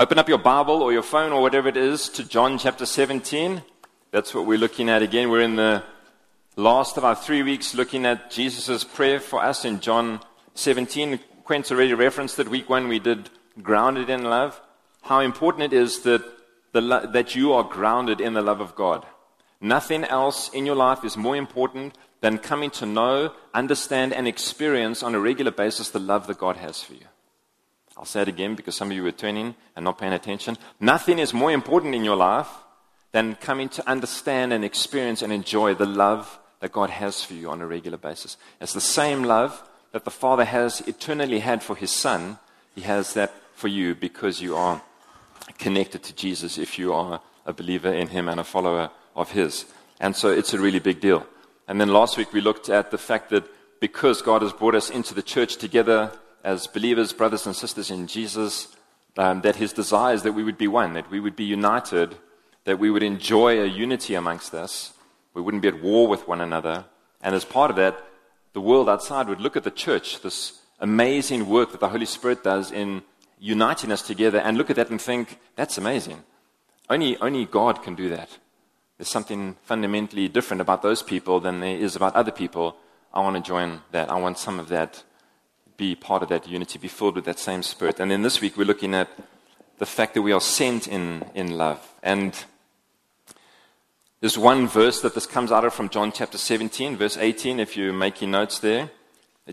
Open 0.00 0.16
up 0.16 0.28
your 0.28 0.38
Bible 0.38 0.80
or 0.80 0.92
your 0.92 1.02
phone 1.02 1.32
or 1.32 1.42
whatever 1.42 1.68
it 1.68 1.76
is 1.76 2.08
to 2.10 2.22
John 2.22 2.56
chapter 2.56 2.86
17. 2.86 3.64
That's 4.12 4.32
what 4.32 4.46
we're 4.46 4.56
looking 4.56 4.88
at 4.88 5.02
again. 5.02 5.28
We're 5.28 5.40
in 5.40 5.56
the 5.56 5.82
last 6.54 6.96
of 6.96 7.04
our 7.04 7.16
three 7.16 7.42
weeks 7.42 7.74
looking 7.74 8.06
at 8.06 8.30
Jesus' 8.30 8.84
prayer 8.84 9.18
for 9.18 9.42
us 9.42 9.64
in 9.64 9.80
John 9.80 10.20
17. 10.54 11.18
Quent's 11.42 11.72
already 11.72 11.94
referenced 11.94 12.38
it. 12.38 12.46
Week 12.46 12.70
one, 12.70 12.86
we 12.86 13.00
did 13.00 13.28
grounded 13.60 14.08
in 14.08 14.22
love. 14.22 14.60
How 15.02 15.18
important 15.18 15.72
it 15.72 15.76
is 15.76 16.02
that, 16.02 16.22
the, 16.70 17.10
that 17.12 17.34
you 17.34 17.52
are 17.54 17.64
grounded 17.64 18.20
in 18.20 18.34
the 18.34 18.40
love 18.40 18.60
of 18.60 18.76
God. 18.76 19.04
Nothing 19.60 20.04
else 20.04 20.48
in 20.50 20.64
your 20.64 20.76
life 20.76 21.04
is 21.04 21.16
more 21.16 21.34
important 21.34 21.98
than 22.20 22.38
coming 22.38 22.70
to 22.70 22.86
know, 22.86 23.32
understand, 23.52 24.12
and 24.12 24.28
experience 24.28 25.02
on 25.02 25.16
a 25.16 25.20
regular 25.20 25.50
basis 25.50 25.90
the 25.90 25.98
love 25.98 26.28
that 26.28 26.38
God 26.38 26.56
has 26.58 26.84
for 26.84 26.94
you. 26.94 27.07
I'll 27.98 28.04
say 28.04 28.22
it 28.22 28.28
again 28.28 28.54
because 28.54 28.76
some 28.76 28.92
of 28.92 28.96
you 28.96 29.02
were 29.02 29.10
turning 29.10 29.56
and 29.74 29.84
not 29.84 29.98
paying 29.98 30.12
attention. 30.12 30.56
Nothing 30.78 31.18
is 31.18 31.34
more 31.34 31.50
important 31.50 31.96
in 31.96 32.04
your 32.04 32.14
life 32.14 32.48
than 33.10 33.34
coming 33.34 33.68
to 33.70 33.88
understand 33.90 34.52
and 34.52 34.64
experience 34.64 35.20
and 35.20 35.32
enjoy 35.32 35.74
the 35.74 35.86
love 35.86 36.38
that 36.60 36.70
God 36.70 36.90
has 36.90 37.24
for 37.24 37.34
you 37.34 37.50
on 37.50 37.60
a 37.60 37.66
regular 37.66 37.98
basis. 37.98 38.36
It's 38.60 38.72
the 38.72 38.80
same 38.80 39.24
love 39.24 39.68
that 39.90 40.04
the 40.04 40.12
Father 40.12 40.44
has 40.44 40.80
eternally 40.82 41.40
had 41.40 41.60
for 41.60 41.74
His 41.74 41.90
Son. 41.90 42.38
He 42.72 42.82
has 42.82 43.14
that 43.14 43.32
for 43.54 43.66
you 43.66 43.96
because 43.96 44.40
you 44.40 44.54
are 44.54 44.80
connected 45.58 46.04
to 46.04 46.14
Jesus 46.14 46.56
if 46.56 46.78
you 46.78 46.92
are 46.92 47.20
a 47.46 47.52
believer 47.52 47.92
in 47.92 48.08
Him 48.08 48.28
and 48.28 48.38
a 48.38 48.44
follower 48.44 48.90
of 49.16 49.32
His. 49.32 49.64
And 49.98 50.14
so 50.14 50.30
it's 50.30 50.54
a 50.54 50.60
really 50.60 50.78
big 50.78 51.00
deal. 51.00 51.26
And 51.66 51.80
then 51.80 51.88
last 51.88 52.16
week 52.16 52.32
we 52.32 52.40
looked 52.40 52.68
at 52.68 52.92
the 52.92 52.98
fact 52.98 53.30
that 53.30 53.44
because 53.80 54.22
God 54.22 54.42
has 54.42 54.52
brought 54.52 54.76
us 54.76 54.88
into 54.88 55.14
the 55.14 55.22
church 55.22 55.56
together 55.56 56.12
as 56.44 56.66
believers, 56.66 57.12
brothers 57.12 57.46
and 57.46 57.54
sisters 57.54 57.90
in 57.90 58.06
Jesus, 58.06 58.68
um, 59.16 59.40
that 59.42 59.56
His 59.56 59.72
desire 59.72 60.14
is 60.14 60.22
that 60.22 60.32
we 60.32 60.44
would 60.44 60.58
be 60.58 60.68
one, 60.68 60.92
that 60.94 61.10
we 61.10 61.20
would 61.20 61.36
be 61.36 61.44
united, 61.44 62.16
that 62.64 62.78
we 62.78 62.90
would 62.90 63.02
enjoy 63.02 63.60
a 63.60 63.66
unity 63.66 64.14
amongst 64.14 64.54
us, 64.54 64.92
we 65.34 65.42
wouldn't 65.42 65.62
be 65.62 65.68
at 65.68 65.82
war 65.82 66.08
with 66.08 66.28
one 66.28 66.40
another. 66.40 66.84
And 67.22 67.34
as 67.34 67.44
part 67.44 67.70
of 67.70 67.76
that, 67.76 68.04
the 68.52 68.60
world 68.60 68.88
outside 68.88 69.28
would 69.28 69.40
look 69.40 69.56
at 69.56 69.64
the 69.64 69.70
church, 69.70 70.20
this 70.22 70.60
amazing 70.80 71.48
work 71.48 71.72
that 71.72 71.80
the 71.80 71.88
Holy 71.88 72.06
Spirit 72.06 72.44
does 72.44 72.70
in 72.70 73.02
uniting 73.38 73.92
us 73.92 74.02
together, 74.02 74.38
and 74.38 74.56
look 74.56 74.70
at 74.70 74.76
that 74.76 74.90
and 74.90 75.00
think, 75.00 75.38
that's 75.56 75.78
amazing. 75.78 76.22
Only, 76.90 77.16
only 77.18 77.44
God 77.44 77.82
can 77.82 77.94
do 77.94 78.08
that. 78.10 78.38
There's 78.96 79.08
something 79.08 79.56
fundamentally 79.62 80.28
different 80.28 80.60
about 80.60 80.82
those 80.82 81.02
people 81.02 81.38
than 81.38 81.60
there 81.60 81.76
is 81.76 81.94
about 81.94 82.16
other 82.16 82.32
people. 82.32 82.76
I 83.12 83.20
want 83.20 83.36
to 83.36 83.42
join 83.42 83.82
that. 83.92 84.10
I 84.10 84.18
want 84.18 84.38
some 84.38 84.58
of 84.58 84.68
that, 84.68 85.04
be 85.78 85.94
part 85.94 86.22
of 86.22 86.28
that 86.28 86.46
unity, 86.46 86.78
be 86.78 86.88
filled 86.88 87.14
with 87.14 87.24
that 87.24 87.38
same 87.38 87.62
spirit. 87.62 88.00
And 88.00 88.10
then 88.10 88.22
this 88.22 88.40
week 88.42 88.56
we're 88.56 88.66
looking 88.66 88.94
at 88.94 89.08
the 89.78 89.86
fact 89.86 90.12
that 90.14 90.22
we 90.22 90.32
are 90.32 90.40
sent 90.40 90.88
in, 90.88 91.24
in 91.34 91.56
love. 91.56 91.80
And 92.02 92.34
there's 94.20 94.36
one 94.36 94.66
verse 94.66 95.00
that 95.00 95.14
this 95.14 95.24
comes 95.24 95.52
out 95.52 95.64
of 95.64 95.72
from 95.72 95.88
John 95.88 96.10
chapter 96.10 96.36
17, 96.36 96.96
verse 96.96 97.16
18, 97.16 97.60
if 97.60 97.76
you're 97.76 97.92
making 97.92 98.32
notes 98.32 98.58
there. 98.58 98.90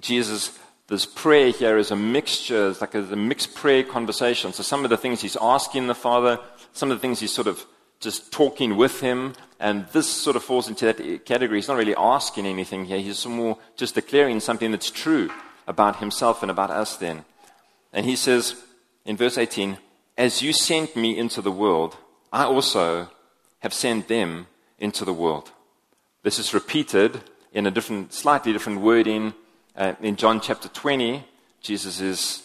Jesus, 0.01 0.57
this 0.87 1.05
prayer 1.05 1.51
here 1.51 1.77
is 1.77 1.91
a 1.91 1.95
mixture, 1.95 2.69
it's 2.69 2.81
like 2.81 2.95
a, 2.95 3.03
a 3.03 3.15
mixed 3.15 3.53
prayer 3.53 3.83
conversation. 3.83 4.51
So 4.51 4.63
some 4.63 4.83
of 4.83 4.89
the 4.89 4.97
things 4.97 5.21
he's 5.21 5.37
asking 5.39 5.85
the 5.85 5.95
Father, 5.95 6.39
some 6.73 6.89
of 6.89 6.97
the 6.97 7.01
things 7.01 7.19
he's 7.19 7.33
sort 7.33 7.47
of 7.47 7.63
just 7.99 8.31
talking 8.31 8.75
with 8.75 8.99
him, 8.99 9.33
and 9.59 9.85
this 9.93 10.09
sort 10.09 10.35
of 10.35 10.43
falls 10.43 10.67
into 10.67 10.85
that 10.85 11.25
category. 11.25 11.59
He's 11.59 11.67
not 11.67 11.77
really 11.77 11.95
asking 11.95 12.47
anything 12.47 12.85
here, 12.85 12.99
he's 12.99 13.27
more 13.27 13.59
just 13.77 13.93
declaring 13.93 14.39
something 14.39 14.71
that's 14.71 14.89
true 14.89 15.29
about 15.67 15.97
himself 15.97 16.41
and 16.41 16.51
about 16.51 16.71
us 16.71 16.97
then. 16.97 17.25
And 17.93 18.05
he 18.05 18.15
says 18.15 18.55
in 19.05 19.17
verse 19.17 19.37
18, 19.37 19.77
As 20.17 20.41
you 20.41 20.53
sent 20.53 20.95
me 20.95 21.17
into 21.17 21.41
the 21.41 21.51
world, 21.51 21.97
I 22.31 22.43
also 22.43 23.09
have 23.59 23.73
sent 23.73 24.07
them 24.07 24.47
into 24.79 25.05
the 25.05 25.13
world. 25.13 25.51
This 26.23 26.39
is 26.39 26.53
repeated 26.53 27.21
in 27.53 27.65
a 27.65 27.71
different, 27.71 28.13
slightly 28.13 28.51
different 28.51 28.81
wording 28.81 29.33
uh, 29.75 29.93
in 30.01 30.15
John 30.15 30.41
chapter 30.41 30.67
20. 30.67 31.23
Jesus 31.61 32.01
is 32.01 32.43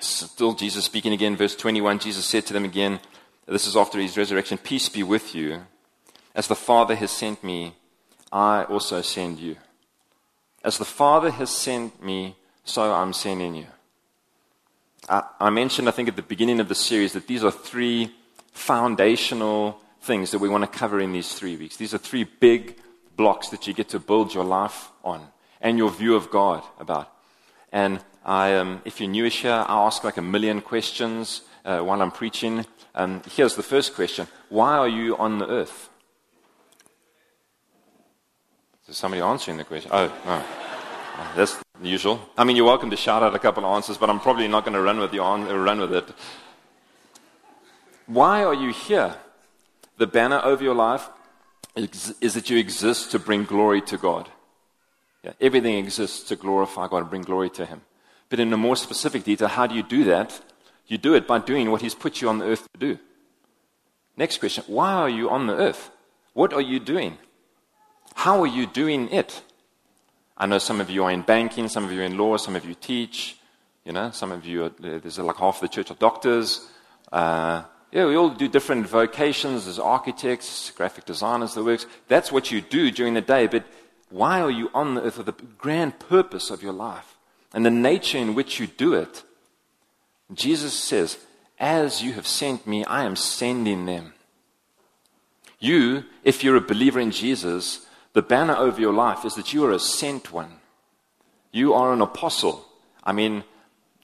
still 0.00 0.54
Jesus 0.54 0.84
speaking 0.84 1.12
again, 1.12 1.36
verse 1.36 1.56
21. 1.56 1.98
Jesus 1.98 2.24
said 2.24 2.46
to 2.46 2.52
them 2.52 2.64
again, 2.64 3.00
this 3.48 3.66
is 3.66 3.76
after 3.76 3.98
his 3.98 4.16
resurrection, 4.16 4.58
Peace 4.58 4.90
be 4.90 5.02
with 5.02 5.34
you. 5.34 5.62
As 6.34 6.48
the 6.48 6.54
Father 6.54 6.94
has 6.94 7.10
sent 7.10 7.42
me, 7.42 7.74
I 8.30 8.64
also 8.64 9.00
send 9.00 9.38
you. 9.38 9.56
As 10.62 10.76
the 10.76 10.84
Father 10.84 11.30
has 11.30 11.48
sent 11.48 12.02
me, 12.02 12.36
so 12.68 12.92
I'm 12.92 13.12
sending 13.12 13.54
you. 13.54 13.66
I, 15.08 15.48
mentioned, 15.48 15.88
I 15.88 15.92
think, 15.92 16.08
at 16.08 16.16
the 16.16 16.22
beginning 16.22 16.60
of 16.60 16.68
the 16.68 16.74
series 16.74 17.14
that 17.14 17.26
these 17.26 17.42
are 17.42 17.50
three 17.50 18.14
foundational 18.52 19.80
things 20.02 20.32
that 20.32 20.38
we 20.38 20.50
want 20.50 20.70
to 20.70 20.78
cover 20.78 21.00
in 21.00 21.12
these 21.12 21.32
three 21.32 21.56
weeks. 21.56 21.78
These 21.78 21.94
are 21.94 21.98
three 21.98 22.24
big 22.24 22.76
blocks 23.16 23.48
that 23.48 23.66
you 23.66 23.72
get 23.72 23.88
to 23.90 23.98
build 23.98 24.34
your 24.34 24.44
life 24.44 24.90
on 25.02 25.28
and 25.62 25.78
your 25.78 25.90
view 25.90 26.14
of 26.14 26.30
God 26.30 26.62
about. 26.78 27.10
And 27.72 28.04
I, 28.24 28.54
um, 28.56 28.82
if 28.84 29.00
you're 29.00 29.08
newish 29.08 29.42
here, 29.42 29.52
I 29.52 29.86
ask 29.86 30.04
like 30.04 30.18
a 30.18 30.22
million 30.22 30.60
questions 30.60 31.40
uh, 31.64 31.80
while 31.80 32.02
I'm 32.02 32.10
preaching. 32.10 32.66
Um, 32.94 33.22
here's 33.30 33.54
the 33.54 33.62
first 33.62 33.94
question 33.94 34.28
Why 34.50 34.76
are 34.76 34.88
you 34.88 35.16
on 35.16 35.38
the 35.38 35.48
earth? 35.48 35.88
Is 38.88 38.96
somebody 38.96 39.22
answering 39.22 39.56
the 39.56 39.64
question? 39.64 39.90
Oh, 39.94 40.12
no. 40.26 40.67
Ah, 41.20 41.32
that's 41.34 41.60
usual. 41.82 42.20
I 42.36 42.44
mean, 42.44 42.54
you're 42.54 42.64
welcome 42.64 42.90
to 42.90 42.96
shout 42.96 43.24
out 43.24 43.34
a 43.34 43.40
couple 43.40 43.64
of 43.64 43.74
answers, 43.74 43.98
but 43.98 44.08
I'm 44.08 44.20
probably 44.20 44.46
not 44.46 44.64
going 44.64 44.74
to 44.74 44.80
run 44.80 45.00
with, 45.00 45.10
the 45.10 45.18
on, 45.18 45.48
uh, 45.48 45.56
run 45.56 45.80
with 45.80 45.92
it. 45.92 46.08
Why 48.06 48.44
are 48.44 48.54
you 48.54 48.70
here? 48.72 49.16
The 49.96 50.06
banner 50.06 50.40
over 50.44 50.62
your 50.62 50.76
life 50.76 51.08
is, 51.74 52.14
is 52.20 52.34
that 52.34 52.48
you 52.50 52.56
exist 52.56 53.10
to 53.10 53.18
bring 53.18 53.42
glory 53.42 53.80
to 53.82 53.96
God. 53.96 54.28
Yeah, 55.24 55.32
everything 55.40 55.76
exists 55.76 56.22
to 56.28 56.36
glorify 56.36 56.86
God 56.86 56.98
and 56.98 57.10
bring 57.10 57.22
glory 57.22 57.50
to 57.50 57.66
Him. 57.66 57.80
But 58.28 58.38
in 58.38 58.52
a 58.52 58.56
more 58.56 58.76
specific 58.76 59.24
detail, 59.24 59.48
how 59.48 59.66
do 59.66 59.74
you 59.74 59.82
do 59.82 60.04
that? 60.04 60.40
You 60.86 60.98
do 60.98 61.14
it 61.14 61.26
by 61.26 61.40
doing 61.40 61.72
what 61.72 61.82
He's 61.82 61.96
put 61.96 62.22
you 62.22 62.28
on 62.28 62.38
the 62.38 62.44
earth 62.44 62.68
to 62.72 62.78
do. 62.78 62.98
Next 64.16 64.38
question 64.38 64.62
Why 64.68 64.92
are 64.92 65.10
you 65.10 65.28
on 65.30 65.48
the 65.48 65.56
earth? 65.56 65.90
What 66.32 66.52
are 66.52 66.60
you 66.60 66.78
doing? 66.78 67.18
How 68.14 68.40
are 68.40 68.46
you 68.46 68.66
doing 68.66 69.08
it? 69.10 69.42
I 70.38 70.46
know 70.46 70.58
some 70.58 70.80
of 70.80 70.88
you 70.88 71.04
are 71.04 71.10
in 71.10 71.22
banking, 71.22 71.68
some 71.68 71.84
of 71.84 71.92
you 71.92 72.00
are 72.00 72.04
in 72.04 72.16
law, 72.16 72.36
some 72.36 72.54
of 72.54 72.64
you 72.64 72.74
teach. 72.74 73.36
You 73.84 73.92
know, 73.92 74.10
some 74.10 74.30
of 74.32 74.46
you, 74.46 74.64
are, 74.64 74.68
there's 74.78 75.18
like 75.18 75.36
half 75.36 75.60
the 75.60 75.68
church 75.68 75.90
are 75.90 75.94
doctors. 75.94 76.68
Uh, 77.10 77.62
yeah, 77.90 78.06
we 78.06 78.16
all 78.16 78.28
do 78.28 78.46
different 78.46 78.86
vocations 78.86 79.66
as 79.66 79.78
architects, 79.78 80.70
graphic 80.72 81.06
designers, 81.06 81.54
the 81.54 81.64
works. 81.64 81.86
That's 82.06 82.30
what 82.30 82.52
you 82.52 82.60
do 82.60 82.90
during 82.90 83.14
the 83.14 83.22
day, 83.22 83.46
but 83.46 83.64
why 84.10 84.40
are 84.40 84.50
you 84.50 84.70
on 84.74 84.94
the 84.94 85.02
earth 85.02 85.14
for 85.14 85.22
the 85.22 85.32
grand 85.56 85.98
purpose 85.98 86.50
of 86.50 86.62
your 86.62 86.72
life 86.72 87.16
and 87.52 87.64
the 87.64 87.70
nature 87.70 88.18
in 88.18 88.34
which 88.34 88.60
you 88.60 88.66
do 88.66 88.94
it? 88.94 89.22
Jesus 90.34 90.74
says, 90.74 91.18
As 91.58 92.02
you 92.02 92.12
have 92.12 92.26
sent 92.26 92.66
me, 92.66 92.84
I 92.84 93.04
am 93.04 93.16
sending 93.16 93.86
them. 93.86 94.12
You, 95.58 96.04
if 96.24 96.44
you're 96.44 96.56
a 96.56 96.60
believer 96.60 97.00
in 97.00 97.10
Jesus, 97.10 97.86
the 98.18 98.22
banner 98.22 98.56
over 98.56 98.80
your 98.80 98.92
life 98.92 99.24
is 99.24 99.36
that 99.36 99.52
you 99.52 99.64
are 99.64 99.70
a 99.70 99.78
sent 99.78 100.32
one. 100.32 100.50
You 101.52 101.74
are 101.74 101.92
an 101.92 102.02
apostle. 102.02 102.66
I 103.04 103.12
mean, 103.12 103.44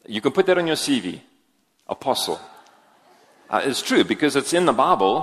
you 0.07 0.21
can 0.21 0.31
put 0.31 0.47
that 0.47 0.57
on 0.57 0.69
your 0.69 0.77
CV. 0.77 1.21
Apostle. 1.89 2.39
Uh, 3.51 3.63
it's 3.65 3.83
true 3.83 4.05
because 4.05 4.37
it's 4.37 4.53
in 4.53 4.67
the 4.67 4.73
Bible. 4.73 5.17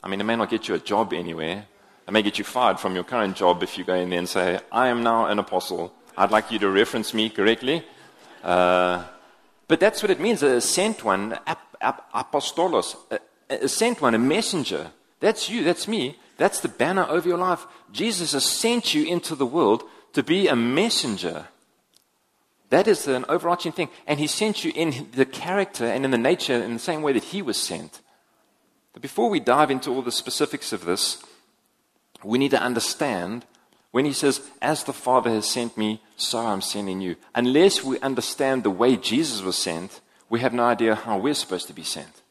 I 0.00 0.06
mean, 0.08 0.20
it 0.20 0.24
may 0.30 0.36
not 0.36 0.48
get 0.48 0.68
you 0.68 0.76
a 0.76 0.78
job 0.78 1.12
anywhere. 1.12 1.66
It 2.06 2.12
may 2.12 2.22
get 2.22 2.38
you 2.38 2.44
fired 2.44 2.78
from 2.78 2.94
your 2.94 3.02
current 3.02 3.34
job 3.34 3.64
if 3.64 3.76
you 3.76 3.82
go 3.82 3.94
in 3.96 4.10
there 4.10 4.20
and 4.20 4.28
say, 4.28 4.60
I 4.70 4.86
am 4.86 5.02
now 5.02 5.26
an 5.26 5.40
apostle. 5.40 5.92
I'd 6.16 6.30
like 6.30 6.52
you 6.52 6.60
to 6.60 6.70
reference 6.70 7.14
me 7.14 7.30
correctly. 7.30 7.82
Uh, 8.44 9.02
but 9.66 9.80
that's 9.80 10.02
what 10.04 10.12
it 10.12 10.20
means 10.20 10.40
a 10.44 10.60
sent 10.60 11.02
one, 11.02 11.36
ap- 11.48 11.76
ap- 11.80 12.12
apostolos, 12.12 12.94
a, 13.10 13.18
a 13.64 13.68
sent 13.68 14.00
one, 14.00 14.14
a 14.14 14.20
messenger. 14.20 14.92
That's 15.18 15.50
you, 15.50 15.64
that's 15.64 15.88
me. 15.88 16.16
That's 16.36 16.60
the 16.60 16.68
banner 16.68 17.06
over 17.08 17.28
your 17.28 17.38
life. 17.38 17.66
Jesus 17.92 18.32
has 18.32 18.44
sent 18.44 18.94
you 18.94 19.04
into 19.04 19.34
the 19.34 19.46
world 19.46 19.84
to 20.14 20.22
be 20.22 20.48
a 20.48 20.56
messenger. 20.56 21.46
That 22.70 22.88
is 22.88 23.06
an 23.06 23.24
overarching 23.28 23.72
thing. 23.72 23.88
And 24.06 24.18
he 24.18 24.26
sent 24.26 24.64
you 24.64 24.72
in 24.74 25.08
the 25.12 25.26
character 25.26 25.84
and 25.84 26.04
in 26.04 26.10
the 26.10 26.18
nature 26.18 26.54
in 26.54 26.72
the 26.72 26.78
same 26.78 27.02
way 27.02 27.12
that 27.12 27.24
he 27.24 27.42
was 27.42 27.56
sent. 27.56 28.00
But 28.92 29.02
before 29.02 29.28
we 29.28 29.40
dive 29.40 29.70
into 29.70 29.90
all 29.90 30.02
the 30.02 30.12
specifics 30.12 30.72
of 30.72 30.84
this, 30.84 31.22
we 32.22 32.38
need 32.38 32.52
to 32.52 32.62
understand 32.62 33.44
when 33.90 34.04
he 34.04 34.12
says, 34.12 34.40
As 34.60 34.82
the 34.82 34.92
Father 34.92 35.30
has 35.30 35.48
sent 35.48 35.76
me, 35.76 36.00
so 36.16 36.38
I'm 36.40 36.60
sending 36.60 37.00
you. 37.00 37.16
Unless 37.34 37.84
we 37.84 38.00
understand 38.00 38.62
the 38.62 38.70
way 38.70 38.96
Jesus 38.96 39.42
was 39.42 39.56
sent, 39.56 40.00
we 40.28 40.40
have 40.40 40.52
no 40.52 40.64
idea 40.64 40.94
how 40.94 41.18
we're 41.18 41.34
supposed 41.34 41.66
to 41.68 41.72
be 41.72 41.84
sent. 41.84 42.22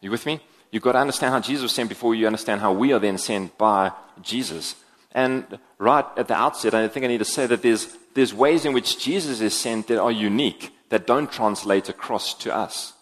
You 0.00 0.10
with 0.10 0.26
me? 0.26 0.40
You've 0.70 0.82
got 0.82 0.92
to 0.92 0.98
understand 0.98 1.32
how 1.32 1.40
Jesus 1.40 1.62
was 1.62 1.72
sent 1.72 1.88
before 1.88 2.14
you 2.14 2.26
understand 2.26 2.60
how 2.60 2.72
we 2.72 2.92
are 2.92 2.98
then 2.98 3.18
sent 3.18 3.56
by 3.56 3.92
Jesus. 4.20 4.76
And 5.12 5.58
right 5.78 6.04
at 6.16 6.28
the 6.28 6.34
outset, 6.34 6.74
I 6.74 6.88
think 6.88 7.04
I 7.04 7.08
need 7.08 7.18
to 7.18 7.24
say 7.24 7.46
that 7.46 7.62
there's, 7.62 7.96
there's 8.14 8.34
ways 8.34 8.64
in 8.64 8.72
which 8.72 9.02
Jesus 9.02 9.40
is 9.40 9.56
sent 9.56 9.86
that 9.88 10.00
are 10.00 10.12
unique, 10.12 10.72
that 10.90 11.06
don't 11.06 11.32
translate 11.32 11.88
across 11.88 12.34
to 12.34 12.54
us. 12.54 12.92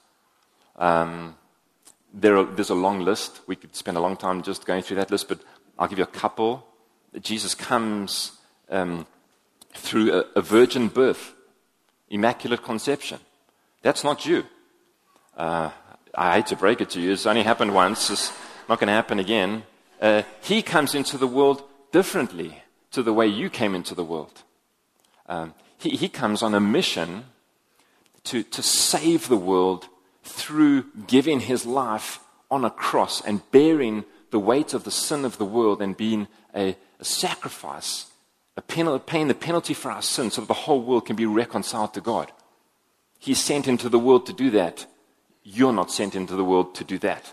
Um, 0.77 1.37
there 2.15 2.37
are, 2.37 2.45
there's 2.45 2.71
a 2.71 2.75
long 2.75 3.01
list. 3.01 3.41
We 3.47 3.57
could 3.57 3.75
spend 3.75 3.97
a 3.97 4.01
long 4.01 4.17
time 4.17 4.43
just 4.43 4.65
going 4.65 4.83
through 4.83 4.97
that 4.97 5.11
list, 5.11 5.29
but 5.29 5.41
I'll 5.79 5.89
give 5.89 5.99
you 5.99 6.05
a 6.05 6.09
couple. 6.09 6.67
Jesus 7.21 7.55
comes 7.55 8.33
um, 8.71 9.07
through 9.75 10.13
a, 10.13 10.25
a, 10.37 10.43
virgin 10.43 10.89
birth, 10.89 11.35
immaculate 12.09 12.63
conception. 12.63 13.19
That's 13.83 14.05
not 14.05 14.25
you. 14.27 14.45
Uh, 15.37 15.71
I 16.17 16.37
hate 16.37 16.47
to 16.47 16.57
break 16.57 16.81
it 16.81 16.91
to 16.91 17.01
you. 17.01 17.13
It's 17.13 17.27
only 17.27 17.43
happened 17.43 17.75
once. 17.75 18.11
It's 18.11 18.33
not 18.69 18.81
going 18.81 18.89
to 18.89 18.95
happen 18.95 19.19
again. 19.19 19.65
Uh, 20.01 20.23
he 20.41 20.63
comes 20.63 20.95
into 20.95 21.19
the 21.19 21.27
world 21.27 21.63
differently 21.93 22.63
to 22.93 23.03
the 23.03 23.13
way 23.13 23.27
you 23.27 23.51
came 23.51 23.75
into 23.75 23.95
the 23.95 24.05
world. 24.05 24.43
Um, 25.29 25.55
he, 25.79 25.91
he 25.91 26.09
comes 26.09 26.43
on 26.43 26.55
a 26.55 26.61
mission 26.61 27.27
to, 28.25 28.43
to 28.43 28.63
save 28.63 29.29
the 29.29 29.37
world 29.37 29.89
through 30.25 30.87
giving 31.07 31.41
his 31.41 31.67
life 31.67 32.19
on 32.51 32.65
a 32.65 32.71
cross 32.71 33.21
and 33.21 33.49
bearing 33.51 34.05
the 34.31 34.39
weight 34.39 34.75
of 34.75 34.85
the 34.85 34.91
sin 34.91 35.25
of 35.25 35.37
the 35.37 35.45
world 35.45 35.83
and 35.83 35.97
being 35.97 36.29
a, 36.55 36.77
a 36.99 37.05
sacrifice, 37.05 38.07
a 38.57 38.63
penalty, 38.63 39.05
paying 39.07 39.29
the 39.29 39.35
penalty 39.35 39.75
for 39.75 39.91
our 39.91 40.03
sins 40.03 40.35
so 40.35 40.41
that 40.41 40.49
the 40.49 40.55
whole 40.55 40.83
world 40.83 41.07
can 41.07 41.17
be 41.17 41.27
reconciled 41.27 41.93
to 41.95 42.01
God. 42.01 42.33
He 43.19 43.35
sent 43.35 43.69
into 43.69 43.89
the 43.89 43.99
world 43.99 44.27
to 44.27 44.33
do 44.33 44.51
that. 44.51 44.87
You're 45.49 45.73
not 45.73 45.93
sent 45.93 46.17
into 46.17 46.35
the 46.35 46.45
world 46.45 46.75
to 46.75 46.83
do 46.83 46.99
that. 46.99 47.33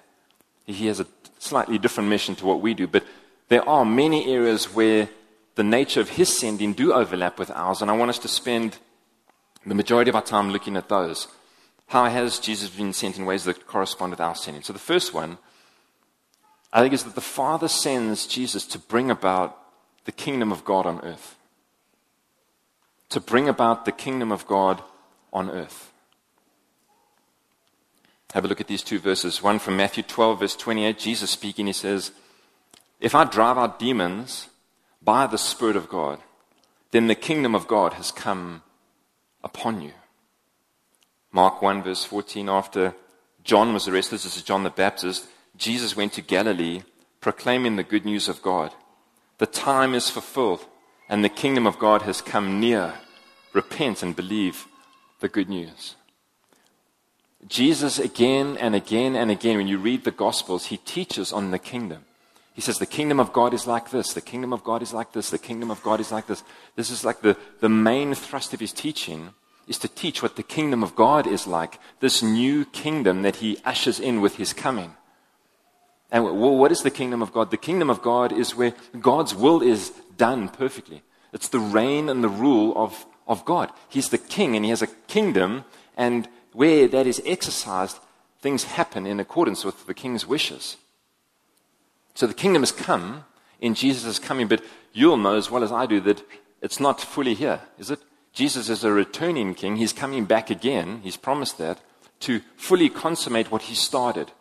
He 0.66 0.86
has 0.86 1.00
a 1.00 1.08
slightly 1.40 1.80
different 1.80 2.10
mission 2.10 2.36
to 2.36 2.46
what 2.46 2.62
we 2.62 2.76
do, 2.76 2.86
but 2.86 3.04
there 3.50 3.68
are 3.68 3.84
many 3.84 4.32
areas 4.32 4.74
where 4.74 5.10
the 5.56 5.64
nature 5.64 6.00
of 6.00 6.10
his 6.10 6.30
sending 6.30 6.74
do 6.74 6.94
overlap 6.94 7.40
with 7.40 7.50
ours, 7.50 7.82
and 7.82 7.90
I 7.90 7.98
want 7.98 8.10
us 8.10 8.20
to 8.20 8.28
spend 8.28 8.78
the 9.66 9.74
majority 9.74 10.10
of 10.10 10.16
our 10.16 10.22
time 10.22 10.52
looking 10.52 10.78
at 10.78 10.90
those. 10.90 11.28
How 11.88 12.06
has 12.06 12.38
Jesus 12.38 12.70
been 12.70 12.94
sent 12.94 13.18
in 13.18 13.26
ways 13.26 13.46
that 13.46 13.66
correspond 13.66 14.12
with 14.12 14.22
our 14.22 14.36
sending? 14.36 14.62
So 14.62 14.74
the 14.74 14.80
first 14.80 15.14
one, 15.14 15.40
I 16.72 16.82
think, 16.82 16.94
is 16.94 17.04
that 17.06 17.16
the 17.16 17.22
Father 17.22 17.68
sends 17.68 18.28
Jesus 18.28 18.66
to 18.68 18.80
bring 18.80 19.10
about 19.10 19.58
the 20.06 20.12
kingdom 20.12 20.52
of 20.52 20.64
God 20.64 20.86
on 20.86 21.02
earth. 21.02 21.36
To 23.10 23.20
bring 23.20 23.50
about 23.50 23.86
the 23.86 23.92
kingdom 23.92 24.32
of 24.32 24.46
God 24.46 24.84
on 25.32 25.50
earth. 25.50 25.93
Have 28.34 28.46
a 28.46 28.48
look 28.48 28.60
at 28.60 28.68
these 28.68 28.82
two 28.82 28.98
verses. 28.98 29.44
One 29.44 29.60
from 29.60 29.78
Matthew 29.78 30.02
12, 30.02 30.40
verse 30.40 30.56
28. 30.56 30.98
Jesus 30.98 31.30
speaking, 31.30 31.68
he 31.68 31.74
says, 31.74 32.12
If 33.00 33.14
I 33.14 33.26
drive 33.26 33.60
out 33.60 33.78
demons 33.78 34.50
by 35.04 35.28
the 35.28 35.38
Spirit 35.38 35.76
of 35.76 35.88
God, 35.88 36.20
then 36.90 37.06
the 37.06 37.14
kingdom 37.14 37.54
of 37.54 37.68
God 37.68 37.94
has 37.94 38.12
come 38.12 38.64
upon 39.44 39.84
you. 39.84 39.92
Mark 41.32 41.62
1, 41.62 41.84
verse 41.84 42.06
14, 42.06 42.50
after 42.50 42.96
John 43.44 43.72
was 43.72 43.88
arrested, 43.88 44.16
this 44.16 44.36
is 44.36 44.42
John 44.42 44.64
the 44.64 44.72
Baptist, 44.72 45.28
Jesus 45.56 45.96
went 45.96 46.14
to 46.14 46.22
Galilee 46.22 46.82
proclaiming 47.22 47.76
the 47.76 47.84
good 47.84 48.04
news 48.04 48.28
of 48.28 48.42
God. 48.42 48.74
The 49.38 49.46
time 49.46 49.94
is 49.94 50.10
fulfilled, 50.10 50.66
and 51.08 51.24
the 51.24 51.30
kingdom 51.30 51.68
of 51.68 51.78
God 51.78 52.02
has 52.02 52.20
come 52.20 52.60
near. 52.60 52.96
Repent 53.54 54.02
and 54.02 54.16
believe 54.16 54.66
the 55.20 55.30
good 55.30 55.50
news. 55.50 55.96
Jesus, 57.48 58.00
again 58.00 58.58
and 58.58 58.76
again 58.76 59.16
and 59.16 59.30
again, 59.30 59.58
when 59.58 59.68
you 59.68 59.78
read 59.78 60.04
the 60.04 60.12
Gospels, 60.12 60.68
he 60.68 60.78
teaches 60.78 61.34
on 61.34 61.52
the 61.52 61.60
kingdom. 61.60 62.06
He 62.54 62.62
says, 62.62 62.78
The 62.78 62.86
kingdom 62.86 63.20
of 63.20 63.34
God 63.34 63.54
is 63.54 63.68
like 63.68 63.90
this, 63.92 64.14
the 64.14 64.22
kingdom 64.22 64.54
of 64.54 64.64
God 64.64 64.82
is 64.82 64.94
like 64.94 65.12
this, 65.14 65.30
the 65.30 65.38
kingdom 65.38 65.72
of 65.72 65.82
God 65.84 66.00
is 66.00 66.12
like 66.12 66.28
this. 66.28 66.44
This 66.76 66.90
is 66.90 67.04
like 67.04 67.22
the, 67.22 67.38
the 67.60 67.70
main 67.70 68.14
thrust 68.14 68.54
of 68.54 68.60
his 68.60 68.72
teaching 68.72 69.34
is 69.68 69.78
to 69.80 69.88
teach 69.88 70.22
what 70.22 70.36
the 70.36 70.44
kingdom 70.44 70.84
of 70.84 70.96
God 70.96 71.26
is 71.26 71.48
like, 71.48 71.80
this 72.00 72.22
new 72.22 72.66
kingdom 72.66 73.22
that 73.22 73.38
he 73.38 73.58
ushers 73.64 74.00
in 74.00 74.22
with 74.22 74.36
his 74.36 74.54
coming. 74.54 74.96
And 76.12 76.26
what 76.40 76.72
is 76.72 76.82
the 76.82 76.92
kingdom 76.92 77.22
of 77.22 77.34
God? 77.34 77.50
The 77.50 77.58
kingdom 77.58 77.90
of 77.90 78.02
God 78.02 78.32
is 78.32 78.56
where 78.56 78.74
God's 79.00 79.34
will 79.34 79.64
is 79.64 79.92
done 80.18 80.50
perfectly. 80.50 81.02
It's 81.32 81.48
the 81.48 81.60
reign 81.60 82.10
and 82.10 82.24
the 82.24 82.30
rule 82.30 82.74
of, 82.76 83.06
of 83.28 83.46
God. 83.46 83.72
He's 83.90 84.10
the 84.10 84.20
king 84.20 84.56
and 84.56 84.64
he 84.64 84.70
has 84.70 84.84
a 84.84 84.88
kingdom, 85.08 85.66
and 85.98 86.28
where 86.54 86.88
that 86.88 87.08
is 87.08 87.22
exercised, 87.26 88.00
things 88.42 88.64
happen 88.64 89.06
in 89.06 89.20
accordance 89.20 89.66
with 89.66 89.86
the 89.86 89.94
king's 89.94 90.28
wishes. 90.28 90.78
So 92.14 92.28
the 92.28 92.34
kingdom 92.34 92.62
has 92.62 92.72
come 92.72 93.26
in 93.60 93.74
Jesus' 93.74 94.20
coming, 94.20 94.48
but 94.48 94.64
you'll 94.92 95.18
know 95.18 95.36
as 95.36 95.50
well 95.50 95.64
as 95.64 95.72
I 95.72 95.86
do 95.86 96.00
that 96.02 96.24
it's 96.62 96.80
not 96.80 97.02
fully 97.02 97.34
here, 97.34 97.62
is 97.78 97.92
it? 97.92 98.00
Jesus 98.32 98.70
is 98.70 98.84
a 98.84 98.92
returning 98.92 99.54
king. 99.54 99.76
He's 99.76 99.94
coming 99.94 100.26
back 100.26 100.50
again. 100.50 101.02
He's 101.04 101.18
promised 101.18 101.58
that 101.60 101.80
to 102.22 102.42
fully 102.56 102.90
consummate 102.90 103.52
what 103.52 103.64
he 103.64 103.76
started. 103.76 104.32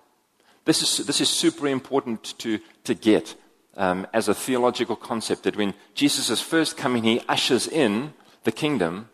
This 0.64 0.82
is, 0.82 1.06
this 1.06 1.20
is 1.20 1.28
super 1.28 1.66
important 1.66 2.38
to, 2.38 2.60
to 2.84 2.94
get 2.94 3.34
um, 3.76 4.06
as 4.12 4.28
a 4.28 4.34
theological 4.34 4.96
concept 4.96 5.42
that 5.42 5.56
when 5.56 5.74
Jesus 5.94 6.30
is 6.30 6.40
first 6.40 6.76
coming, 6.76 7.02
he 7.02 7.20
ushers 7.28 7.66
in 7.66 8.14
the 8.44 8.52
kingdom 8.52 9.08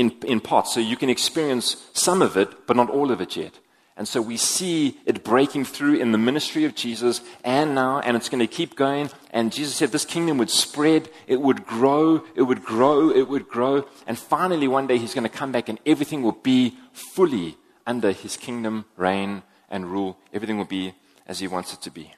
in, 0.00 0.10
in 0.26 0.40
parts. 0.40 0.72
So 0.72 0.80
you 0.80 0.96
can 0.96 1.10
experience 1.10 1.76
some 1.92 2.22
of 2.22 2.36
it, 2.36 2.66
but 2.66 2.76
not 2.76 2.88
all 2.88 3.10
of 3.10 3.20
it 3.20 3.36
yet. 3.36 3.58
And 3.96 4.08
so 4.08 4.22
we 4.22 4.38
see 4.38 4.98
it 5.04 5.22
breaking 5.22 5.66
through 5.66 5.96
in 5.96 6.10
the 6.10 6.16
ministry 6.16 6.64
of 6.64 6.74
Jesus 6.74 7.20
and 7.44 7.74
now, 7.74 8.00
and 8.00 8.16
it's 8.16 8.30
going 8.30 8.40
to 8.40 8.46
keep 8.46 8.74
going. 8.74 9.10
And 9.30 9.52
Jesus 9.52 9.76
said 9.76 9.92
this 9.92 10.06
kingdom 10.06 10.38
would 10.38 10.48
spread, 10.48 11.10
it 11.26 11.38
would 11.38 11.66
grow, 11.66 12.24
it 12.34 12.42
would 12.42 12.64
grow, 12.64 13.10
it 13.10 13.28
would 13.28 13.46
grow. 13.46 13.84
And 14.06 14.18
finally, 14.18 14.66
one 14.68 14.86
day 14.86 14.96
he's 14.96 15.12
going 15.12 15.24
to 15.24 15.28
come 15.28 15.52
back 15.52 15.68
and 15.68 15.78
everything 15.84 16.22
will 16.22 16.40
be 16.42 16.76
fully 16.92 17.58
under 17.86 18.12
his 18.12 18.38
kingdom, 18.38 18.86
reign, 18.96 19.42
and 19.68 19.92
rule. 19.92 20.16
Everything 20.32 20.56
will 20.56 20.64
be 20.64 20.94
as 21.26 21.40
he 21.40 21.46
wants 21.46 21.74
it 21.74 21.82
to 21.82 21.90
be. 21.90 22.14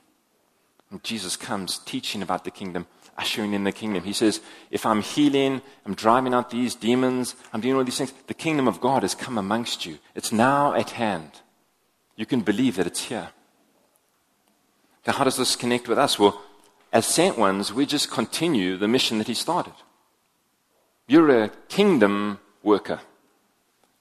And 0.92 1.02
Jesus 1.02 1.36
comes 1.36 1.78
teaching 1.78 2.22
about 2.22 2.44
the 2.44 2.52
kingdom, 2.52 2.86
ushering 3.18 3.52
in 3.52 3.64
the 3.64 3.72
kingdom. 3.72 4.04
He 4.04 4.12
says, 4.12 4.40
If 4.70 4.86
I'm 4.86 5.02
healing, 5.02 5.62
I'm 5.84 5.94
driving 5.94 6.34
out 6.34 6.50
these 6.50 6.74
demons, 6.74 7.34
I'm 7.52 7.60
doing 7.60 7.76
all 7.76 7.84
these 7.84 7.98
things, 7.98 8.12
the 8.26 8.34
kingdom 8.34 8.68
of 8.68 8.80
God 8.80 9.02
has 9.02 9.14
come 9.14 9.38
amongst 9.38 9.86
you. 9.86 9.98
It's 10.14 10.32
now 10.32 10.74
at 10.74 10.90
hand 10.90 11.40
you 12.16 12.26
can 12.26 12.40
believe 12.40 12.76
that 12.76 12.86
it's 12.86 13.04
here. 13.04 13.30
Now, 15.06 15.14
how 15.14 15.24
does 15.24 15.36
this 15.36 15.56
connect 15.56 15.88
with 15.88 15.98
us? 15.98 16.18
Well, 16.18 16.40
as 16.92 17.06
sent 17.06 17.38
ones, 17.38 17.72
we 17.72 17.86
just 17.86 18.10
continue 18.10 18.76
the 18.76 18.88
mission 18.88 19.18
that 19.18 19.26
He 19.26 19.34
started. 19.34 19.72
You're 21.08 21.44
a 21.44 21.48
kingdom 21.68 22.38
worker. 22.62 23.00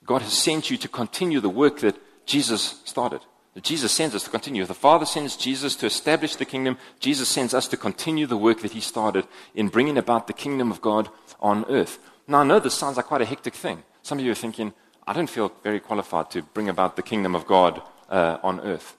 God 0.05 0.21
has 0.21 0.33
sent 0.33 0.69
you 0.69 0.77
to 0.77 0.87
continue 0.87 1.39
the 1.39 1.49
work 1.49 1.79
that 1.79 1.95
Jesus 2.25 2.81
started. 2.85 3.21
Jesus 3.59 3.92
sends 3.92 4.15
us 4.15 4.24
to 4.24 4.30
continue. 4.30 4.65
The 4.65 4.73
Father 4.73 5.06
sends 5.06 5.35
Jesus 5.35 5.75
to 5.78 5.85
establish 5.85 6.37
the 6.37 6.45
kingdom. 6.45 6.78
Jesus 7.02 7.28
sends 7.28 7.54
us 7.54 7.68
to 7.68 7.78
continue 7.78 8.25
the 8.25 8.37
work 8.37 8.61
that 8.61 8.71
He 8.71 8.80
started 8.80 9.28
in 9.54 9.68
bringing 9.68 9.97
about 9.97 10.28
the 10.28 10.33
kingdom 10.33 10.71
of 10.71 10.81
God 10.81 11.09
on 11.42 11.66
earth. 11.66 11.99
Now, 12.28 12.40
I 12.40 12.44
know 12.45 12.59
this 12.59 12.75
sounds 12.75 12.95
like 12.95 13.07
quite 13.07 13.21
a 13.21 13.25
hectic 13.25 13.54
thing. 13.54 13.83
Some 14.04 14.19
of 14.19 14.25
you 14.25 14.31
are 14.31 14.35
thinking, 14.35 14.73
I 15.06 15.11
don't 15.11 15.30
feel 15.30 15.52
very 15.64 15.81
qualified 15.81 16.31
to 16.31 16.44
bring 16.44 16.69
about 16.69 16.95
the 16.95 17.02
kingdom 17.02 17.35
of 17.35 17.45
God 17.45 17.81
uh, 18.09 18.37
on 18.42 18.61
earth. 18.61 18.95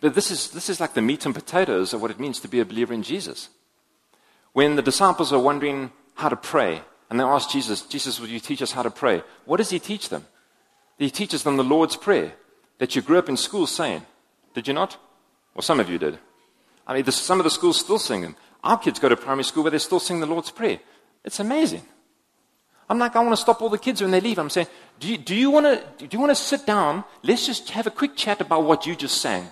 But 0.00 0.14
this 0.14 0.30
is, 0.30 0.50
this 0.50 0.70
is 0.70 0.78
like 0.78 0.94
the 0.94 1.02
meat 1.02 1.26
and 1.26 1.34
potatoes 1.34 1.92
of 1.92 2.00
what 2.00 2.12
it 2.12 2.20
means 2.20 2.38
to 2.40 2.48
be 2.48 2.60
a 2.60 2.64
believer 2.64 2.94
in 2.94 3.02
Jesus. 3.02 3.48
When 4.52 4.76
the 4.76 4.82
disciples 4.82 5.32
are 5.32 5.40
wondering 5.40 5.90
how 6.14 6.28
to 6.28 6.36
pray, 6.36 6.82
and 7.08 7.18
they 7.18 7.24
ask 7.24 7.50
Jesus, 7.50 7.82
Jesus, 7.82 8.20
will 8.20 8.28
you 8.28 8.38
teach 8.38 8.62
us 8.62 8.72
how 8.72 8.82
to 8.82 8.90
pray? 8.90 9.24
What 9.46 9.56
does 9.56 9.70
he 9.70 9.80
teach 9.80 10.10
them? 10.10 10.26
He 10.96 11.10
teaches 11.10 11.42
them 11.42 11.56
the 11.56 11.64
Lord's 11.64 11.96
Prayer 11.96 12.34
that 12.80 12.96
you 12.96 13.02
grew 13.02 13.18
up 13.18 13.28
in 13.28 13.36
school 13.36 13.66
saying. 13.66 14.04
Did 14.54 14.66
you 14.66 14.74
not? 14.74 14.96
Well, 15.54 15.62
some 15.62 15.78
of 15.78 15.88
you 15.88 15.98
did. 15.98 16.18
I 16.86 16.94
mean, 16.94 17.04
some 17.04 17.38
of 17.38 17.44
the 17.44 17.50
schools 17.50 17.78
still 17.78 17.98
sing 17.98 18.22
them. 18.22 18.34
Our 18.64 18.78
kids 18.78 18.98
go 18.98 19.08
to 19.08 19.16
primary 19.16 19.44
school 19.44 19.62
where 19.62 19.70
they 19.70 19.78
still 19.78 20.00
sing 20.00 20.18
the 20.18 20.26
Lord's 20.26 20.50
Prayer. 20.50 20.80
It's 21.24 21.38
amazing. 21.38 21.82
I'm 22.88 22.98
like, 22.98 23.14
I 23.14 23.20
want 23.20 23.32
to 23.32 23.40
stop 23.40 23.62
all 23.62 23.68
the 23.68 23.78
kids 23.78 24.00
when 24.02 24.10
they 24.10 24.20
leave. 24.20 24.38
I'm 24.38 24.50
saying, 24.50 24.66
do 24.98 25.08
you, 25.08 25.18
do 25.18 25.36
you 25.36 25.50
want 25.50 25.66
to, 25.66 26.06
do 26.06 26.08
you 26.10 26.18
want 26.18 26.30
to 26.30 26.42
sit 26.42 26.66
down? 26.66 27.04
Let's 27.22 27.46
just 27.46 27.70
have 27.70 27.86
a 27.86 27.90
quick 27.90 28.16
chat 28.16 28.40
about 28.40 28.64
what 28.64 28.86
you 28.86 28.96
just 28.96 29.20
sang. 29.20 29.46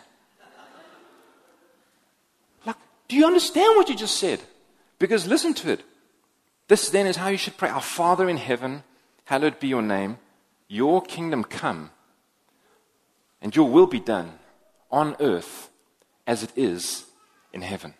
Like, 2.64 2.76
do 3.06 3.14
you 3.14 3.26
understand 3.26 3.76
what 3.76 3.88
you 3.88 3.94
just 3.94 4.16
said? 4.16 4.40
Because 4.98 5.26
listen 5.26 5.54
to 5.54 5.70
it. 5.70 5.84
This 6.66 6.88
then 6.90 7.06
is 7.06 7.16
how 7.16 7.28
you 7.28 7.36
should 7.36 7.56
pray. 7.56 7.68
Our 7.68 7.80
Father 7.80 8.28
in 8.28 8.38
heaven, 8.38 8.82
hallowed 9.24 9.60
be 9.60 9.68
your 9.68 9.82
name. 9.82 10.18
Your 10.66 11.02
kingdom 11.02 11.44
come, 11.44 11.90
and 13.40 13.54
your 13.54 13.68
will 13.68 13.86
be 13.86 14.00
done 14.00 14.32
on 14.90 15.16
earth 15.20 15.70
as 16.26 16.42
it 16.42 16.50
is 16.56 17.06
in 17.52 17.62
heaven. 17.62 17.94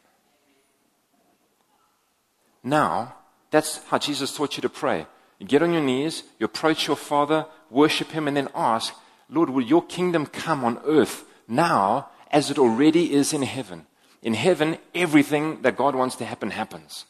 Now, 2.62 3.14
that's 3.50 3.83
how 3.85 3.99
Jesus 3.99 4.37
taught 4.37 4.57
you 4.57 4.62
to 4.62 4.68
pray. 4.68 5.07
You 5.38 5.47
get 5.47 5.62
on 5.62 5.73
your 5.73 5.83
knees, 5.83 6.25
you 6.38 6.45
approach 6.45 6.87
your 6.87 6.97
Father, 6.97 7.47
worship 7.71 8.11
Him, 8.11 8.26
and 8.26 8.37
then 8.37 8.49
ask, 8.54 8.95
Lord, 9.30 9.50
will 9.50 9.62
your 9.62 9.85
kingdom 9.85 10.26
come 10.26 10.64
on 10.64 10.80
earth 10.85 11.25
now 11.47 12.09
as 12.30 12.50
it 12.50 12.59
already 12.59 13.12
is 13.12 13.33
in 13.33 13.42
heaven? 13.42 13.87
In 14.23 14.35
heaven, 14.35 14.78
everything 14.95 15.62
that 15.62 15.76
God 15.76 15.95
wants 15.95 16.16
to 16.16 16.25
happen 16.25 16.50
happens. 16.50 17.04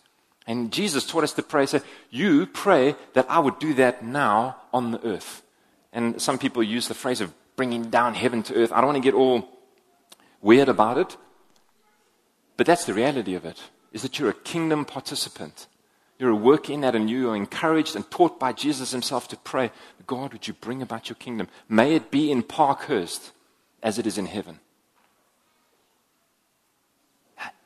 And 0.46 0.72
Jesus 0.72 1.06
taught 1.06 1.24
us 1.24 1.32
to 1.34 1.42
pray, 1.42 1.66
say, 1.66 1.80
You 2.10 2.46
pray 2.46 2.96
that 3.14 3.30
I 3.30 3.38
would 3.38 3.58
do 3.58 3.74
that 3.74 4.04
now 4.04 4.56
on 4.72 4.92
the 4.92 5.04
earth. 5.06 5.42
And 5.92 6.20
some 6.20 6.38
people 6.38 6.62
use 6.62 6.88
the 6.88 6.94
phrase 6.94 7.20
of 7.20 7.32
bringing 7.58 7.90
down 7.90 8.14
heaven 8.14 8.42
to 8.44 8.54
earth. 8.54 8.72
I 8.72 8.76
don't 8.80 8.92
want 8.92 9.02
to 9.02 9.08
get 9.10 9.14
all 9.14 9.48
weird 10.40 10.68
about 10.68 10.96
it. 10.96 11.16
But 12.56 12.66
that's 12.66 12.84
the 12.84 12.94
reality 12.94 13.34
of 13.34 13.44
it, 13.44 13.60
is 13.92 14.02
that 14.02 14.18
you're 14.18 14.30
a 14.30 14.34
kingdom 14.52 14.84
participant. 14.84 15.66
You're 16.18 16.30
a 16.30 16.36
work 16.36 16.70
in 16.70 16.80
that, 16.82 16.94
and 16.94 17.10
you 17.10 17.30
are 17.30 17.36
encouraged 17.36 17.94
and 17.96 18.08
taught 18.10 18.40
by 18.40 18.52
Jesus 18.52 18.92
himself 18.92 19.28
to 19.28 19.36
pray, 19.36 19.70
God, 20.06 20.32
would 20.32 20.48
you 20.48 20.54
bring 20.54 20.82
about 20.82 21.08
your 21.08 21.16
kingdom? 21.16 21.48
May 21.68 21.94
it 21.94 22.10
be 22.10 22.30
in 22.32 22.42
Parkhurst 22.42 23.32
as 23.82 23.98
it 23.98 24.06
is 24.06 24.18
in 24.18 24.26
heaven. 24.26 24.60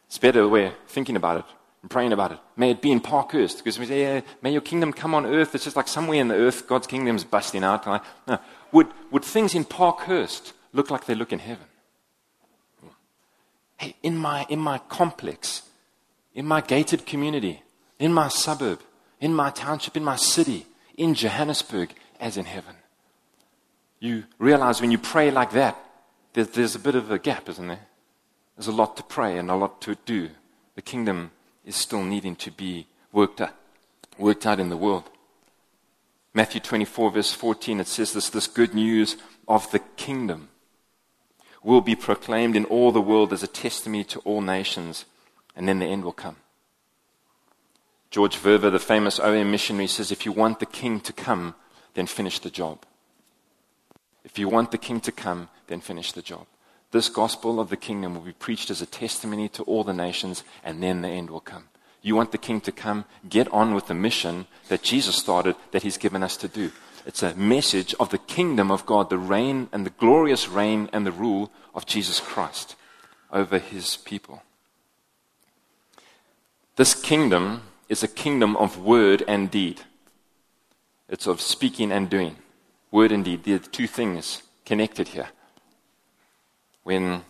It's 0.07 0.19
better 0.19 0.47
way 0.49 0.73
thinking 0.89 1.17
about 1.17 1.39
it 1.39 1.45
and 1.81 1.91
praying 1.91 2.13
about 2.13 2.33
it. 2.33 2.39
May 2.57 2.71
it 2.71 2.83
be 2.83 2.93
in 2.93 3.01
Parkhurst, 3.01 3.59
because 3.59 3.79
we 3.79 3.87
say, 3.87 4.03
yeah, 4.03 4.21
may 4.43 4.53
your 4.53 4.61
kingdom 4.61 4.93
come 4.93 5.15
on 5.15 5.25
earth. 5.25 5.55
It's 5.55 5.65
just 5.65 5.77
like 5.77 5.89
somewhere 5.89 6.21
in 6.21 6.29
the 6.29 6.35
earth, 6.35 6.67
God's 6.67 6.87
kingdom 6.87 7.17
is 7.17 7.25
busting 7.25 7.65
out. 7.65 7.87
No. 8.27 8.39
Would, 8.73 8.89
would 9.11 9.25
things 9.25 9.55
in 9.55 9.65
Parkhurst 9.65 10.53
look 10.73 10.91
like 10.91 11.05
they 11.05 11.15
look 11.15 11.33
in 11.33 11.39
heaven? 11.39 11.67
Hey, 13.77 13.95
in 14.03 14.17
my, 14.17 14.47
in 14.49 14.59
my 14.59 14.79
complex, 14.79 15.63
in 16.35 16.47
my 16.47 16.61
gated 16.61 17.05
community, 17.05 17.63
in 17.99 18.13
my 18.13 18.29
suburb, 18.29 18.81
in 19.21 19.35
my 19.35 19.51
township, 19.51 19.97
in 19.97 20.05
my 20.05 20.17
city, 20.17 20.67
in 20.97 21.15
Johannesburg, 21.15 21.95
as 22.19 22.37
in 22.37 22.45
heaven. 22.45 22.77
You 24.01 24.25
realize 24.39 24.81
when 24.81 24.91
you 24.91 24.99
pray 24.99 25.31
like 25.31 25.53
that, 25.53 25.79
there's, 26.33 26.49
there's 26.49 26.75
a 26.75 26.81
bit 26.81 26.95
of 26.95 27.11
a 27.11 27.19
gap, 27.19 27.49
isn't 27.49 27.69
there? 27.69 27.87
There's 28.57 28.69
a 28.69 28.73
lot 28.73 28.97
to 28.97 29.03
pray 29.03 29.39
and 29.39 29.51
a 29.51 29.55
lot 29.55 29.81
to 29.83 29.97
do. 30.07 30.31
The 30.75 30.83
kingdom 30.83 31.31
is 31.65 31.77
still 31.77 32.03
needing 32.03 32.37
to 32.37 32.51
be 32.51 32.87
worked 33.13 33.41
out, 33.41 33.55
worked 34.19 34.47
out 34.47 34.59
in 34.59 34.71
the 34.71 34.77
world. 34.77 35.05
Matthew 36.35 36.61
24, 36.61 37.11
verse 37.11 37.33
14, 37.33 37.81
it 37.81 37.87
says 37.87 38.13
this 38.13 38.31
this 38.31 38.47
good 38.47 38.75
news 38.75 39.17
of 39.47 39.71
the 39.71 39.81
kingdom 39.97 40.49
will 41.63 41.81
be 41.81 41.95
proclaimed 41.95 42.57
in 42.57 42.65
all 42.65 42.91
the 42.91 43.01
world 43.01 43.33
as 43.33 43.43
a 43.43 43.47
testimony 43.47 44.05
to 44.05 44.19
all 44.21 44.41
nations, 44.41 45.05
and 45.55 45.69
then 45.69 45.79
the 45.79 45.87
end 45.87 46.05
will 46.05 46.13
come. 46.13 46.37
George 48.11 48.37
Verwer, 48.37 48.71
the 48.71 48.79
famous 48.79 49.19
OM 49.21 49.51
missionary, 49.51 49.87
says 49.87 50.11
if 50.11 50.27
you 50.27 50.33
want 50.33 50.59
the 50.59 50.67
king 50.67 51.01
to 51.01 51.13
come, 51.13 51.55
then 51.95 52.07
finish 52.07 52.39
the 52.39 52.51
job. 52.51 52.85
If 54.25 54.39
you 54.39 54.49
want 54.49 54.71
the 54.71 54.79
king 54.79 55.01
to 55.01 55.13
come, 55.13 55.49
then 55.67 55.81
finish 55.81 56.13
the 56.13 56.23
job. 56.23 56.47
This 56.91 57.09
gospel 57.09 57.59
of 57.59 57.71
the 57.71 57.77
kingdom 57.77 58.15
will 58.15 58.23
be 58.23 58.33
preached 58.33 58.71
as 58.71 58.83
a 58.83 58.87
testimony 58.87 59.49
to 59.51 59.63
all 59.65 59.85
the 59.85 59.95
nations, 59.95 60.45
and 60.63 60.83
then 60.83 61.03
the 61.03 61.09
end 61.09 61.31
will 61.31 61.41
come. 61.41 61.65
You 62.03 62.17
want 62.17 62.33
the 62.33 62.39
king 62.39 62.61
to 62.63 62.73
come? 62.73 63.05
Get 63.29 63.51
on 63.53 63.75
with 63.75 63.87
the 63.87 63.95
mission 63.95 64.47
that 64.69 64.83
Jesus 64.83 65.17
started, 65.17 65.55
that 65.71 65.85
he's 65.85 65.97
given 65.97 66.23
us 66.23 66.37
to 66.39 66.49
do. 66.49 66.73
It's 67.07 67.23
a 67.23 67.35
message 67.35 67.95
of 67.99 68.11
the 68.11 68.19
kingdom 68.19 68.71
of 68.71 68.87
God, 68.87 69.09
the 69.09 69.19
reign 69.19 69.69
and 69.73 69.87
the 69.87 69.91
glorious 69.91 70.49
reign 70.49 70.89
and 70.93 71.07
the 71.07 71.13
rule 71.13 71.51
of 71.75 71.87
Jesus 71.87 72.21
Christ 72.21 72.77
over 73.33 73.59
his 73.59 73.97
people. 73.97 74.43
This 76.77 76.95
kingdom 76.95 77.63
is 77.89 78.03
a 78.03 78.09
kingdom 78.09 78.57
of 78.57 78.79
word 78.79 79.23
and 79.29 79.51
deed. 79.51 79.83
It's 81.09 81.27
of 81.27 81.41
speaking 81.41 81.93
and 81.93 82.09
doing. 82.09 82.37
Word 82.91 83.13
and 83.13 83.25
deed. 83.25 83.47
Are 83.49 83.59
two 83.59 83.87
things 83.87 84.43
connected 84.65 85.09
here. 85.09 85.29
When, 86.85 87.23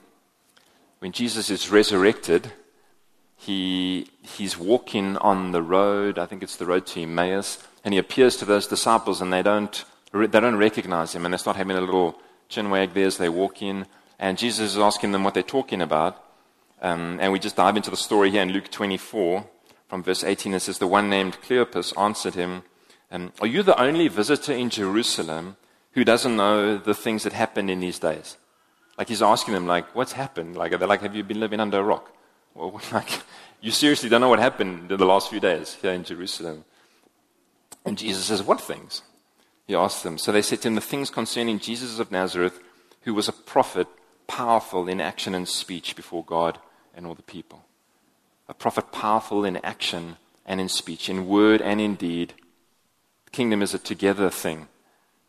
when 1.00 1.12
Jesus 1.12 1.50
is 1.50 1.70
resurrected, 1.70 2.52
he, 3.42 4.08
he's 4.22 4.56
walking 4.56 5.16
on 5.16 5.50
the 5.50 5.62
road, 5.62 6.18
I 6.18 6.26
think 6.26 6.42
it's 6.42 6.56
the 6.56 6.66
road 6.66 6.86
to 6.88 7.02
Emmaus, 7.02 7.66
and 7.84 7.92
he 7.92 7.98
appears 7.98 8.36
to 8.36 8.44
those 8.44 8.68
disciples 8.68 9.20
and 9.20 9.32
they 9.32 9.42
don't, 9.42 9.84
they 10.12 10.26
don't 10.28 10.56
recognize 10.56 11.14
him 11.14 11.24
and 11.24 11.34
they 11.34 11.38
start 11.38 11.56
having 11.56 11.76
a 11.76 11.80
little 11.80 12.20
chin 12.48 12.70
wag 12.70 12.94
there 12.94 13.06
as 13.06 13.18
they 13.18 13.28
walk 13.28 13.60
in. 13.60 13.86
And 14.18 14.38
Jesus 14.38 14.72
is 14.72 14.78
asking 14.78 15.10
them 15.10 15.24
what 15.24 15.34
they're 15.34 15.42
talking 15.42 15.82
about. 15.82 16.22
Um, 16.80 17.18
and 17.20 17.32
we 17.32 17.40
just 17.40 17.56
dive 17.56 17.76
into 17.76 17.90
the 17.90 17.96
story 17.96 18.30
here 18.30 18.42
in 18.42 18.52
Luke 18.52 18.70
24 18.70 19.44
from 19.88 20.02
verse 20.02 20.24
18, 20.24 20.54
it 20.54 20.60
says, 20.60 20.78
The 20.78 20.86
one 20.86 21.10
named 21.10 21.36
Cleopas 21.42 21.92
answered 22.00 22.34
him, 22.34 22.62
um, 23.10 23.32
Are 23.40 23.46
you 23.46 23.62
the 23.62 23.78
only 23.78 24.08
visitor 24.08 24.52
in 24.52 24.70
Jerusalem 24.70 25.56
who 25.92 26.04
doesn't 26.04 26.34
know 26.36 26.78
the 26.78 26.94
things 26.94 27.24
that 27.24 27.34
happened 27.34 27.70
in 27.70 27.80
these 27.80 27.98
days? 27.98 28.38
Like 28.96 29.08
he's 29.08 29.20
asking 29.20 29.52
them, 29.52 29.66
like, 29.66 29.94
what's 29.94 30.12
happened? 30.12 30.56
Like, 30.56 30.78
they're 30.78 30.88
like, 30.88 31.02
have 31.02 31.14
you 31.14 31.24
been 31.24 31.40
living 31.40 31.60
under 31.60 31.80
a 31.80 31.82
rock? 31.82 32.10
Well, 32.54 32.80
like, 32.92 33.22
you 33.60 33.70
seriously 33.70 34.08
don't 34.08 34.20
know 34.20 34.28
what 34.28 34.38
happened 34.38 34.90
in 34.90 34.98
the 34.98 35.06
last 35.06 35.30
few 35.30 35.40
days 35.40 35.74
here 35.74 35.92
in 35.92 36.04
Jerusalem. 36.04 36.64
And 37.84 37.98
Jesus 37.98 38.26
says, 38.26 38.42
what 38.42 38.60
things? 38.60 39.02
He 39.66 39.74
asks 39.74 40.02
them. 40.02 40.18
So 40.18 40.32
they 40.32 40.42
said 40.42 40.62
to 40.62 40.68
him, 40.68 40.74
the 40.74 40.80
things 40.80 41.10
concerning 41.10 41.58
Jesus 41.58 41.98
of 41.98 42.10
Nazareth, 42.10 42.60
who 43.02 43.14
was 43.14 43.28
a 43.28 43.32
prophet, 43.32 43.86
powerful 44.26 44.88
in 44.88 45.00
action 45.00 45.34
and 45.34 45.48
speech 45.48 45.96
before 45.96 46.24
God 46.24 46.58
and 46.94 47.06
all 47.06 47.14
the 47.14 47.22
people 47.22 47.64
a 48.52 48.54
prophet 48.54 48.92
powerful 48.92 49.46
in 49.46 49.56
action 49.64 50.16
and 50.44 50.60
in 50.60 50.68
speech, 50.68 51.08
in 51.08 51.26
word 51.26 51.62
and 51.62 51.80
in 51.80 51.94
deed. 51.94 52.34
The 53.24 53.30
kingdom 53.30 53.62
is 53.62 53.72
a 53.72 53.78
together 53.78 54.28
thing. 54.28 54.68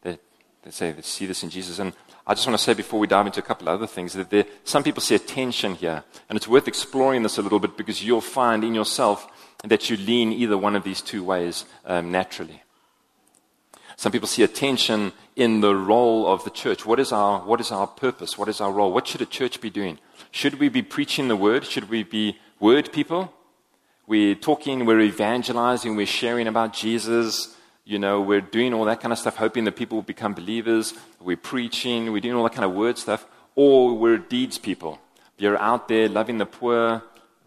They, 0.02 0.20
they 0.64 0.72
say 0.72 0.92
they 0.92 1.02
see 1.02 1.26
this 1.26 1.42
in 1.42 1.50
Jesus. 1.50 1.80
And 1.80 1.94
I 2.26 2.34
just 2.34 2.48
want 2.48 2.58
to 2.58 2.64
say 2.64 2.74
before 2.74 3.00
we 3.00 3.08
dive 3.08 3.26
into 3.26 3.40
a 3.40 3.44
couple 3.44 3.68
of 3.68 3.76
other 3.76 3.88
things 3.88 4.14
that 4.14 4.30
there, 4.30 4.46
some 4.64 4.84
people 4.84 5.02
see 5.02 5.16
a 5.16 5.20
tension 5.20 5.76
here. 5.76 6.04
And 6.30 6.38
it's 6.38 6.48
worth 6.48 6.68
exploring 6.68 7.24
this 7.24 7.38
a 7.38 7.42
little 7.42 7.60
bit 7.60 7.76
because 7.76 8.04
you'll 8.04 8.22
find 8.22 8.64
in 8.64 8.74
yourself 8.74 9.28
that 9.64 9.90
you 9.90 9.98
lean 9.98 10.32
either 10.32 10.58
one 10.58 10.76
of 10.76 10.84
these 10.84 11.02
two 11.02 11.24
ways 11.24 11.66
um, 11.86 12.12
naturally. 12.12 12.64
Some 13.98 14.12
people 14.12 14.28
see 14.28 14.44
a 14.44 14.48
tension 14.48 15.12
in 15.36 15.62
the 15.62 15.76
role 15.76 16.26
of 16.28 16.44
the 16.44 16.50
church. 16.50 16.86
What 16.86 17.00
is, 17.00 17.12
our, 17.12 17.42
what 17.42 17.60
is 17.60 17.72
our 17.72 17.88
purpose? 17.88 18.38
What 18.38 18.48
is 18.48 18.62
our 18.62 18.72
role? 18.72 18.92
What 18.92 19.08
should 19.08 19.22
a 19.22 19.26
church 19.26 19.62
be 19.62 19.70
doing? 19.70 20.00
Should 20.32 20.60
we 20.60 20.70
be 20.70 20.82
preaching 20.82 21.28
the 21.28 21.36
word? 21.36 21.66
Should 21.66 21.90
we 21.90 22.04
be 22.04 22.38
word 22.64 22.94
people. 22.94 23.34
We're 24.08 24.36
talking, 24.36 24.86
we're 24.86 25.02
evangelizing, 25.02 25.98
we're 25.98 26.06
sharing 26.06 26.48
about 26.48 26.72
Jesus. 26.72 27.58
You 27.86 28.00
know, 28.00 28.22
we're 28.22 28.42
doing 28.42 28.74
all 28.74 28.86
that 28.86 29.02
kind 29.02 29.12
of 29.12 29.20
stuff, 29.20 29.36
hoping 29.36 29.66
that 29.66 29.76
people 29.76 29.98
will 29.98 30.04
become 30.04 30.34
believers. 30.34 30.94
We're 31.20 31.38
preaching, 31.38 32.12
we're 32.12 32.22
doing 32.22 32.36
all 32.36 32.44
that 32.44 32.54
kind 32.54 32.66
of 32.66 32.74
word 32.74 32.98
stuff. 32.98 33.26
Or 33.56 33.98
we're 33.98 34.18
deeds 34.18 34.58
people. 34.58 35.00
You're 35.38 35.58
out 35.58 35.88
there 35.88 36.08
loving 36.08 36.38
the 36.38 36.46
poor, 36.46 37.04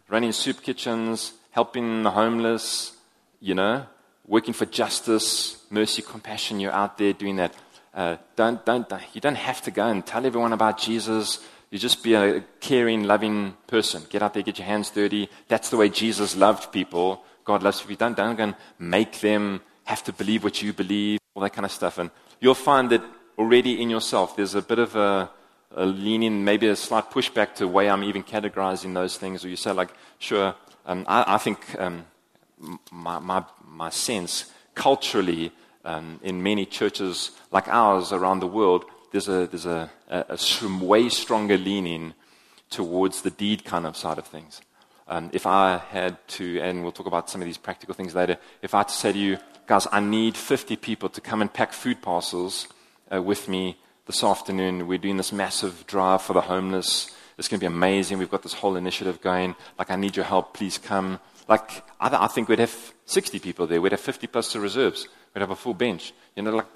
running 0.09 0.33
soup 0.33 0.63
kitchens, 0.63 1.33
helping 1.51 2.03
the 2.03 2.11
homeless, 2.11 2.97
you 3.41 3.55
know, 3.55 3.87
working 4.27 4.53
for 4.53 4.67
justice, 4.67 5.65
mercy, 5.71 6.03
compassion. 6.03 6.61
You're 6.61 6.73
out 6.73 6.99
there 6.99 7.13
doing 7.13 7.37
that. 7.37 7.55
Uh, 7.95 8.17
don't, 8.37 8.65
don't, 8.65 8.87
you 9.15 9.21
don't 9.21 9.37
have 9.37 9.63
to 9.63 9.71
go 9.71 9.87
and 9.87 10.05
tell 10.05 10.27
everyone 10.27 10.53
about 10.53 10.79
Jesus 10.79 11.41
you 11.71 11.79
just 11.79 12.03
be 12.03 12.15
a 12.15 12.43
caring, 12.61 13.05
loving 13.05 13.57
person. 13.67 14.05
Get 14.09 14.23
out 14.23 14.35
there, 14.35 14.43
get 14.43 14.59
your 14.59 14.67
hands 14.67 14.91
dirty. 14.91 15.29
That's 15.49 15.71
the 15.71 15.77
way 15.77 15.89
Jesus 15.89 16.37
loved 16.37 16.73
people. 16.73 17.25
God 17.45 17.63
loves 17.63 17.81
people. 17.81 17.97
Don't, 17.97 18.17
don't 18.17 18.37
go 18.37 18.45
and 18.45 18.55
make 18.79 19.21
them 19.21 19.61
have 19.87 20.05
to 20.05 20.13
believe 20.13 20.45
what 20.45 20.63
you 20.63 20.73
believe, 20.73 21.19
all 21.35 21.43
that 21.43 21.53
kind 21.53 21.65
of 21.65 21.73
stuff. 21.73 21.99
And 21.99 22.11
you'll 22.41 22.55
find 22.55 22.91
that 22.91 23.03
already 23.39 23.81
in 23.81 23.89
yourself, 23.89 24.37
there's 24.37 24.55
a 24.55 24.63
bit 24.63 24.79
of 24.79 24.95
a, 24.97 25.31
a 25.75 25.87
leaning, 25.87 26.45
maybe 26.45 26.67
a 26.69 26.77
slight 26.77 27.11
pushback 27.11 27.55
to 27.55 27.65
the 27.65 27.69
way 27.69 27.89
I'm 27.89 28.05
even 28.05 28.23
categorizing 28.23 28.95
those 28.95 29.17
things. 29.17 29.45
Or 29.45 29.49
you 29.49 29.57
say, 29.57 29.73
like, 29.73 29.91
sure, 30.19 30.55
um, 30.85 31.05
I, 31.09 31.35
I, 31.35 31.39
think 31.39 31.81
um, 31.81 32.05
my, 32.91 33.19
my, 33.19 33.45
my 33.65 33.91
sense 33.91 34.53
culturally 34.75 35.53
um, 35.85 36.21
in 36.23 36.43
many 36.43 36.67
churches 36.67 37.31
like 37.53 37.69
ours 37.69 38.13
around 38.13 38.41
the 38.41 38.47
world, 38.47 38.85
there's 39.13 39.29
a, 39.29 39.47
there's 39.47 39.67
a, 39.67 39.91
a, 40.09 40.39
a 40.63 40.85
way 40.85 41.09
stronger 41.09 41.57
leaning 41.57 42.15
towards 42.71 43.23
the 43.23 43.31
deed 43.31 43.65
kind 43.65 43.87
of 43.87 43.97
side 43.97 44.19
of 44.19 44.27
things. 44.27 44.61
Um, 45.09 45.31
if 45.33 45.47
I 45.47 45.79
had 45.79 46.19
to, 46.29 46.61
and 46.61 46.83
we'll 46.83 46.91
talk 46.91 47.07
about 47.07 47.31
some 47.31 47.41
of 47.41 47.45
these 47.45 47.59
practical 47.59 47.95
things 47.95 48.15
later, 48.15 48.39
if 48.63 48.75
I 48.75 48.79
had 48.79 48.89
to 48.89 48.95
say 48.95 49.13
to 49.13 49.19
you, 49.19 49.39
guys, 49.67 49.87
I 49.91 50.01
need 50.01 50.37
50 50.37 50.77
people 50.77 51.09
to 51.09 51.21
come 51.21 51.43
and 51.43 51.53
pack 51.53 51.73
food 51.73 52.01
parcels 52.01 52.69
uh, 53.13 53.21
with 53.21 53.49
me 53.49 53.77
this 54.07 54.23
afternoon. 54.23 54.87
We're 54.87 54.99
doing 54.99 55.17
this 55.17 55.33
massive 55.33 55.87
drive 55.87 56.23
for 56.23 56.33
the 56.33 56.43
homeless. 56.43 57.11
It's 57.37 57.49
going 57.49 57.59
to 57.59 57.65
be 57.65 57.67
amazing. 57.67 58.19
We've 58.19 58.31
got 58.31 58.43
this 58.43 58.55
whole 58.55 58.77
initiative 58.77 59.21
going. 59.21 59.57
Like, 59.79 59.91
I 59.91 59.97
need 59.97 60.17
your 60.17 60.25
help. 60.25 60.55
Please 60.55 60.79
come. 60.79 61.21
Like, 61.49 61.85
I, 62.01 62.25
I 62.25 62.27
think 62.29 62.49
we'd 62.49 62.61
have 62.61 62.95
60 63.07 63.41
people 63.41 63.67
there. 63.67 63.81
We'd 63.81 63.93
have 63.93 64.01
50 64.01 64.27
plus 64.29 64.53
the 64.53 64.61
reserves. 64.61 65.09
We'd 65.35 65.41
have 65.41 65.51
a 65.51 65.57
full 65.57 65.75
bench. 65.75 66.13
You 66.37 66.45
know, 66.45 66.57
like, 66.57 66.67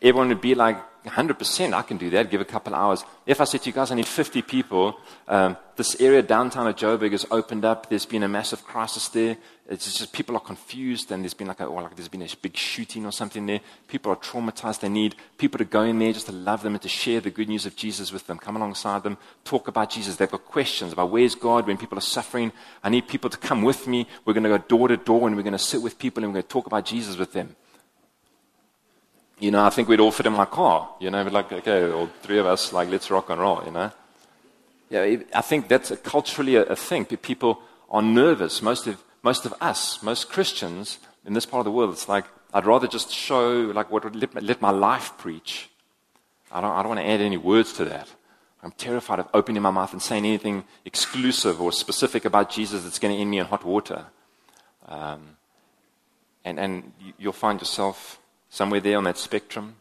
everyone 0.00 0.28
would 0.28 0.40
be 0.40 0.54
like, 0.54 0.78
100%, 1.04 1.72
I 1.72 1.82
can 1.82 1.96
do 1.96 2.10
that, 2.10 2.30
give 2.30 2.40
a 2.40 2.44
couple 2.44 2.74
hours. 2.74 3.04
If 3.26 3.40
I 3.40 3.44
said 3.44 3.62
to 3.62 3.70
you 3.70 3.72
guys, 3.72 3.90
I 3.90 3.96
need 3.96 4.06
50 4.06 4.42
people, 4.42 4.96
um, 5.26 5.56
this 5.76 6.00
area 6.00 6.22
downtown 6.22 6.66
of 6.68 6.76
Joburg 6.76 7.10
has 7.10 7.26
opened 7.30 7.64
up. 7.64 7.88
There's 7.88 8.06
been 8.06 8.22
a 8.22 8.28
massive 8.28 8.64
crisis 8.64 9.08
there. 9.08 9.36
It's 9.68 9.98
just 9.98 10.12
people 10.12 10.36
are 10.36 10.40
confused, 10.40 11.10
and 11.10 11.24
there's 11.24 11.34
been 11.34 11.46
like, 11.46 11.60
a, 11.60 11.66
like 11.66 11.96
there's 11.96 12.08
been 12.08 12.22
a 12.22 12.28
big 12.40 12.56
shooting 12.56 13.04
or 13.04 13.10
something 13.10 13.46
there. 13.46 13.60
People 13.88 14.12
are 14.12 14.16
traumatized. 14.16 14.80
They 14.80 14.88
need 14.88 15.16
people 15.38 15.58
to 15.58 15.64
go 15.64 15.82
in 15.82 15.98
there 15.98 16.12
just 16.12 16.26
to 16.26 16.32
love 16.32 16.62
them 16.62 16.74
and 16.74 16.82
to 16.82 16.88
share 16.88 17.20
the 17.20 17.30
good 17.30 17.48
news 17.48 17.66
of 17.66 17.74
Jesus 17.74 18.12
with 18.12 18.26
them. 18.26 18.38
Come 18.38 18.56
alongside 18.56 19.02
them, 19.02 19.18
talk 19.44 19.66
about 19.66 19.90
Jesus. 19.90 20.16
They've 20.16 20.30
got 20.30 20.44
questions 20.44 20.92
about 20.92 21.10
where's 21.10 21.34
God 21.34 21.66
when 21.66 21.78
people 21.78 21.98
are 21.98 22.02
suffering. 22.02 22.52
I 22.84 22.90
need 22.90 23.08
people 23.08 23.30
to 23.30 23.38
come 23.38 23.62
with 23.62 23.86
me. 23.86 24.06
We're 24.24 24.34
going 24.34 24.44
to 24.44 24.50
go 24.50 24.58
door 24.58 24.88
to 24.88 24.96
door, 24.96 25.26
and 25.26 25.36
we're 25.36 25.42
going 25.42 25.52
to 25.52 25.58
sit 25.58 25.82
with 25.82 25.98
people, 25.98 26.22
and 26.22 26.32
we're 26.32 26.40
going 26.40 26.48
to 26.48 26.48
talk 26.48 26.66
about 26.66 26.84
Jesus 26.84 27.16
with 27.16 27.32
them. 27.32 27.56
You 29.42 29.50
know, 29.50 29.64
I 29.64 29.70
think 29.70 29.88
we'd 29.88 29.98
all 29.98 30.12
fit 30.12 30.26
in 30.26 30.34
my 30.34 30.44
car. 30.44 30.88
You 31.00 31.10
know, 31.10 31.22
like, 31.24 31.52
okay, 31.52 31.90
all 31.90 32.08
three 32.22 32.38
of 32.38 32.46
us, 32.46 32.72
like, 32.72 32.88
let's 32.88 33.10
rock 33.10 33.28
and 33.28 33.40
roll, 33.40 33.60
you 33.64 33.72
know. 33.72 33.90
Yeah, 34.88 35.16
I 35.34 35.40
think 35.40 35.66
that's 35.66 35.90
a 35.90 35.96
culturally 35.96 36.54
a, 36.54 36.62
a 36.62 36.76
thing. 36.76 37.06
People 37.06 37.60
are 37.90 38.02
nervous. 38.02 38.62
Most 38.62 38.86
of, 38.86 39.02
most 39.24 39.44
of 39.44 39.52
us, 39.60 40.00
most 40.00 40.28
Christians 40.28 40.98
in 41.26 41.32
this 41.32 41.44
part 41.44 41.60
of 41.60 41.64
the 41.64 41.72
world, 41.72 41.90
it's 41.90 42.08
like, 42.08 42.24
I'd 42.54 42.66
rather 42.66 42.86
just 42.86 43.10
show, 43.10 43.72
like, 43.74 43.90
what 43.90 44.14
let, 44.14 44.40
let 44.40 44.62
my 44.62 44.70
life 44.70 45.12
preach. 45.18 45.70
I 46.52 46.60
don't, 46.60 46.70
I 46.70 46.82
don't 46.82 46.90
want 46.90 47.00
to 47.00 47.08
add 47.08 47.20
any 47.20 47.36
words 47.36 47.72
to 47.74 47.84
that. 47.86 48.08
I'm 48.62 48.72
terrified 48.72 49.18
of 49.18 49.28
opening 49.34 49.60
my 49.60 49.72
mouth 49.72 49.92
and 49.92 50.00
saying 50.00 50.24
anything 50.24 50.62
exclusive 50.84 51.60
or 51.60 51.72
specific 51.72 52.24
about 52.24 52.48
Jesus 52.48 52.84
that's 52.84 53.00
going 53.00 53.12
to 53.12 53.20
end 53.20 53.28
me 53.28 53.40
in 53.40 53.46
hot 53.46 53.64
water. 53.64 54.04
Um, 54.86 55.36
and, 56.44 56.60
and 56.60 56.92
you'll 57.18 57.32
find 57.32 57.60
yourself 57.60 58.20
somewhere 58.52 58.80
there 58.80 58.98
on 58.98 59.04
that 59.04 59.16
spectrum. 59.16 59.74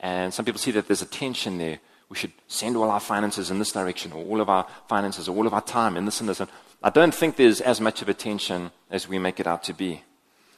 And 0.00 0.34
some 0.34 0.44
people 0.44 0.58
see 0.58 0.72
that 0.72 0.88
there's 0.88 1.02
a 1.02 1.06
tension 1.06 1.56
there. 1.56 1.78
We 2.08 2.16
should 2.16 2.32
send 2.48 2.76
all 2.76 2.90
our 2.90 3.00
finances 3.00 3.50
in 3.50 3.58
this 3.60 3.72
direction, 3.72 4.12
or 4.12 4.24
all 4.24 4.40
of 4.40 4.48
our 4.48 4.66
finances, 4.88 5.28
or 5.28 5.36
all 5.36 5.46
of 5.46 5.54
our 5.54 5.62
time 5.62 5.96
in 5.96 6.04
this 6.04 6.20
and 6.20 6.28
this. 6.28 6.40
And 6.40 6.50
I 6.82 6.90
don't 6.90 7.14
think 7.14 7.36
there's 7.36 7.60
as 7.60 7.80
much 7.80 8.02
of 8.02 8.08
a 8.08 8.14
tension 8.14 8.72
as 8.90 9.08
we 9.08 9.18
make 9.18 9.38
it 9.38 9.46
out 9.46 9.62
to 9.64 9.72
be. 9.72 10.02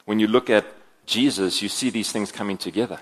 When 0.07 0.19
you 0.19 0.27
look 0.27 0.49
at 0.49 0.65
Jesus, 1.07 1.61
you 1.61 1.69
see 1.69 1.91
these 1.91 2.11
things 2.11 2.33
coming 2.33 2.57
together. 2.57 3.01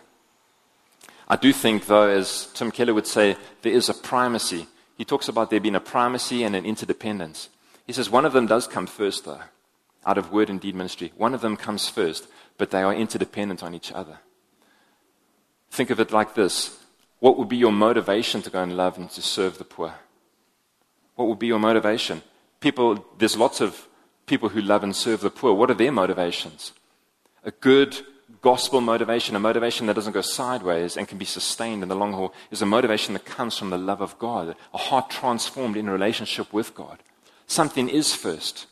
I 1.28 1.36
do 1.36 1.52
think, 1.52 1.86
though, 1.86 2.08
as 2.08 2.46
Tim 2.54 2.72
Keller 2.72 2.94
would 2.94 3.06
say, 3.06 3.36
there 3.62 3.72
is 3.72 3.88
a 3.88 3.94
primacy. 3.94 4.66
He 4.96 5.04
talks 5.04 5.28
about 5.28 5.50
there 5.50 5.60
being 5.60 5.76
a 5.76 5.80
primacy 5.80 6.42
and 6.42 6.56
an 6.56 6.64
interdependence. 6.64 7.48
He 7.86 7.92
says 7.92 8.10
one 8.10 8.24
of 8.24 8.32
them 8.32 8.46
does 8.46 8.66
come 8.66 8.86
first, 8.86 9.24
though, 9.24 9.42
out 10.04 10.18
of 10.18 10.32
word 10.32 10.50
and 10.50 10.60
deed 10.60 10.74
ministry. 10.74 11.12
One 11.16 11.34
of 11.34 11.42
them 11.42 11.56
comes 11.56 11.88
first, 11.88 12.26
but 12.56 12.70
they 12.70 12.82
are 12.82 12.94
interdependent 12.94 13.62
on 13.62 13.74
each 13.74 13.92
other. 13.92 14.18
Think 15.70 15.90
of 15.90 16.00
it 16.00 16.12
like 16.12 16.34
this 16.34 16.78
What 17.20 17.38
would 17.38 17.48
be 17.48 17.56
your 17.56 17.72
motivation 17.72 18.42
to 18.42 18.50
go 18.50 18.62
and 18.62 18.76
love 18.76 18.98
and 18.98 19.10
to 19.10 19.22
serve 19.22 19.58
the 19.58 19.64
poor? 19.64 19.94
What 21.16 21.28
would 21.28 21.38
be 21.38 21.48
your 21.48 21.58
motivation? 21.58 22.22
People, 22.60 23.04
there's 23.18 23.36
lots 23.36 23.60
of 23.60 23.88
people 24.26 24.50
who 24.50 24.60
love 24.60 24.84
and 24.84 24.94
serve 24.94 25.20
the 25.20 25.30
poor. 25.30 25.52
What 25.52 25.70
are 25.70 25.74
their 25.74 25.92
motivations? 25.92 26.72
A 27.44 27.50
good 27.50 27.96
gospel 28.40 28.80
motivation, 28.80 29.34
a 29.34 29.40
motivation 29.40 29.86
that 29.86 29.94
doesn't 29.94 30.12
go 30.12 30.20
sideways 30.20 30.96
and 30.96 31.08
can 31.08 31.18
be 31.18 31.24
sustained 31.24 31.82
in 31.82 31.88
the 31.88 31.96
long 31.96 32.12
haul, 32.12 32.32
is 32.50 32.62
a 32.62 32.66
motivation 32.66 33.14
that 33.14 33.24
comes 33.24 33.56
from 33.56 33.70
the 33.70 33.78
love 33.78 34.00
of 34.00 34.18
God, 34.18 34.54
a 34.72 34.78
heart 34.78 35.10
transformed 35.10 35.76
in 35.76 35.90
relationship 35.90 36.52
with 36.52 36.74
God. 36.74 37.02
Something 37.46 37.88
is 37.88 38.14
first. 38.14 38.66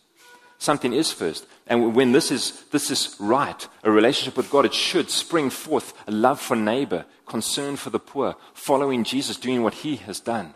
Something 0.59 0.93
is 0.93 1.13
first. 1.13 1.47
And 1.67 1.95
when 1.95 2.13
this 2.13 2.31
is, 2.31 2.65
this 2.73 2.91
is 2.91 3.17
right, 3.19 3.69
a 3.83 3.91
relationship 3.91 4.37
with 4.37 4.51
God, 4.51 4.65
it 4.65 4.75
should 4.75 5.11
spring 5.11 5.51
forth 5.51 5.93
a 6.07 6.11
love 6.11 6.41
for 6.41 6.57
neighbor, 6.57 7.05
concern 7.27 7.77
for 7.77 7.91
the 7.91 7.99
poor, 7.99 8.37
following 8.55 9.05
Jesus, 9.05 9.37
doing 9.37 9.63
what 9.63 9.75
he 9.75 9.97
has 9.97 10.21
done. 10.21 10.55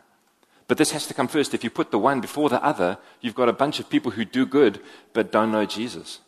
But 0.69 0.79
this 0.79 0.93
has 0.93 1.07
to 1.09 1.15
come 1.15 1.27
first. 1.27 1.53
If 1.53 1.65
you 1.65 1.71
put 1.71 1.91
the 1.91 1.99
one 1.99 2.21
before 2.21 2.49
the 2.49 2.63
other, 2.63 2.99
you've 3.21 3.35
got 3.35 3.49
a 3.49 3.53
bunch 3.53 3.81
of 3.81 3.91
people 3.91 4.13
who 4.13 4.25
do 4.25 4.47
good 4.47 4.81
but 5.13 5.33
don't 5.33 5.51
know 5.51 5.67
Jesus. 5.67 6.21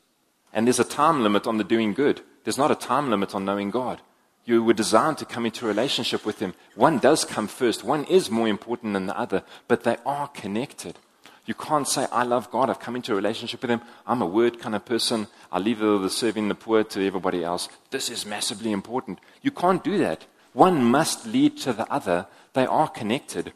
And 0.52 0.66
there's 0.66 0.80
a 0.80 0.84
time 0.84 1.22
limit 1.22 1.46
on 1.46 1.58
the 1.58 1.64
doing 1.64 1.94
good. 1.94 2.22
There's 2.42 2.58
not 2.58 2.72
a 2.72 2.74
time 2.74 3.08
limit 3.08 3.34
on 3.34 3.44
knowing 3.44 3.70
God. 3.70 4.00
You 4.44 4.64
were 4.64 4.74
designed 4.74 5.18
to 5.18 5.24
come 5.24 5.46
into 5.46 5.64
a 5.64 5.68
relationship 5.68 6.26
with 6.26 6.40
Him. 6.40 6.54
One 6.74 6.98
does 6.98 7.24
come 7.24 7.46
first. 7.46 7.84
One 7.84 8.04
is 8.06 8.30
more 8.30 8.48
important 8.48 8.94
than 8.94 9.06
the 9.06 9.16
other, 9.16 9.44
but 9.68 9.84
they 9.84 9.96
are 10.04 10.26
connected. 10.26 10.98
You 11.44 11.54
can't 11.54 11.88
say, 11.88 12.06
I 12.12 12.22
love 12.22 12.50
God. 12.50 12.70
I've 12.70 12.78
come 12.78 12.94
into 12.94 13.12
a 13.12 13.16
relationship 13.16 13.62
with 13.62 13.70
Him. 13.70 13.80
I'm 14.06 14.22
a 14.22 14.26
word 14.26 14.60
kind 14.60 14.74
of 14.74 14.84
person. 14.84 15.26
I 15.50 15.58
leave 15.58 15.80
the 15.80 16.08
serving 16.08 16.48
the 16.48 16.54
poor 16.54 16.84
to 16.84 17.06
everybody 17.06 17.42
else. 17.42 17.68
This 17.90 18.10
is 18.10 18.24
massively 18.24 18.70
important. 18.70 19.18
You 19.42 19.50
can't 19.50 19.82
do 19.82 19.98
that. 19.98 20.24
One 20.52 20.84
must 20.84 21.26
lead 21.26 21.56
to 21.58 21.72
the 21.72 21.90
other. 21.92 22.26
They 22.52 22.66
are 22.66 22.88
connected. 22.88 23.52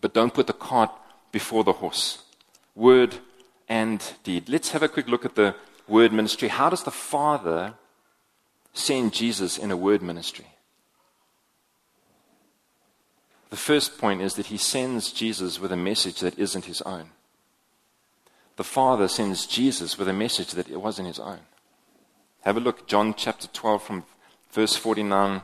But 0.00 0.14
don't 0.14 0.34
put 0.34 0.46
the 0.46 0.52
cart 0.52 0.90
before 1.32 1.64
the 1.64 1.72
horse. 1.72 2.22
Word 2.76 3.16
and 3.68 4.00
deed. 4.22 4.48
Let's 4.48 4.70
have 4.70 4.82
a 4.82 4.88
quick 4.88 5.08
look 5.08 5.24
at 5.24 5.34
the 5.34 5.56
word 5.88 6.12
ministry. 6.12 6.48
How 6.48 6.70
does 6.70 6.84
the 6.84 6.90
Father 6.90 7.74
send 8.74 9.12
Jesus 9.12 9.58
in 9.58 9.70
a 9.70 9.76
word 9.76 10.02
ministry? 10.02 10.46
The 13.52 13.58
first 13.58 13.98
point 13.98 14.22
is 14.22 14.36
that 14.36 14.46
he 14.46 14.56
sends 14.56 15.12
Jesus 15.12 15.60
with 15.60 15.72
a 15.72 15.76
message 15.76 16.20
that 16.20 16.38
isn't 16.38 16.64
his 16.64 16.80
own. 16.80 17.10
The 18.56 18.64
Father 18.64 19.08
sends 19.08 19.46
Jesus 19.46 19.98
with 19.98 20.08
a 20.08 20.14
message 20.14 20.52
that 20.52 20.70
it 20.70 20.80
wasn't 20.80 21.08
his 21.08 21.18
own. 21.18 21.40
Have 22.44 22.56
a 22.56 22.60
look, 22.60 22.88
John 22.88 23.12
chapter 23.12 23.48
12 23.48 23.82
from 23.82 24.04
verse 24.52 24.74
49. 24.76 25.42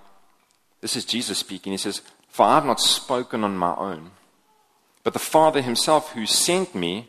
This 0.80 0.96
is 0.96 1.04
Jesus 1.04 1.36
speaking. 1.36 1.72
He 1.72 1.76
says, 1.76 2.00
For 2.30 2.46
I 2.46 2.54
have 2.54 2.64
not 2.64 2.80
spoken 2.80 3.44
on 3.44 3.58
my 3.58 3.74
own, 3.74 4.12
but 5.04 5.12
the 5.12 5.18
Father 5.18 5.60
himself 5.60 6.12
who 6.12 6.24
sent 6.24 6.74
me 6.74 7.08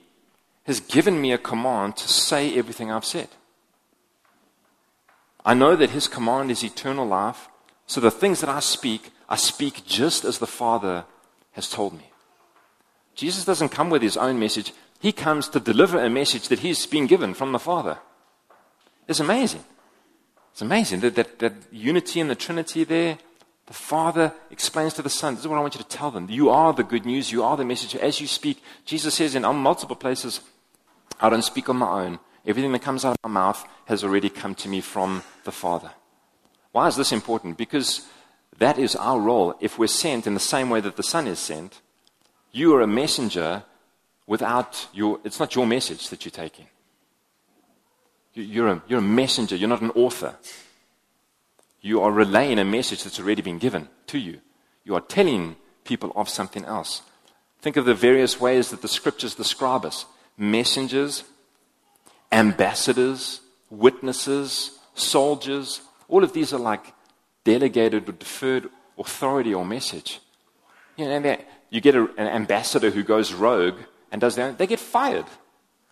has 0.66 0.82
given 0.82 1.22
me 1.22 1.32
a 1.32 1.38
command 1.38 1.96
to 1.96 2.10
say 2.10 2.54
everything 2.58 2.92
I've 2.92 3.06
said. 3.06 3.30
I 5.46 5.54
know 5.54 5.78
that 5.78 5.92
his 5.92 6.10
command 6.10 6.52
is 6.52 6.62
eternal 6.62 7.06
life, 7.06 7.48
so 7.88 8.02
the 8.02 8.12
things 8.12 8.42
that 8.42 8.50
I 8.50 8.60
speak, 8.60 9.14
I 9.30 9.36
speak 9.36 9.86
just 9.86 10.26
as 10.26 10.40
the 10.40 10.48
Father 10.48 11.06
has 11.52 11.70
told 11.70 11.94
me. 11.94 12.12
Jesus 13.16 13.46
doesn't 13.46 13.70
come 13.70 13.90
with 13.90 14.02
his 14.02 14.18
own 14.18 14.40
message, 14.40 14.74
he 15.00 15.12
comes 15.12 15.48
to 15.50 15.60
deliver 15.60 16.04
a 16.04 16.10
message 16.10 16.50
that 16.50 16.60
he's 16.60 16.86
been 16.86 17.08
given 17.08 17.34
from 17.34 17.52
the 17.52 17.60
Father. 17.60 18.00
It's 19.08 19.20
amazing. 19.20 19.64
It's 20.52 20.62
amazing 20.62 21.00
that, 21.02 21.16
that, 21.16 21.40
that 21.40 21.54
unity 21.72 22.20
in 22.20 22.28
the 22.28 22.36
Trinity 22.36 22.84
there. 22.84 23.18
The 23.68 23.74
Father 23.74 24.34
explains 24.50 24.96
to 24.96 25.04
the 25.04 25.10
Son, 25.10 25.36
This 25.36 25.44
is 25.44 25.48
what 25.48 25.58
I 25.58 25.62
want 25.62 25.76
you 25.76 25.82
to 25.82 25.88
tell 25.88 26.10
them. 26.10 26.28
You 26.30 26.50
are 26.50 26.74
the 26.74 26.84
good 26.84 27.06
news. 27.06 27.32
You 27.32 27.44
are 27.44 27.56
the 27.56 27.64
message. 27.64 27.96
As 27.96 28.20
you 28.20 28.26
speak, 28.26 28.64
Jesus 28.84 29.14
says 29.14 29.36
in 29.36 29.44
multiple 29.44 29.96
places, 29.96 30.42
I 31.22 31.30
don't 31.30 31.44
speak 31.44 31.70
on 31.70 31.78
my 31.78 32.06
own. 32.06 32.20
Everything 32.46 32.72
that 32.72 32.82
comes 32.82 33.06
out 33.06 33.12
of 33.12 33.30
my 33.30 33.42
mouth 33.42 33.64
has 33.86 34.04
already 34.04 34.30
come 34.30 34.56
to 34.56 34.70
me 34.70 34.82
from 34.82 35.24
the 35.44 35.52
Father. 35.52 35.92
Why 36.72 36.88
is 36.88 36.96
this 36.96 37.12
important? 37.12 37.58
Because 37.58 38.08
that 38.60 38.78
is 38.78 38.96
our 38.96 39.20
role. 39.20 39.56
If 39.60 39.80
we're 39.80 39.88
sent 39.88 40.28
in 40.28 40.34
the 40.34 40.40
same 40.40 40.70
way 40.70 40.82
that 40.82 40.96
the 40.96 41.04
Son 41.04 41.28
is 41.28 41.40
sent, 41.40 41.82
you 42.52 42.76
are 42.76 42.82
a 42.82 42.88
messenger 42.88 43.64
without 44.28 44.88
your, 44.94 45.20
it's 45.24 45.40
not 45.40 45.56
your 45.56 45.66
message 45.66 46.10
that 46.10 46.24
you're 46.24 46.32
taking. 46.32 46.68
You're 48.34 48.68
a, 48.68 48.84
you're 48.88 49.00
a 49.00 49.02
messenger, 49.02 49.56
you're 49.56 49.70
not 49.70 49.82
an 49.82 49.92
author. 49.92 50.36
You 51.82 52.02
are 52.02 52.12
relaying 52.12 52.60
a 52.60 52.66
message 52.66 53.04
that's 53.04 53.20
already 53.20 53.42
been 53.42 53.60
given 53.60 53.90
to 54.08 54.20
you. 54.20 54.42
You 54.84 54.96
are 54.96 55.02
telling 55.02 55.56
people 55.84 56.12
of 56.16 56.30
something 56.30 56.66
else. 56.66 57.02
Think 57.62 57.78
of 57.78 57.86
the 57.86 57.94
various 57.94 58.40
ways 58.40 58.70
that 58.70 58.82
the 58.82 58.88
scriptures 58.88 59.36
describe 59.36 59.86
us 59.86 60.06
messengers, 60.38 61.24
ambassadors, 62.32 63.42
witnesses, 63.70 64.78
soldiers. 64.96 65.82
All 66.08 66.24
of 66.24 66.34
these 66.34 66.54
are 66.54 66.60
like 66.60 66.94
delegated 67.54 68.08
or 68.10 68.14
deferred 68.26 68.70
authority 68.98 69.54
or 69.54 69.66
message. 69.66 70.20
You, 70.98 71.06
know, 71.08 71.38
you 71.70 71.82
get 71.82 71.96
a, 71.96 72.04
an 72.18 72.28
ambassador 72.42 72.90
who 72.92 73.04
goes 73.04 73.34
rogue 73.34 73.80
and 74.12 74.22
does 74.22 74.36
that, 74.36 74.58
they 74.60 74.68
get 74.68 74.80
fired. 74.80 75.26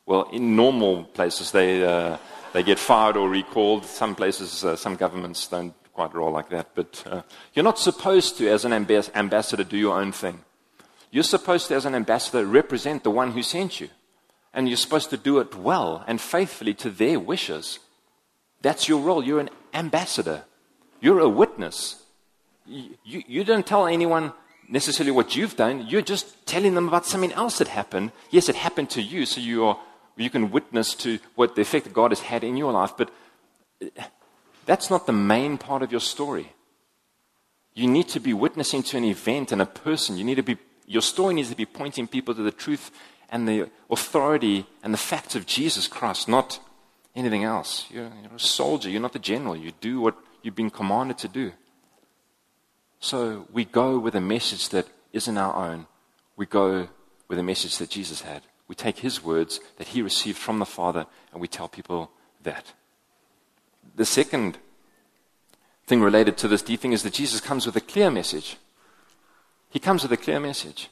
Well, 0.05 0.23
in 0.31 0.55
normal 0.55 1.03
places, 1.17 1.51
they, 1.51 1.83
uh, 1.83 2.17
they 2.53 2.63
get 2.63 2.79
fired 2.79 3.17
or 3.17 3.27
recalled. 3.29 3.85
Some 3.85 4.13
places, 4.15 4.63
uh, 4.63 4.75
some 4.75 4.95
governments 4.95 5.47
don't 5.47 5.73
quite 5.93 6.13
roll 6.13 6.31
like 6.31 6.49
that. 6.49 6.67
But 6.75 7.03
uh, 7.05 7.21
you're 7.53 7.69
not 7.71 7.79
supposed 7.79 8.37
to, 8.37 8.49
as 8.49 8.63
an 8.65 8.73
ambas- 8.73 9.11
ambassador, 9.15 9.63
do 9.63 9.77
your 9.77 9.99
own 9.99 10.11
thing. 10.11 10.37
You're 11.11 11.23
supposed 11.23 11.67
to, 11.67 11.75
as 11.75 11.85
an 11.85 11.95
ambassador, 11.95 12.45
represent 12.45 13.03
the 13.03 13.11
one 13.21 13.31
who 13.31 13.41
sent 13.41 13.81
you. 13.81 13.89
And 14.53 14.67
you're 14.67 14.77
supposed 14.85 15.09
to 15.09 15.17
do 15.17 15.39
it 15.39 15.55
well 15.55 16.03
and 16.07 16.21
faithfully 16.21 16.73
to 16.75 16.89
their 16.89 17.19
wishes. 17.19 17.79
That's 18.61 18.87
your 18.87 19.01
role. 19.01 19.23
You're 19.23 19.39
an 19.39 19.49
ambassador. 19.73 20.45
You're 20.99 21.19
a 21.19 21.29
witness. 21.29 22.03
You, 22.65 22.97
you, 23.03 23.23
you 23.27 23.43
don't 23.43 23.65
tell 23.65 23.87
anyone 23.87 24.33
necessarily 24.67 25.11
what 25.11 25.35
you've 25.35 25.55
done. 25.55 25.87
You're 25.87 26.01
just 26.01 26.45
telling 26.45 26.75
them 26.75 26.87
about 26.87 27.05
something 27.05 27.31
else 27.33 27.59
that 27.59 27.67
happened. 27.67 28.11
Yes, 28.31 28.49
it 28.49 28.55
happened 28.55 28.89
to 28.91 29.01
you, 29.01 29.25
so 29.25 29.39
you, 29.39 29.65
are, 29.65 29.79
you 30.15 30.29
can 30.29 30.51
witness 30.51 30.93
to 30.95 31.19
what 31.35 31.55
the 31.55 31.61
effect 31.61 31.93
God 31.93 32.11
has 32.11 32.21
had 32.21 32.43
in 32.43 32.57
your 32.57 32.71
life. 32.73 32.93
But 32.97 33.11
eh, 33.81 33.89
that's 34.65 34.89
not 34.89 35.05
the 35.05 35.13
main 35.13 35.57
part 35.57 35.83
of 35.83 35.91
your 35.91 36.01
story. 36.01 36.51
You 37.73 37.87
need 37.87 38.09
to 38.09 38.19
be 38.19 38.33
witnessing 38.33 38.83
to 38.83 38.97
an 38.97 39.03
event 39.03 39.51
and 39.51 39.61
a 39.61 39.65
person. 39.65 40.17
You 40.17 40.23
need 40.23 40.35
to 40.35 40.43
be, 40.43 40.57
your 40.87 41.01
story 41.01 41.35
needs 41.35 41.49
to 41.49 41.55
be 41.55 41.65
pointing 41.65 42.07
people 42.07 42.33
to 42.33 42.41
the 42.41 42.51
truth 42.51 42.91
and 43.29 43.47
the 43.47 43.69
authority 43.89 44.65
and 44.83 44.93
the 44.93 44.97
facts 44.97 45.35
of 45.35 45.45
Jesus 45.45 45.87
Christ, 45.87 46.27
not 46.27 46.59
anything 47.15 47.43
else. 47.43 47.85
You're, 47.89 48.11
you're 48.21 48.35
a 48.35 48.39
soldier, 48.39 48.89
you're 48.89 49.01
not 49.01 49.13
the 49.13 49.19
general. 49.19 49.55
You 49.55 49.71
do 49.79 50.01
what 50.01 50.17
you've 50.47 50.55
been 50.55 50.69
commanded 50.69 51.17
to 51.17 51.27
do. 51.27 51.51
So 53.01 53.47
we 53.51 53.65
go 53.65 53.99
with 53.99 54.15
a 54.15 54.21
message 54.21 54.69
that 54.69 54.87
isn't 55.11 55.37
our 55.37 55.53
own. 55.53 55.87
We 56.37 56.45
go 56.45 56.87
with 57.27 57.37
a 57.37 57.43
message 57.43 57.77
that 57.79 57.89
Jesus 57.89 58.21
had. 58.21 58.43
We 58.69 58.73
take 58.73 58.99
his 58.99 59.21
words 59.21 59.59
that 59.75 59.89
he 59.89 60.01
received 60.01 60.37
from 60.37 60.59
the 60.59 60.65
Father 60.65 61.05
and 61.33 61.41
we 61.41 61.49
tell 61.49 61.67
people 61.67 62.11
that. 62.43 62.71
The 63.97 64.05
second 64.05 64.57
thing 65.85 66.01
related 66.01 66.37
to 66.37 66.47
this 66.47 66.61
deep 66.61 66.79
thing 66.79 66.93
is 66.93 67.03
that 67.03 67.13
Jesus 67.13 67.41
comes 67.41 67.65
with 67.65 67.75
a 67.75 67.81
clear 67.81 68.09
message. 68.09 68.55
He 69.69 69.79
comes 69.79 70.03
with 70.03 70.13
a 70.13 70.17
clear 70.17 70.39
message. 70.39 70.89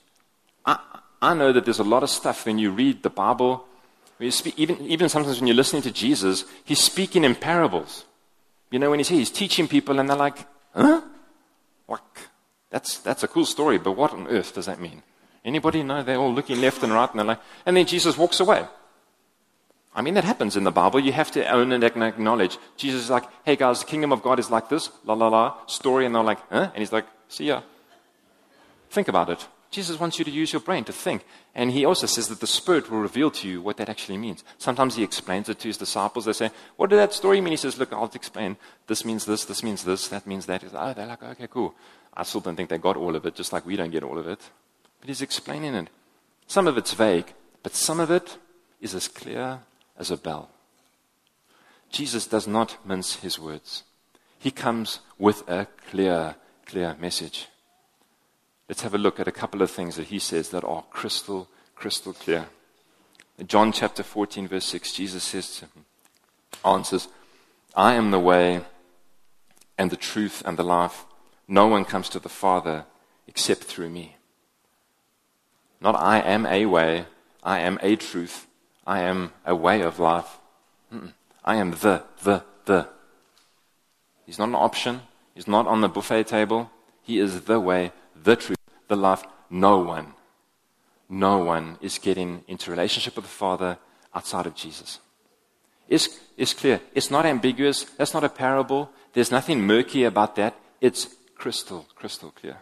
I, 0.66 0.80
I 1.22 1.34
know 1.34 1.54
that 1.54 1.64
there's 1.64 1.80
a 1.80 1.86
lot 1.86 2.04
of 2.04 2.10
stuff 2.10 2.46
when 2.46 2.60
you 2.60 2.72
read 2.72 3.04
the 3.04 3.10
Bible, 3.10 3.66
speak, 4.32 4.60
even, 4.60 4.82
even 4.82 5.08
sometimes 5.08 5.40
when 5.40 5.48
you're 5.48 5.56
listening 5.56 5.84
to 5.84 5.92
Jesus, 5.92 6.44
he's 6.66 6.84
speaking 6.84 7.24
in 7.24 7.36
parables. 7.36 8.04
You 8.72 8.80
know, 8.80 8.90
when 8.90 9.00
he's 9.00 9.10
he's 9.10 9.32
teaching 9.32 9.68
people 9.68 10.00
and 10.00 10.10
they're 10.10 10.18
like, 10.18 10.38
huh? 10.74 11.02
Like, 11.88 12.02
that's, 12.70 12.98
that's 12.98 13.24
a 13.24 13.28
cool 13.28 13.46
story, 13.46 13.78
but 13.78 13.94
what 13.94 14.12
on 14.12 14.28
earth 14.28 14.54
does 14.54 14.66
that 14.66 14.80
mean? 14.80 15.04
Anybody 15.44 15.84
know? 15.84 16.04
They're 16.04 16.18
all 16.18 16.34
looking 16.34 16.60
left 16.60 16.84
and 16.84 16.92
right 16.92 17.10
and 17.10 17.20
they're 17.20 17.26
like, 17.26 17.42
and 17.66 17.78
then 17.78 17.86
Jesus 17.86 18.18
walks 18.18 18.40
away. 18.40 18.66
I 19.94 20.02
mean, 20.02 20.16
that 20.16 20.26
happens 20.26 20.58
in 20.58 20.66
the 20.66 20.72
Bible. 20.72 21.00
You 21.00 21.14
have 21.14 21.32
to 21.32 21.48
own 21.50 21.72
and 21.72 21.84
acknowledge. 21.84 22.58
Jesus 22.76 23.06
is 23.06 23.10
like, 23.10 23.24
hey 23.46 23.56
guys, 23.56 23.80
the 23.80 23.86
kingdom 23.86 24.12
of 24.12 24.22
God 24.22 24.40
is 24.40 24.52
like 24.52 24.68
this, 24.68 24.90
la 25.06 25.14
la 25.14 25.30
la, 25.30 25.66
story. 25.68 26.06
And 26.06 26.14
they're 26.14 26.24
like, 26.24 26.40
huh? 26.50 26.70
And 26.74 26.80
he's 26.80 26.92
like, 26.92 27.06
see 27.30 27.46
ya. 27.46 27.62
Think 28.90 29.08
about 29.08 29.30
it. 29.30 29.48
Jesus 29.76 30.00
wants 30.00 30.18
you 30.18 30.24
to 30.24 30.32
use 30.32 30.54
your 30.54 30.62
brain 30.62 30.86
to 30.86 30.94
think. 30.94 31.26
And 31.54 31.70
he 31.70 31.84
also 31.84 32.08
says 32.08 32.30
that 32.30 32.40
the 32.40 32.48
Spirit 32.48 32.90
will 32.90 33.02
reveal 33.02 33.30
to 33.32 33.46
you 33.46 33.62
what 33.62 33.76
that 33.76 33.90
actually 33.90 34.18
means. 34.18 34.42
Sometimes 34.58 34.96
he 34.96 35.04
explains 35.04 35.50
it 35.50 35.60
to 35.60 35.68
his 35.68 35.78
disciples. 35.78 36.24
They 36.24 36.32
say, 36.32 36.52
What 36.78 36.90
did 36.90 36.96
that 37.00 37.12
story 37.12 37.42
mean? 37.42 37.52
He 37.52 37.58
says, 37.58 37.78
Look, 37.78 37.92
I'll 37.92 38.10
explain. 38.16 38.56
This 38.88 39.04
means 39.04 39.26
this, 39.26 39.44
this 39.44 39.64
means 39.64 39.84
this, 39.84 40.08
that 40.08 40.26
means 40.26 40.46
that. 40.46 40.64
Like, 40.64 40.72
oh, 40.74 40.94
they're 40.94 41.06
like, 41.06 41.22
Okay, 41.24 41.48
cool. 41.48 41.76
I 42.14 42.24
still 42.24 42.40
don't 42.40 42.56
think 42.56 42.70
they 42.70 42.78
got 42.78 42.96
all 42.96 43.18
of 43.18 43.26
it, 43.26 43.36
just 43.36 43.52
like 43.52 43.66
we 43.66 43.76
don't 43.76 43.92
get 43.92 44.04
all 44.04 44.18
of 44.18 44.30
it. 44.30 44.40
But 45.02 45.10
he's 45.10 45.22
explaining 45.22 45.76
it. 45.76 45.90
Some 46.48 46.68
of 46.68 46.78
it's 46.78 46.94
vague, 46.94 47.34
but 47.62 47.76
some 47.76 48.00
of 48.00 48.10
it 48.10 48.38
is 48.80 48.96
as 48.96 49.10
clear 49.10 49.60
as 50.00 50.10
a 50.10 50.16
bell. 50.16 50.52
Jesus 51.92 52.28
does 52.28 52.48
not 52.48 52.78
mince 52.86 53.18
his 53.18 53.38
words. 53.38 53.84
He 54.40 54.52
comes 54.52 55.00
with 55.20 55.44
a 55.50 55.68
clear, 55.90 56.36
clear 56.66 56.96
message. 56.98 57.50
Let's 58.68 58.82
have 58.82 58.96
a 58.96 59.00
look 59.00 59.20
at 59.20 59.28
a 59.28 59.32
couple 59.32 59.62
of 59.62 59.70
things 59.70 59.96
that 59.96 60.08
he 60.08 60.20
says 60.20 60.50
that 60.50 60.64
are 60.64 60.84
crystal, 60.90 61.48
crystal 61.76 62.14
clear. 62.14 62.48
In 63.38 63.48
John 63.48 63.72
chapter 63.72 64.02
14, 64.02 64.48
verse 64.48 64.66
6, 64.66 64.94
Jesus 64.94 65.24
says 65.24 65.58
to 65.58 65.66
him, 65.66 65.86
answers, 66.64 67.08
I 67.76 67.94
am 67.94 68.12
the 68.12 68.20
way 68.20 68.62
and 69.78 69.92
the 69.92 69.98
truth 69.98 70.42
and 70.46 70.58
the 70.58 70.64
life. 70.64 71.06
No 71.48 71.68
one 71.68 71.86
comes 71.86 72.10
to 72.10 72.20
the 72.20 72.30
Father 72.30 72.86
except 73.28 73.64
through 73.64 73.90
me. 73.90 74.16
Not 75.82 75.96
I 75.96 76.20
am 76.20 76.46
a 76.46 76.66
way, 76.66 77.06
I 77.44 77.60
am 77.60 77.78
a 77.82 77.96
truth, 77.96 78.48
I 78.88 79.02
am 79.02 79.34
a 79.46 79.56
way 79.56 79.82
of 79.82 80.00
life. 80.00 80.40
Mm-mm. 80.94 81.14
I 81.44 81.58
am 81.58 81.72
the, 81.72 82.04
the, 82.24 82.44
the. 82.66 82.88
He's 84.26 84.40
not 84.40 84.50
an 84.50 84.56
option. 84.56 85.02
He's 85.36 85.48
not 85.48 85.68
on 85.68 85.82
the 85.82 85.90
buffet 85.90 86.24
table. 86.24 86.72
He 87.04 87.20
is 87.20 87.42
the 87.42 87.60
way, 87.60 87.92
the 88.16 88.36
truth, 88.36 88.55
the 88.88 88.96
life. 88.96 89.24
No 89.50 89.80
one, 89.80 90.14
no 91.10 91.38
one 91.38 91.78
is 91.82 92.00
getting 92.00 92.44
into 92.48 92.72
relationship 92.72 93.16
with 93.16 93.26
the 93.26 93.32
Father 93.32 93.78
outside 94.14 94.46
of 94.46 94.56
Jesus. 94.56 95.00
It's, 95.88 96.10
it's 96.36 96.54
clear. 96.54 96.82
It's 96.94 97.12
not 97.12 97.26
ambiguous. 97.26 97.84
That's 97.84 98.14
not 98.14 98.24
a 98.24 98.30
parable. 98.30 98.90
There's 99.14 99.32
nothing 99.32 99.62
murky 99.62 100.04
about 100.04 100.36
that. 100.38 100.56
It's 100.82 101.16
crystal, 101.36 101.86
crystal 101.96 102.32
clear. 102.32 102.58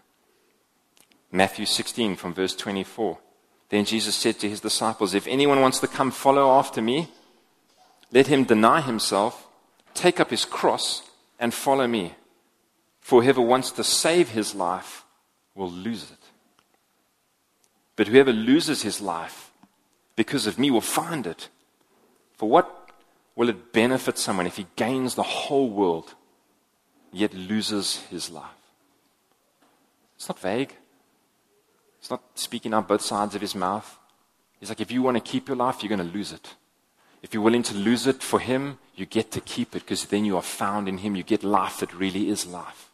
Matthew 1.32 1.66
16 1.66 2.16
from 2.16 2.34
verse 2.34 2.56
24. 2.56 3.18
Then 3.70 3.86
Jesus 3.86 4.16
said 4.16 4.40
to 4.40 4.50
his 4.50 4.60
disciples, 4.60 5.14
If 5.14 5.26
anyone 5.26 5.62
wants 5.62 5.80
to 5.80 5.88
come 5.88 6.12
follow 6.12 6.52
after 6.52 6.82
me, 6.82 7.08
let 8.12 8.28
him 8.28 8.44
deny 8.44 8.82
himself, 8.82 9.48
take 9.94 10.20
up 10.20 10.30
his 10.30 10.46
cross, 10.46 11.02
and 11.40 11.54
follow 11.54 11.88
me. 11.88 12.14
For 13.00 13.24
whoever 13.24 13.42
wants 13.42 13.72
to 13.72 13.84
save 13.84 14.30
his 14.30 14.54
life 14.54 15.03
will 15.56 15.72
lose 15.72 16.12
it. 16.12 16.18
But 17.96 18.08
whoever 18.08 18.34
loses 18.34 18.82
his 18.82 19.02
life 19.02 19.52
because 20.16 20.48
of 20.48 20.60
me 20.60 20.72
will 20.72 20.82
find 20.82 21.28
it. 21.28 21.50
For 22.38 22.50
what 22.50 22.90
will 23.36 23.50
it 23.50 23.74
benefit 23.74 24.18
someone 24.18 24.48
if 24.48 24.58
he 24.58 24.68
gains 24.76 25.16
the 25.16 25.24
whole 25.24 25.70
world 25.70 26.16
yet 27.12 27.34
loses 27.34 27.98
his 28.10 28.30
life? 28.30 28.50
It's 30.16 30.28
not 30.28 30.40
vague. 30.40 30.74
It's 32.00 32.10
not 32.10 32.22
speaking 32.36 32.74
out 32.74 32.88
both 32.88 33.02
sides 33.02 33.36
of 33.36 33.42
his 33.42 33.56
mouth. 33.56 33.98
He's 34.60 34.70
like, 34.70 34.82
if 34.82 34.92
you 34.92 35.02
want 35.02 35.18
to 35.18 35.32
keep 35.32 35.48
your 35.48 35.58
life, 35.58 35.82
you're 35.82 35.96
going 35.96 36.08
to 36.08 36.18
lose 36.18 36.32
it. 36.32 36.56
If 37.22 37.34
you're 37.34 37.44
willing 37.44 37.64
to 37.64 37.76
lose 37.76 38.08
it 38.08 38.22
for 38.22 38.40
him, 38.40 38.80
you 38.96 39.06
get 39.06 39.32
to 39.32 39.42
keep 39.42 39.76
it 39.76 39.84
because 39.84 40.06
then 40.06 40.26
you 40.26 40.36
are 40.36 40.42
found 40.42 40.88
in 40.88 41.00
him. 41.00 41.16
You 41.16 41.24
get 41.24 41.44
life 41.44 41.80
that 41.80 41.94
really 41.94 42.30
is 42.30 42.46
life. 42.46 42.90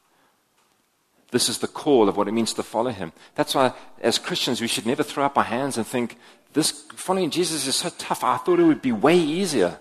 This 1.31 1.49
is 1.49 1.59
the 1.59 1.67
call 1.67 2.09
of 2.09 2.17
what 2.17 2.27
it 2.27 2.31
means 2.31 2.53
to 2.53 2.63
follow 2.63 2.89
him. 2.89 3.13
That's 3.35 3.53
why, 3.53 3.73
as 4.01 4.17
Christians, 4.17 4.61
we 4.61 4.67
should 4.67 4.85
never 4.85 5.03
throw 5.03 5.25
up 5.25 5.37
our 5.37 5.43
hands 5.43 5.77
and 5.77 5.85
think, 5.85 6.17
this 6.53 6.71
following 6.95 7.29
Jesus 7.29 7.67
is 7.67 7.75
so 7.75 7.89
tough. 7.97 8.23
I 8.23 8.37
thought 8.37 8.59
it 8.59 8.63
would 8.63 8.81
be 8.81 8.91
way 8.91 9.17
easier. 9.17 9.79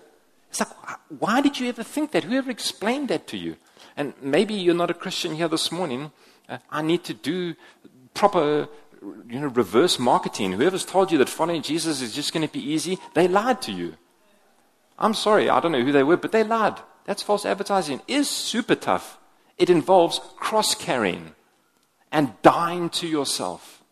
It's 0.49 0.59
like, 0.59 0.69
why 1.09 1.41
did 1.41 1.59
you 1.59 1.67
ever 1.69 1.83
think 1.83 2.11
that? 2.11 2.23
Whoever 2.23 2.51
explained 2.51 3.07
that 3.09 3.27
to 3.27 3.37
you? 3.37 3.55
And 3.97 4.13
maybe 4.21 4.53
you're 4.53 4.75
not 4.75 4.91
a 4.91 4.95
Christian 4.95 5.35
here 5.35 5.47
this 5.47 5.71
morning. 5.71 6.11
Uh, 6.47 6.59
I 6.69 6.81
need 6.81 7.03
to 7.05 7.13
do 7.13 7.55
proper 8.13 8.67
you 9.01 9.39
know, 9.39 9.47
reverse 9.47 9.97
marketing. 9.97 10.53
Whoever's 10.53 10.85
told 10.85 11.11
you 11.11 11.17
that 11.17 11.29
following 11.29 11.61
Jesus 11.61 12.01
is 12.01 12.13
just 12.13 12.33
going 12.33 12.47
to 12.47 12.53
be 12.53 12.59
easy, 12.59 12.97
they 13.13 13.27
lied 13.27 13.61
to 13.63 13.71
you. 13.71 13.95
I'm 14.97 15.13
sorry, 15.13 15.49
I 15.49 15.59
don't 15.59 15.71
know 15.71 15.83
who 15.83 15.91
they 15.91 16.03
were, 16.03 16.17
but 16.17 16.31
they 16.31 16.43
lied. 16.43 16.79
That's 17.05 17.23
false 17.23 17.45
advertising. 17.45 18.01
It 18.07 18.13
is 18.13 18.29
super 18.29 18.75
tough. 18.75 19.17
It 19.57 19.69
involves 19.69 20.19
cross 20.37 20.75
carrying 20.75 21.33
and 22.11 22.33
dying 22.41 22.89
to 22.91 23.07
yourself. 23.07 23.83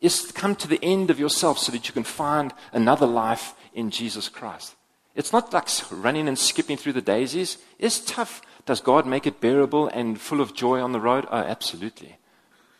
Is 0.00 0.30
come 0.32 0.54
to 0.56 0.68
the 0.68 0.78
end 0.82 1.10
of 1.10 1.18
yourself 1.18 1.58
so 1.58 1.72
that 1.72 1.88
you 1.88 1.92
can 1.92 2.04
find 2.04 2.54
another 2.72 3.06
life 3.06 3.54
in 3.74 3.90
Jesus 3.90 4.28
Christ. 4.28 4.76
It's 5.16 5.32
not 5.32 5.52
like 5.52 5.68
running 5.90 6.28
and 6.28 6.38
skipping 6.38 6.76
through 6.76 6.92
the 6.92 7.02
daisies. 7.02 7.58
It's 7.80 7.98
tough. 7.98 8.40
Does 8.66 8.80
God 8.80 9.06
make 9.06 9.26
it 9.26 9.40
bearable 9.40 9.88
and 9.88 10.20
full 10.20 10.40
of 10.40 10.54
joy 10.54 10.80
on 10.80 10.92
the 10.92 11.00
road? 11.00 11.26
Oh, 11.30 11.38
absolutely. 11.38 12.18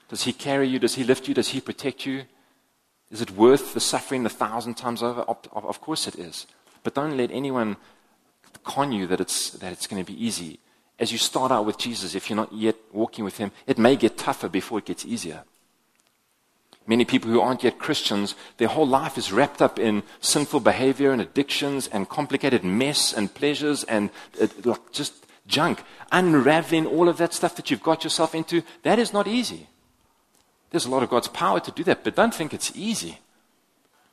Does 0.09 0.23
He 0.23 0.33
carry 0.33 0.69
you? 0.69 0.79
Does 0.79 0.95
He 0.95 1.03
lift 1.03 1.27
you? 1.27 1.35
Does 1.35 1.49
He 1.49 1.61
protect 1.61 2.07
you? 2.07 2.25
Is 3.11 3.21
it 3.21 3.33
worth 3.33 3.75
the 3.75 3.81
suffering 3.81 4.25
a 4.25 4.29
thousand 4.29 4.75
times 4.75 5.03
over? 5.03 5.23
Of 5.23 5.81
course 5.81 6.07
it 6.07 6.15
is. 6.17 6.47
But 6.85 6.95
don't 6.95 7.17
let 7.17 7.33
anyone 7.33 7.77
con 8.65 8.93
you 8.93 9.07
that 9.09 9.21
it's, 9.21 9.51
that 9.51 9.73
it's 9.73 9.87
going 9.87 10.05
to 10.05 10.13
be 10.13 10.25
easy. 10.25 10.61
As 10.99 11.13
you 11.13 11.19
start 11.19 11.53
out 11.53 11.65
with 11.65 11.79
Jesus, 11.79 12.15
if 12.15 12.29
you're 12.29 12.37
not 12.37 12.53
yet 12.53 12.77
walking 12.93 13.25
with 13.25 13.39
Him, 13.39 13.53
it 13.67 13.79
may 13.79 13.97
get 13.97 14.19
tougher 14.19 14.49
before 14.49 14.79
it 14.79 14.87
gets 14.87 15.05
easier. 15.05 15.45
Many 16.89 17.05
people 17.05 17.31
who 17.31 17.41
aren't 17.41 17.63
yet 17.63 17.79
Christians, 17.79 18.35
their 18.57 18.69
whole 18.69 18.87
life 18.87 19.19
is 19.19 19.31
wrapped 19.31 19.61
up 19.61 19.79
in 19.79 20.03
sinful 20.21 20.61
behavior 20.61 21.13
and 21.13 21.21
addictions 21.21 21.87
and 21.87 22.09
complicated 22.09 22.65
mess 22.65 23.13
and 23.13 23.33
pleasures 23.33 23.85
and 23.85 24.09
uh, 24.41 24.47
like 24.65 24.91
just 24.91 25.27
junk. 25.47 25.83
Unraveling 26.11 26.87
all 26.87 27.09
of 27.09 27.19
that 27.19 27.35
stuff 27.35 27.57
that 27.57 27.71
you've 27.71 27.83
got 27.83 28.05
yourself 28.05 28.35
into, 28.35 28.63
that 28.85 28.99
is 28.99 29.13
not 29.13 29.29
easy. 29.29 29.69
There's 30.71 30.87
a 30.87 30.91
lot 30.91 31.03
of 31.03 31.11
God's 31.11 31.29
power 31.29 31.61
to 31.61 31.71
do 31.71 31.85
that, 31.85 32.05
but 32.05 32.17
don't 32.17 32.35
think 32.35 32.55
it's 32.55 32.73
easy. 32.75 33.19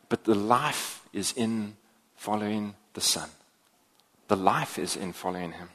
But 0.09 0.25
the 0.25 0.35
life 0.35 1.07
is 1.13 1.31
in 1.31 1.77
following 2.17 2.75
the 2.93 3.01
Son. 3.01 3.29
The 4.27 4.35
life 4.35 4.77
is 4.77 4.97
in 4.97 5.13
following 5.13 5.53
Him. 5.53 5.69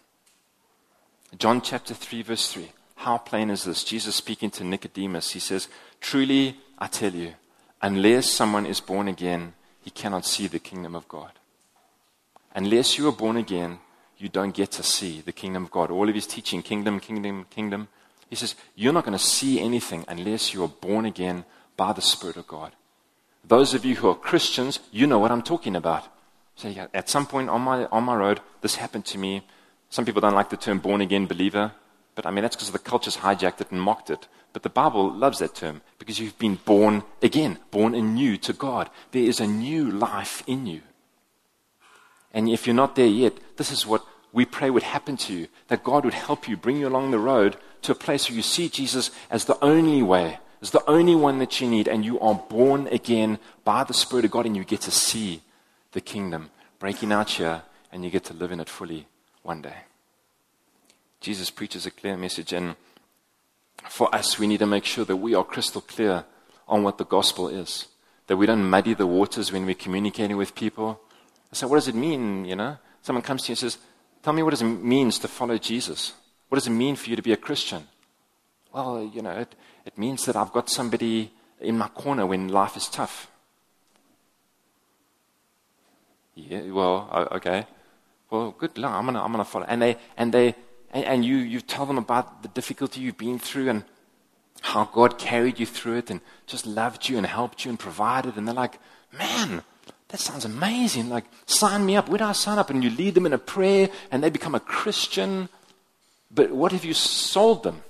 John 1.39 1.61
chapter 1.61 1.95
3, 1.95 2.23
verse 2.23 2.53
3. 2.53 2.73
How 2.97 3.19
plain 3.19 3.51
is 3.51 3.65
this? 3.65 3.85
Jesus 3.85 4.17
speaking 4.17 4.51
to 4.51 4.65
Nicodemus. 4.65 5.31
He 5.31 5.41
says, 5.41 5.69
Truly, 6.01 6.57
I 6.79 6.87
tell 6.87 7.13
you, 7.13 7.35
unless 7.81 8.31
someone 8.31 8.67
is 8.67 8.81
born 8.81 9.09
again, 9.09 9.55
he 9.81 9.91
cannot 9.91 10.27
see 10.27 10.49
the 10.49 10.59
kingdom 10.59 10.95
of 10.95 11.09
God. 11.09 11.33
Unless 12.55 12.99
you 12.99 13.09
are 13.09 13.13
born 13.13 13.37
again, 13.37 13.79
you 14.19 14.29
don't 14.29 14.55
get 14.55 14.71
to 14.73 14.83
see 14.83 15.21
the 15.21 15.33
kingdom 15.33 15.65
of 15.65 15.71
God. 15.71 15.91
All 15.91 16.09
of 16.09 16.15
his 16.15 16.27
teaching, 16.27 16.63
kingdom, 16.63 17.01
kingdom, 17.01 17.47
kingdom, 17.49 17.89
he 18.29 18.37
says, 18.37 18.55
You're 18.75 18.93
not 18.93 19.05
going 19.05 19.17
to 19.17 19.25
see 19.25 19.61
anything 19.61 20.05
unless 20.09 20.53
you 20.53 20.63
are 20.65 20.69
born 20.69 21.07
again 21.07 21.45
by 21.77 21.93
the 21.93 22.03
Spirit 22.03 22.37
of 22.37 22.47
God. 22.47 22.73
Those 23.45 23.73
of 23.73 23.85
you 23.85 23.97
who 23.97 24.09
are 24.09 24.15
Christians, 24.15 24.81
you 24.91 25.07
know 25.07 25.19
what 25.19 25.31
I'm 25.31 25.43
talking 25.43 25.77
about. 25.77 26.07
So 26.57 26.73
at 26.93 27.09
some 27.09 27.27
point 27.27 27.49
on 27.49 27.63
my, 27.63 27.87
on 27.87 28.05
my 28.05 28.15
road, 28.15 28.41
this 28.61 28.77
happened 28.77 29.07
to 29.07 29.19
me. 29.19 29.47
Some 29.91 30.05
people 30.05 30.21
don't 30.21 30.35
like 30.35 30.51
the 30.51 30.57
term 30.57 30.79
born 30.79 31.01
again 31.01 31.27
believer, 31.27 31.73
but 32.15 32.25
I 32.25 32.31
mean, 32.31 32.43
that's 32.43 32.55
because 32.55 32.71
the 32.71 32.79
culture's 32.79 33.19
hijacked 33.19 33.61
it 33.61 33.73
and 33.73 33.83
mocked 33.83 34.09
it. 34.09 34.29
But 34.53 34.63
the 34.63 34.71
Bible 34.71 35.13
loves 35.13 35.41
that 35.41 35.55
term 35.55 35.83
because 35.99 36.19
you've 36.19 36.39
been 36.39 36.57
born 36.65 37.03
again, 37.23 37.59
born 37.73 37.95
anew 37.95 38.37
to 38.39 38.53
God. 38.53 38.89
There 39.11 39.23
is 39.23 39.41
a 39.41 39.47
new 39.47 39.91
life 39.91 40.45
in 40.47 40.67
you. 40.67 40.83
And 42.33 42.49
if 42.49 42.67
you're 42.67 42.75
not 42.75 42.95
there 42.95 43.07
yet, 43.07 43.35
this 43.57 43.73
is 43.73 43.85
what 43.85 44.05
we 44.33 44.45
pray 44.45 44.71
would 44.71 44.85
happen 44.85 45.17
to 45.17 45.33
you 45.33 45.49
that 45.67 45.83
God 45.83 46.05
would 46.05 46.15
help 46.15 46.49
you, 46.49 46.57
bring 46.57 46.77
you 46.77 46.87
along 46.87 47.11
the 47.11 47.19
road 47.19 47.57
to 47.83 47.93
a 47.93 47.97
place 47.97 48.29
where 48.29 48.37
you 48.37 48.43
see 48.43 48.69
Jesus 48.69 49.11
as 49.29 49.47
the 49.47 49.59
only 49.65 50.03
way, 50.03 50.39
as 50.63 50.71
the 50.71 50.89
only 50.89 51.17
one 51.17 51.39
that 51.41 51.61
you 51.61 51.69
need, 51.69 51.89
and 51.89 52.05
you 52.05 52.21
are 52.21 52.35
born 52.35 52.87
again 52.89 53.41
by 53.65 53.83
the 53.83 53.95
Spirit 53.95 54.25
of 54.25 54.31
God, 54.31 54.47
and 54.47 54.57
you 54.57 54.63
get 54.63 54.83
to 54.83 54.93
see 54.93 55.43
the 55.93 56.01
kingdom 56.01 56.51
breaking 56.79 57.11
out 57.11 57.31
here, 57.31 57.63
and 57.91 58.05
you 58.05 58.11
get 58.11 58.25
to 58.25 58.35
live 58.35 58.53
in 58.53 58.61
it 58.61 58.69
fully 58.69 59.07
one 59.43 59.63
day. 59.63 59.77
Jesus 61.21 61.51
preaches 61.51 61.87
a 61.87 61.91
clear 61.91 62.17
message, 62.17 62.53
and 62.53 62.77
for 63.89 64.15
us, 64.15 64.39
we 64.39 64.47
need 64.47 64.59
to 64.59 64.67
make 64.67 64.85
sure 64.85 65.05
that 65.05 65.17
we 65.17 65.35
are 65.35 65.45
crystal 65.45 65.81
clear 65.81 66.25
on 66.69 66.83
what 66.83 66.99
the 66.99 67.05
gospel 67.05 67.49
is. 67.49 67.87
That 68.27 68.37
we 68.37 68.47
don't 68.47 68.69
muddy 68.69 68.95
the 68.95 69.07
waters 69.07 69.53
when 69.53 69.67
we're 69.67 69.75
communicating 69.75 70.37
with 70.37 70.55
people. 70.55 71.01
So, 71.53 71.67
what 71.67 71.77
does 71.77 71.89
it 71.89 71.95
mean? 71.95 72.45
You 72.45 72.57
know, 72.57 72.79
someone 73.03 73.23
comes 73.23 73.43
to 73.43 73.49
you 73.49 73.53
and 73.53 73.59
says, 73.59 73.79
Tell 74.23 74.33
me 74.33 74.43
what 74.43 74.55
it 74.55 74.63
means 74.63 75.19
to 75.21 75.29
follow 75.29 75.59
Jesus. 75.59 76.13
What 76.49 76.57
does 76.57 76.67
it 76.67 76.71
mean 76.71 76.97
for 76.97 77.11
you 77.11 77.17
to 77.17 77.23
be 77.23 77.33
a 77.33 77.37
Christian? 77.37 77.87
Well, 78.73 79.11
you 79.13 79.23
know, 79.23 79.33
it, 79.33 79.55
it 79.85 79.97
means 79.99 80.27
that 80.27 80.37
I've 80.37 80.53
got 80.53 80.69
somebody 80.69 81.33
in 81.61 81.79
my 81.79 81.89
corner 81.89 82.27
when 82.27 82.49
life 82.49 82.77
is 82.77 82.89
tough. 82.89 83.31
Yeah, 86.35 86.71
well, 86.71 87.29
okay. 87.33 87.67
Well, 88.31 88.55
good 88.57 88.79
luck. 88.79 88.93
I'm 88.93 89.05
gonna, 89.07 89.23
I'm 89.23 89.33
gonna 89.33 89.45
follow. 89.45 89.67
And 89.69 89.83
they, 89.83 89.97
and 90.17 90.33
they, 90.33 90.55
and, 90.93 91.05
and 91.05 91.25
you, 91.25 91.37
you 91.37 91.61
tell 91.61 91.87
them 91.87 91.99
about 91.99 92.43
the 92.43 92.49
difficulty 92.49 93.01
you've 93.01 93.19
been 93.19 93.39
through 93.39 93.69
and 93.69 93.85
how 94.63 94.85
God 94.85 95.19
carried 95.19 95.59
you 95.59 95.67
through 95.67 95.97
it 95.99 96.11
and 96.11 96.21
just 96.47 96.67
loved 96.67 97.09
you 97.09 97.17
and 97.17 97.27
helped 97.27 97.65
you 97.65 97.71
and 97.71 97.79
provided. 97.79 98.37
And 98.37 98.47
they're 98.47 98.55
like, 98.55 98.79
man, 99.13 99.63
that 100.09 100.21
sounds 100.21 100.45
amazing. 100.45 101.09
Like, 101.09 101.25
sign 101.47 101.87
me 101.87 101.97
up. 101.97 102.09
Where 102.09 102.19
do 102.19 102.25
I 102.25 102.33
sign 102.33 102.59
up? 102.59 102.71
And 102.71 102.85
you 102.85 102.91
lead 102.91 103.15
them 103.15 103.27
in 103.27 103.33
a 103.33 103.39
prayer 103.39 103.89
and 104.11 104.23
they 104.23 104.31
become 104.31 104.55
a 104.55 104.61
Christian. 104.61 105.49
But 106.31 106.51
what 106.53 106.73
have 106.73 106.85
you 106.85 106.95
sold 106.95 107.63
them? 107.63 107.83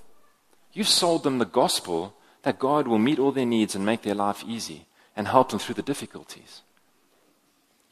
You've 0.72 0.88
sold 0.88 1.24
them 1.24 1.38
the 1.38 1.44
gospel 1.44 2.14
that 2.42 2.58
God 2.58 2.86
will 2.86 2.98
meet 2.98 3.18
all 3.18 3.32
their 3.32 3.44
needs 3.46 3.74
and 3.74 3.84
make 3.84 4.02
their 4.02 4.14
life 4.14 4.44
easy 4.46 4.86
and 5.16 5.28
help 5.28 5.50
them 5.50 5.58
through 5.58 5.74
the 5.74 5.82
difficulties. 5.82 6.62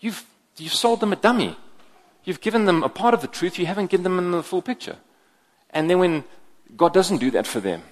You've, 0.01 0.25
you've 0.57 0.73
sold 0.73 1.01
them 1.01 1.13
a 1.13 1.17
dummy. 1.17 1.57
You've 2.29 2.43
given 2.43 2.67
them 2.67 2.83
a 2.83 2.91
part 2.91 3.15
of 3.15 3.23
the 3.23 3.27
truth, 3.27 3.59
you 3.59 3.65
haven't 3.65 3.91
given 3.91 4.05
them 4.05 4.33
the 4.33 4.43
full 4.43 4.61
picture. 4.61 4.99
And 5.71 5.89
then 5.89 5.99
when 5.99 6.25
God 6.77 6.93
doesn't 6.93 7.23
do 7.25 7.31
that 7.31 7.47
for 7.47 7.59
them, 7.59 7.83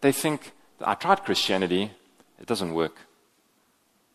they 0.00 0.10
think, 0.10 0.50
I 0.80 0.94
tried 0.94 1.22
Christianity, 1.22 1.92
it 2.40 2.46
doesn't 2.46 2.74
work. 2.74 2.96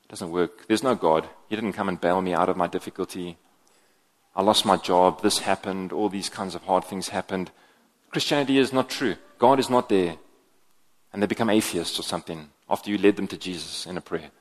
It 0.04 0.10
doesn't 0.10 0.32
work. 0.32 0.68
There's 0.68 0.84
no 0.84 0.96
God. 0.96 1.30
He 1.48 1.56
didn't 1.56 1.72
come 1.72 1.88
and 1.88 2.02
bail 2.02 2.22
me 2.22 2.34
out 2.34 2.50
of 2.50 2.58
my 2.58 2.68
difficulty. 2.68 3.38
I 4.36 4.42
lost 4.42 4.66
my 4.66 4.76
job, 4.76 5.22
this 5.22 5.40
happened, 5.40 5.94
all 5.94 6.10
these 6.10 6.28
kinds 6.28 6.54
of 6.54 6.64
hard 6.64 6.84
things 6.84 7.08
happened. 7.08 7.52
Christianity 8.10 8.58
is 8.58 8.74
not 8.74 8.90
true. 8.90 9.16
God 9.40 9.62
is 9.62 9.70
not 9.70 9.88
there. 9.88 10.18
And 11.14 11.24
they 11.24 11.28
become 11.28 11.50
atheists 11.50 11.98
or 11.98 12.04
something 12.04 12.50
after 12.70 12.92
you 12.92 12.98
led 12.98 13.16
them 13.16 13.28
to 13.28 13.38
Jesus 13.38 13.86
in 13.86 13.96
a 13.96 14.02
prayer. 14.02 14.32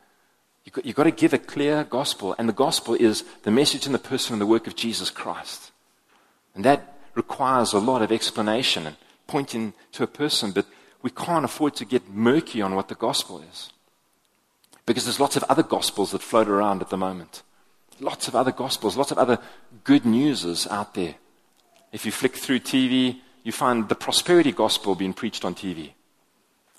You've 0.75 0.85
got, 0.85 0.95
got 0.95 1.05
to 1.05 1.11
give 1.11 1.33
a 1.33 1.39
clear 1.39 1.83
gospel, 1.83 2.37
and 2.39 2.49
the 2.49 2.53
gospel 2.53 2.95
is 2.95 3.25
the 3.43 3.51
message 3.51 3.87
in 3.87 3.93
the 3.93 3.99
person 3.99 4.35
and 4.35 4.41
the 4.41 4.47
work 4.47 4.69
of 4.69 4.77
Jesus 4.77 5.11
Christ. 5.11 5.73
And 6.55 6.65
that 6.65 6.97
requires 7.15 7.73
a 7.73 7.81
lot 7.81 8.03
of 8.03 8.13
explanation 8.13 8.87
and 8.87 8.97
pointing 9.27 9.75
to 9.93 10.05
a 10.05 10.07
person, 10.07 10.53
but 10.53 10.67
we 11.03 11.11
can't 11.11 11.45
afford 11.45 11.75
to 11.77 11.85
get 11.85 12.09
murky 12.09 12.63
on 12.63 12.77
what 12.77 12.89
the 12.89 12.95
gospel 12.95 13.43
is. 13.51 13.71
Because 14.87 15.05
there's 15.05 15.21
lots 15.21 15.37
of 15.37 15.45
other 15.49 15.63
gospels 15.65 16.13
that 16.13 16.23
float 16.23 16.49
around 16.49 16.83
at 16.83 16.91
the 16.91 16.97
moment. 16.97 17.43
Lots 17.99 18.29
of 18.29 18.37
other 18.37 18.53
gospels, 18.53 18.97
lots 18.97 19.11
of 19.11 19.19
other 19.19 19.39
good 19.83 20.07
newses 20.07 20.69
out 20.69 20.95
there. 20.95 21.17
If 21.93 22.07
you 22.07 22.13
flick 22.13 22.37
through 22.37 22.61
TV, 22.61 23.19
you 23.43 23.51
find 23.51 23.89
the 23.89 23.95
prosperity 23.97 24.53
gospel 24.53 24.95
being 24.95 25.15
preached 25.15 25.45
on 25.45 25.55
TV. 25.55 25.93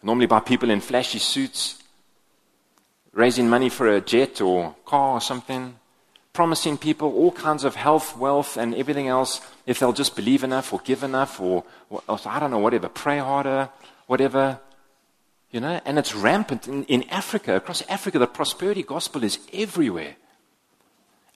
Normally 0.02 0.28
by 0.28 0.40
people 0.40 0.70
in 0.70 0.80
flashy 0.80 1.20
suits, 1.20 1.81
raising 3.14 3.50
money 3.50 3.70
for 3.70 3.88
a 3.88 4.02
jet 4.02 4.42
or 4.42 4.76
car 4.86 5.14
or 5.14 5.22
something, 5.22 5.76
promising 6.34 6.78
people 6.78 7.14
all 7.14 7.32
kinds 7.32 7.64
of 7.64 7.76
health, 7.76 8.18
wealth, 8.18 8.58
and 8.58 8.74
everything 8.76 9.08
else 9.08 9.42
if 9.66 9.80
they'll 9.80 9.94
just 9.94 10.16
believe 10.16 10.44
enough 10.44 10.72
or 10.72 10.80
give 10.80 11.04
enough 11.04 11.40
or, 11.40 11.64
or, 11.90 12.02
or 12.08 12.20
I 12.26 12.40
don't 12.40 12.52
know, 12.52 12.60
whatever, 12.60 12.88
pray 12.88 13.20
harder, 13.20 13.70
whatever. 14.08 14.60
You 15.52 15.60
know, 15.60 15.82
and 15.84 16.00
it's 16.00 16.16
rampant 16.16 16.70
in, 16.70 16.86
in 16.86 17.04
Africa. 17.10 17.58
Across 17.58 17.82
Africa, 17.90 18.20
the 18.20 18.28
prosperity 18.28 18.84
gospel 18.84 19.24
is 19.26 19.40
everywhere. 19.52 20.16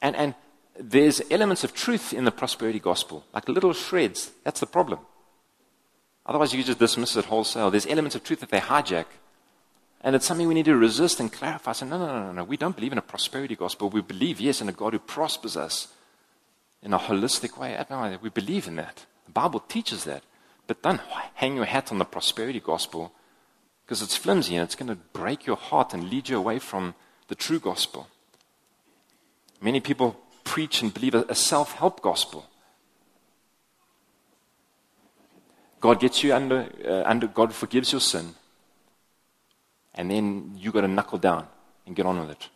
And, 0.02 0.16
and 0.16 0.36
there's 0.80 1.22
elements 1.30 1.66
of 1.66 1.74
truth 1.74 2.14
in 2.14 2.24
the 2.24 2.32
prosperity 2.32 2.80
gospel, 2.80 3.26
like 3.34 3.50
little 3.50 3.74
shreds. 3.74 4.32
That's 4.46 4.62
the 4.62 4.68
problem. 4.68 5.00
Otherwise, 6.26 6.54
you 6.54 6.64
just 6.64 6.80
dismiss 6.80 7.16
it 7.18 7.26
wholesale. 7.26 7.70
There's 7.70 7.86
elements 7.86 8.16
of 8.16 8.24
truth 8.24 8.40
that 8.40 8.50
they 8.50 8.60
hijack. 8.60 9.06
And 10.06 10.16
it's 10.16 10.28
something 10.28 10.48
we 10.48 10.54
need 10.54 10.66
to 10.66 10.78
resist 10.78 11.20
and 11.20 11.34
clarify. 11.34 11.72
Say, 11.72 11.88
no, 11.88 11.98
no, 11.98 12.06
no, 12.06 12.26
no, 12.28 12.32
no. 12.32 12.44
We 12.44 12.58
don't 12.58 12.76
believe 12.76 12.92
in 12.92 13.00
a 13.00 13.02
prosperity 13.02 13.56
gospel. 13.56 13.90
We 13.90 14.02
believe, 14.02 14.40
yes, 14.40 14.62
in 14.62 14.70
a 14.70 14.72
God 14.72 14.94
who 14.94 15.00
prospers 15.00 15.58
us 15.58 15.88
in 16.84 16.94
a 16.94 17.00
holistic 17.00 17.58
way. 17.58 17.76
We 18.22 18.30
believe 18.30 18.68
in 18.68 18.76
that. 18.76 19.08
The 19.26 19.32
Bible 19.32 19.62
teaches 19.62 20.04
that. 20.04 20.22
But 20.68 20.84
don't 20.84 21.02
hang 21.34 21.56
your 21.56 21.66
hat 21.66 21.92
on 21.92 21.98
the 21.98 22.06
prosperity 22.06 22.60
gospel 22.60 23.14
because 23.84 24.04
it's 24.04 24.16
flimsy 24.16 24.56
and 24.56 24.64
it's 24.64 24.76
going 24.76 24.90
to 24.90 24.96
break 24.96 25.48
your 25.48 25.58
heart 25.58 25.92
and 25.96 26.08
lead 26.12 26.30
you 26.30 26.38
away 26.38 26.60
from 26.60 26.94
the 27.28 27.36
true 27.36 27.60
gospel. 27.60 28.08
Many 29.60 29.80
people 29.80 30.20
preach 30.44 30.84
and 30.84 30.94
believe 30.94 31.16
a 31.16 31.34
self 31.34 31.74
help 31.74 32.04
gospel. 32.04 32.46
God 35.80 36.00
gets 36.00 36.24
you 36.24 36.36
under, 36.36 36.70
uh, 36.88 37.10
under, 37.10 37.26
God 37.26 37.56
forgives 37.56 37.92
your 37.92 38.02
sin 38.02 38.36
and 39.96 40.12
then 40.12 40.52
you 40.56 40.72
got 40.72 40.82
to 40.82 40.88
knuckle 40.88 41.18
down 41.18 41.48
and 41.86 41.96
get 41.96 42.06
on 42.06 42.20
with 42.20 42.32
it. 42.32 42.50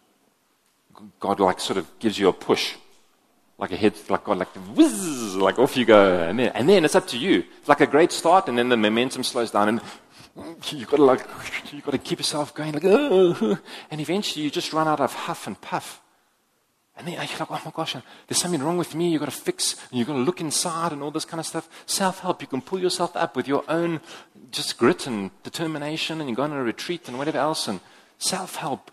God 1.20 1.40
like 1.40 1.60
sort 1.60 1.78
of 1.78 1.88
gives 2.00 2.20
you 2.20 2.28
a 2.28 2.34
push, 2.34 2.76
like 3.58 3.72
a 3.72 3.78
head, 3.78 3.94
like 4.10 4.24
God, 4.26 4.38
like 4.38 4.50
whiz, 4.76 5.36
like 5.36 5.58
off 5.58 5.78
you 5.78 5.86
go, 5.86 6.20
and 6.24 6.38
then, 6.38 6.52
and 6.54 6.68
then 6.68 6.84
it's 6.86 6.96
up 6.96 7.08
to 7.08 7.18
you. 7.18 7.44
It's 7.60 7.70
like 7.70 7.82
a 7.82 7.88
great 7.88 8.12
start, 8.12 8.50
and 8.50 8.58
then 8.58 8.70
the 8.70 8.78
momentum 8.78 9.24
slows 9.24 9.52
down, 9.52 9.70
and 9.70 9.82
you've 10.72 10.90
got 10.90 10.98
to 10.98 11.04
like 11.04 11.26
you've 11.72 11.86
got 11.86 11.92
to 11.92 11.98
keep 11.98 12.20
yourself 12.20 12.54
going, 12.54 12.74
like, 12.74 12.84
and 12.84 14.02
eventually 14.02 14.44
you 14.44 14.52
just 14.52 14.74
run 14.74 14.88
out 14.88 15.00
of 15.00 15.14
huff 15.14 15.48
and 15.48 15.60
puff. 15.62 16.02
And 17.00 17.08
then 17.08 17.14
you're 17.14 17.24
like, 17.24 17.50
oh 17.50 17.62
my 17.64 17.72
gosh, 17.74 17.96
there's 18.28 18.42
something 18.42 18.62
wrong 18.62 18.78
with 18.78 18.94
me. 18.94 19.10
You've 19.10 19.22
got 19.22 19.32
to 19.32 19.36
fix, 19.36 19.74
and 19.90 19.98
you've 19.98 20.08
got 20.08 20.16
to 20.16 20.20
look 20.20 20.42
inside 20.42 20.92
and 20.92 21.02
all 21.02 21.12
this 21.12 21.24
kind 21.24 21.40
of 21.40 21.46
stuff. 21.46 21.70
Self 21.86 22.20
help, 22.20 22.42
you 22.42 22.48
can 22.48 22.62
pull 22.62 22.78
yourself 22.78 23.16
up 23.16 23.38
with 23.38 23.48
your 23.48 23.64
own 23.70 24.02
just 24.52 24.78
grit 24.78 25.08
and 25.08 25.32
determination, 25.44 26.20
and 26.20 26.30
you 26.30 26.36
go 26.36 26.44
on 26.44 26.52
a 26.52 26.62
retreat 26.62 27.08
and 27.08 27.18
whatever 27.18 27.38
else. 27.38 27.70
And 27.70 27.80
self 28.18 28.58
help, 28.58 28.92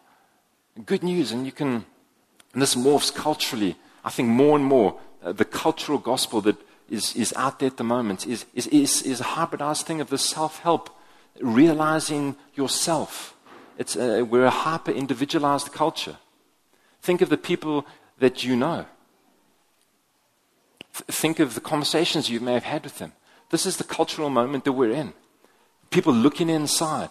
good 0.85 1.03
news. 1.03 1.33
And 1.33 1.47
you 1.47 1.51
can, 1.51 1.85
and 2.53 2.63
this 2.63 2.77
morphs 2.77 3.13
culturally. 3.13 3.75
I 4.05 4.11
think 4.11 4.29
more 4.29 4.57
and 4.57 4.65
more, 4.65 5.01
uh, 5.25 5.33
the 5.33 5.45
cultural 5.45 5.99
gospel 5.99 6.41
that 6.43 6.57
is, 6.89 7.17
is 7.17 7.35
out 7.35 7.59
there 7.59 7.67
at 7.67 7.77
the 7.77 7.83
moment 7.83 8.25
is, 8.25 8.47
is, 8.55 8.69
is, 8.69 9.03
is 9.03 9.21
a 9.21 9.25
hybridized 9.25 9.83
thing 9.83 10.01
of 10.01 10.11
the 10.11 10.19
self 10.19 10.61
help, 10.61 10.91
realizing 11.41 12.37
yourself. 12.55 13.35
It's 13.79 13.97
we're 13.97 14.45
a 14.45 14.51
hyper 14.51 14.93
individualized 14.93 15.73
culture. 15.73 16.19
Think 17.07 17.23
of 17.23 17.29
the 17.29 17.39
people 17.39 17.87
that 18.19 18.43
you 18.43 18.57
know. 18.57 18.85
Think 20.93 21.39
of 21.39 21.55
the 21.55 21.61
conversations 21.61 22.29
you 22.29 22.41
may 22.41 22.55
have 22.55 22.65
had 22.65 22.83
with 22.83 22.99
them. 22.99 23.13
This 23.51 23.65
is 23.65 23.77
the 23.77 23.85
cultural 23.85 24.29
moment 24.29 24.65
that 24.65 24.73
we're 24.73 24.91
in. 24.91 25.13
People 25.91 26.13
looking 26.13 26.49
inside 26.49 27.11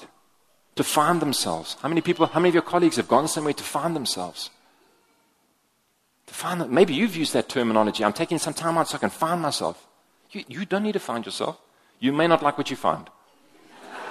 to 0.76 0.84
find 0.84 1.22
themselves. 1.22 1.78
How 1.82 1.88
many 1.88 2.02
people, 2.02 2.26
how 2.26 2.42
many 2.42 2.50
of 2.50 2.56
your 2.56 2.70
colleagues 2.74 2.98
have 2.98 3.08
gone 3.08 3.30
somewhere 3.30 3.54
to 3.54 3.64
find 3.64 3.96
themselves? 3.96 4.50
To 6.28 6.34
find 6.34 6.60
them. 6.60 6.74
Maybe 6.74 6.94
you've 6.94 7.16
used 7.16 7.32
that 7.32 7.48
terminology. 7.48 8.04
I'm 8.04 8.12
taking 8.12 8.38
some 8.38 8.54
time 8.54 8.78
out 8.78 8.90
so 8.90 8.98
I 8.98 9.00
can 9.00 9.10
find 9.10 9.42
myself. 9.42 9.88
You, 10.32 10.44
you 10.50 10.66
don't 10.66 10.84
need 10.84 11.00
to 11.00 11.08
find 11.12 11.26
yourself. 11.26 11.58
You 12.02 12.12
may 12.12 12.28
not 12.28 12.44
like 12.44 12.58
what 12.58 12.70
you 12.70 12.76
find. 12.76 13.10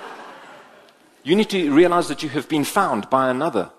you 1.24 1.36
need 1.36 1.50
to 1.50 1.70
realize 1.74 2.08
that 2.08 2.22
you 2.22 2.30
have 2.30 2.48
been 2.48 2.64
found 2.64 3.10
by 3.10 3.28
another 3.28 3.70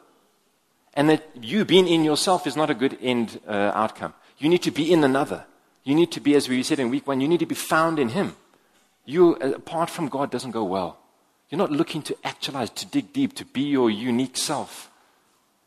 and 0.96 1.10
that 1.10 1.24
you 1.42 1.66
being 1.66 1.88
in 1.88 2.04
yourself 2.04 2.48
is 2.48 2.56
not 2.56 2.70
a 2.70 2.74
good 2.74 2.98
end 3.02 3.40
uh, 3.48 3.72
outcome. 3.74 4.14
You 4.38 4.50
need 4.50 4.64
to 4.64 4.72
be 4.72 4.92
in 4.92 5.04
another. 5.04 5.46
You 5.84 5.94
need 5.94 6.12
to 6.14 6.20
be, 6.20 6.36
as 6.36 6.50
we 6.50 6.64
said 6.64 6.80
in 6.80 6.90
week 6.90 7.08
one, 7.08 7.22
you 7.22 7.28
need 7.28 7.42
to 7.42 7.46
be 7.46 7.56
found 7.56 8.00
in 8.00 8.10
Him. 8.10 8.36
You, 9.06 9.36
uh, 9.36 9.52
apart 9.52 9.90
from 9.90 10.08
God, 10.08 10.32
doesn't 10.32 10.52
go 10.52 10.64
well. 10.64 10.98
You're 11.50 11.60
not 11.60 11.72
looking 11.72 12.02
to 12.04 12.18
actualize, 12.24 12.70
to 12.72 12.86
dig 12.86 13.14
deep, 13.14 13.36
to 13.36 13.46
be 13.46 13.62
your 13.62 13.90
unique 13.90 14.36
self, 14.36 14.90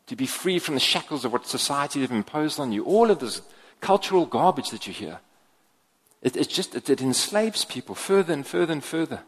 to 0.07 0.15
be 0.15 0.25
free 0.25 0.59
from 0.59 0.73
the 0.73 0.79
shackles 0.81 1.23
of 1.23 1.31
what 1.31 1.47
society 1.47 2.01
has 2.01 2.11
imposed 2.11 2.59
on 2.59 2.71
you. 2.71 2.83
All 2.83 3.09
of 3.09 3.19
this 3.19 3.41
cultural 3.79 4.25
garbage 4.25 4.71
that 4.71 4.87
you 4.87 4.93
hear. 4.93 5.19
It, 6.21 6.35
it's 6.35 6.53
just, 6.53 6.75
it, 6.75 6.89
it 6.89 7.01
enslaves 7.01 7.63
people 7.63 7.95
further 7.95 8.33
and 8.33 8.45
further 8.45 8.73
and 8.73 8.83
further. 8.83 9.21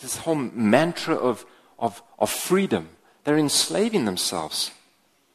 This 0.00 0.18
whole 0.18 0.36
mantra 0.36 1.16
of, 1.16 1.44
of, 1.78 2.02
of 2.18 2.30
freedom 2.30 2.90
they're 3.24 3.38
enslaving 3.38 4.04
themselves 4.04 4.70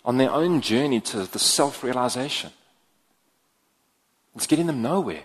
on 0.06 0.18
their 0.18 0.32
own 0.32 0.62
journey 0.62 1.02
to 1.02 1.26
the 1.26 1.40
self 1.40 1.84
realization. 1.84 2.52
It's 4.36 4.48
getting 4.48 4.68
them 4.68 4.82
nowhere. 4.82 5.24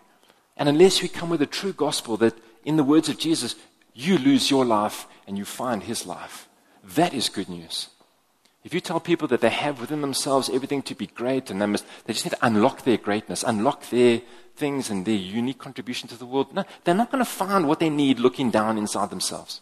And 0.56 0.68
unless 0.68 1.02
we 1.02 1.08
come 1.08 1.30
with 1.30 1.42
a 1.42 1.46
true 1.46 1.72
gospel 1.72 2.16
that, 2.18 2.34
in 2.64 2.76
the 2.76 2.84
words 2.84 3.08
of 3.08 3.18
Jesus, 3.18 3.54
you 3.92 4.18
lose 4.18 4.50
your 4.50 4.64
life 4.64 5.06
and 5.26 5.36
you 5.36 5.44
find 5.44 5.82
his 5.82 6.06
life, 6.06 6.48
that 6.96 7.14
is 7.14 7.28
good 7.28 7.48
news. 7.48 7.88
If 8.64 8.72
you 8.72 8.80
tell 8.80 8.98
people 8.98 9.28
that 9.28 9.42
they 9.42 9.50
have 9.50 9.80
within 9.80 10.00
themselves 10.00 10.48
everything 10.48 10.80
to 10.82 10.94
be 10.94 11.06
great 11.06 11.50
and 11.50 11.60
they, 11.60 11.66
must, 11.66 11.84
they 12.06 12.14
just 12.14 12.24
need 12.24 12.30
to 12.30 12.46
unlock 12.46 12.82
their 12.82 12.96
greatness, 12.96 13.42
unlock 13.42 13.90
their 13.90 14.22
things 14.56 14.88
and 14.88 15.04
their 15.04 15.14
unique 15.14 15.58
contribution 15.58 16.08
to 16.08 16.18
the 16.18 16.24
world, 16.24 16.54
no, 16.54 16.64
they're 16.84 16.94
not 16.94 17.10
going 17.10 17.22
to 17.22 17.30
find 17.30 17.68
what 17.68 17.78
they 17.78 17.90
need 17.90 18.18
looking 18.18 18.50
down 18.50 18.78
inside 18.78 19.10
themselves. 19.10 19.60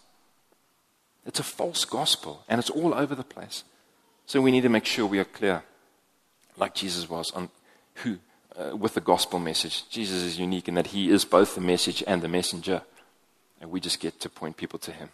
It's 1.24 1.40
a 1.40 1.44
false 1.44 1.84
gospel 1.84 2.44
and 2.48 2.58
it's 2.58 2.70
all 2.70 2.94
over 2.94 3.14
the 3.14 3.24
place. 3.24 3.64
So 4.26 4.40
we 4.40 4.50
need 4.50 4.62
to 4.62 4.68
make 4.68 4.86
sure 4.86 5.06
we 5.06 5.18
are 5.18 5.24
clear, 5.24 5.62
like 6.56 6.74
Jesus 6.74 7.08
was, 7.08 7.30
on 7.32 7.50
who, 7.96 8.18
uh, 8.56 8.76
with 8.76 8.94
the 8.94 9.00
gospel 9.00 9.38
message. 9.38 9.88
Jesus 9.88 10.22
is 10.22 10.38
unique 10.38 10.68
in 10.68 10.74
that 10.74 10.88
he 10.88 11.10
is 11.10 11.24
both 11.24 11.54
the 11.54 11.60
message 11.60 12.02
and 12.06 12.22
the 12.22 12.28
messenger. 12.28 12.82
And 13.60 13.70
we 13.70 13.80
just 13.80 14.00
get 14.00 14.20
to 14.20 14.28
point 14.28 14.56
people 14.56 14.78
to 14.80 14.92
him. 14.92 15.10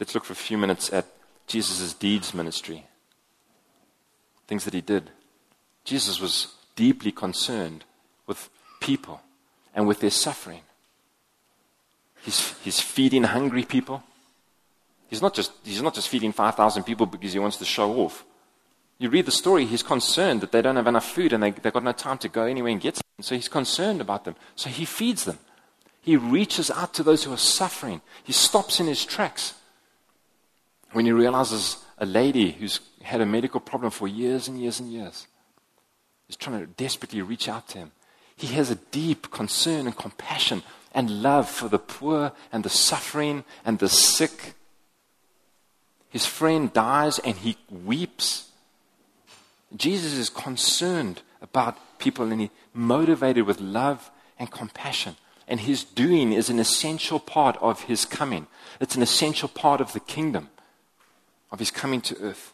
Let's 0.00 0.14
look 0.14 0.24
for 0.24 0.32
a 0.32 0.36
few 0.36 0.58
minutes 0.58 0.92
at 0.92 1.06
Jesus' 1.46 1.92
deeds 1.94 2.34
ministry 2.34 2.86
things 4.52 4.64
that 4.64 4.74
he 4.74 4.82
did. 4.82 5.08
Jesus 5.82 6.20
was 6.20 6.54
deeply 6.76 7.10
concerned 7.10 7.84
with 8.26 8.50
people 8.80 9.22
and 9.74 9.88
with 9.88 10.00
their 10.00 10.10
suffering. 10.10 10.60
He's, 12.22 12.54
he's 12.62 12.78
feeding 12.78 13.22
hungry 13.22 13.64
people. 13.64 14.02
He's 15.12 15.20
not, 15.20 15.34
just, 15.34 15.52
he's 15.62 15.82
not 15.82 15.92
just 15.92 16.08
feeding 16.08 16.32
5,000 16.32 16.84
people 16.84 17.04
because 17.04 17.34
he 17.34 17.38
wants 17.38 17.58
to 17.58 17.66
show 17.66 17.92
off. 17.96 18.24
You 18.96 19.10
read 19.10 19.26
the 19.26 19.30
story, 19.30 19.66
he's 19.66 19.82
concerned 19.82 20.40
that 20.40 20.52
they 20.52 20.62
don't 20.62 20.76
have 20.76 20.86
enough 20.86 21.04
food 21.04 21.34
and 21.34 21.42
they, 21.42 21.50
they've 21.50 21.70
got 21.70 21.84
no 21.84 21.92
time 21.92 22.16
to 22.16 22.30
go 22.30 22.44
anywhere 22.44 22.72
and 22.72 22.80
get 22.80 22.96
some. 22.96 23.02
So 23.20 23.34
he's 23.34 23.46
concerned 23.46 24.00
about 24.00 24.24
them. 24.24 24.36
So 24.56 24.70
he 24.70 24.86
feeds 24.86 25.26
them. 25.26 25.38
He 26.00 26.16
reaches 26.16 26.70
out 26.70 26.94
to 26.94 27.02
those 27.02 27.24
who 27.24 27.32
are 27.34 27.36
suffering. 27.36 28.00
He 28.24 28.32
stops 28.32 28.80
in 28.80 28.86
his 28.86 29.04
tracks. 29.04 29.52
When 30.92 31.04
he 31.04 31.12
realizes 31.12 31.84
a 31.98 32.06
lady 32.06 32.52
who's 32.52 32.80
had 33.02 33.20
a 33.20 33.26
medical 33.26 33.60
problem 33.60 33.90
for 33.90 34.08
years 34.08 34.48
and 34.48 34.58
years 34.58 34.80
and 34.80 34.90
years. 34.90 35.26
He's 36.26 36.36
trying 36.36 36.60
to 36.60 36.66
desperately 36.66 37.20
reach 37.20 37.50
out 37.50 37.68
to 37.68 37.78
him. 37.78 37.92
He 38.34 38.46
has 38.54 38.70
a 38.70 38.76
deep 38.76 39.30
concern 39.30 39.84
and 39.84 39.94
compassion 39.94 40.62
and 40.94 41.22
love 41.22 41.50
for 41.50 41.68
the 41.68 41.78
poor 41.78 42.32
and 42.50 42.64
the 42.64 42.70
suffering 42.70 43.44
and 43.62 43.78
the 43.78 43.90
sick. 43.90 44.54
His 46.12 46.26
friend 46.26 46.70
dies 46.70 47.18
and 47.20 47.36
he 47.36 47.56
weeps. 47.70 48.50
Jesus 49.74 50.12
is 50.12 50.28
concerned 50.28 51.22
about 51.40 51.98
people 51.98 52.30
and 52.30 52.42
he's 52.42 52.50
motivated 52.74 53.46
with 53.46 53.62
love 53.62 54.10
and 54.38 54.50
compassion. 54.50 55.16
And 55.48 55.60
his 55.60 55.84
doing 55.84 56.34
is 56.34 56.50
an 56.50 56.58
essential 56.58 57.18
part 57.18 57.56
of 57.62 57.84
his 57.84 58.04
coming. 58.04 58.46
It's 58.78 58.94
an 58.94 59.00
essential 59.00 59.48
part 59.48 59.80
of 59.80 59.94
the 59.94 60.00
kingdom, 60.00 60.50
of 61.50 61.58
his 61.60 61.70
coming 61.70 62.02
to 62.02 62.18
earth. 62.20 62.52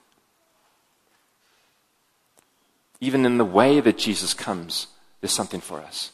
Even 3.00 3.26
in 3.26 3.38
the 3.38 3.44
way 3.44 3.80
that 3.80 3.98
Jesus 3.98 4.34
comes, 4.34 4.86
there's 5.20 5.32
something 5.32 5.60
for 5.60 5.80
us. 5.80 6.12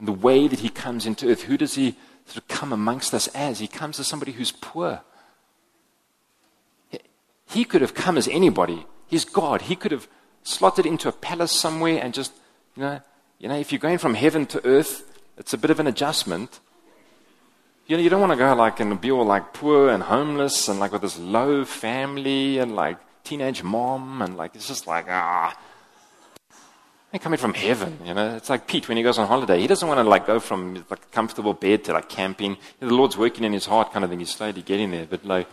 In 0.00 0.06
the 0.06 0.12
way 0.12 0.48
that 0.48 0.58
he 0.58 0.70
comes 0.70 1.06
into 1.06 1.30
earth, 1.30 1.42
who 1.42 1.56
does 1.56 1.74
he 1.74 1.94
sort 2.26 2.38
of 2.38 2.48
come 2.48 2.72
amongst 2.72 3.14
us 3.14 3.28
as? 3.28 3.60
He 3.60 3.68
comes 3.68 4.00
as 4.00 4.08
somebody 4.08 4.32
who's 4.32 4.50
poor. 4.50 5.02
He 7.46 7.64
could 7.64 7.80
have 7.80 7.94
come 7.94 8.16
as 8.16 8.28
anybody. 8.28 8.86
He's 9.06 9.24
God. 9.24 9.62
He 9.62 9.76
could 9.76 9.92
have 9.92 10.08
slotted 10.42 10.86
into 10.86 11.08
a 11.08 11.12
palace 11.12 11.52
somewhere 11.52 12.00
and 12.02 12.14
just, 12.14 12.32
you 12.76 12.82
know, 12.82 13.00
you 13.38 13.48
know, 13.48 13.56
if 13.56 13.72
you're 13.72 13.78
going 13.78 13.98
from 13.98 14.14
heaven 14.14 14.46
to 14.46 14.66
earth, 14.66 15.04
it's 15.36 15.52
a 15.52 15.58
bit 15.58 15.70
of 15.70 15.80
an 15.80 15.86
adjustment. 15.86 16.60
You 17.86 17.96
know, 17.96 18.02
you 18.02 18.08
don't 18.08 18.20
want 18.20 18.32
to 18.32 18.38
go 18.38 18.54
like 18.54 18.80
and 18.80 18.98
be 19.00 19.10
all 19.10 19.24
like 19.26 19.52
poor 19.52 19.90
and 19.90 20.02
homeless 20.02 20.68
and 20.68 20.80
like 20.80 20.92
with 20.92 21.02
this 21.02 21.18
low 21.18 21.64
family 21.64 22.58
and 22.58 22.74
like 22.74 22.98
teenage 23.24 23.62
mom 23.62 24.22
and 24.22 24.36
like 24.36 24.54
it's 24.54 24.68
just 24.68 24.86
like 24.86 25.06
ah 25.08 25.56
they're 27.14 27.20
coming 27.20 27.38
from 27.38 27.54
heaven, 27.54 27.96
you 28.04 28.12
know. 28.12 28.34
It's 28.34 28.50
like 28.50 28.66
Pete 28.66 28.88
when 28.88 28.96
he 28.96 29.04
goes 29.04 29.18
on 29.18 29.28
holiday. 29.28 29.60
He 29.60 29.68
doesn't 29.68 29.86
want 29.86 29.98
to 29.98 30.02
like 30.02 30.26
go 30.26 30.40
from 30.40 30.84
like 30.90 31.12
comfortable 31.12 31.54
bed 31.54 31.84
to 31.84 31.92
like 31.92 32.08
camping. 32.08 32.50
You 32.50 32.56
know, 32.80 32.88
the 32.88 32.94
Lord's 32.96 33.16
working 33.16 33.44
in 33.44 33.52
his 33.52 33.66
heart, 33.66 33.92
kind 33.92 34.04
of 34.04 34.10
thing. 34.10 34.18
He's 34.18 34.34
slowly 34.34 34.62
getting 34.62 34.90
there. 34.90 35.06
But 35.08 35.24
like, 35.24 35.46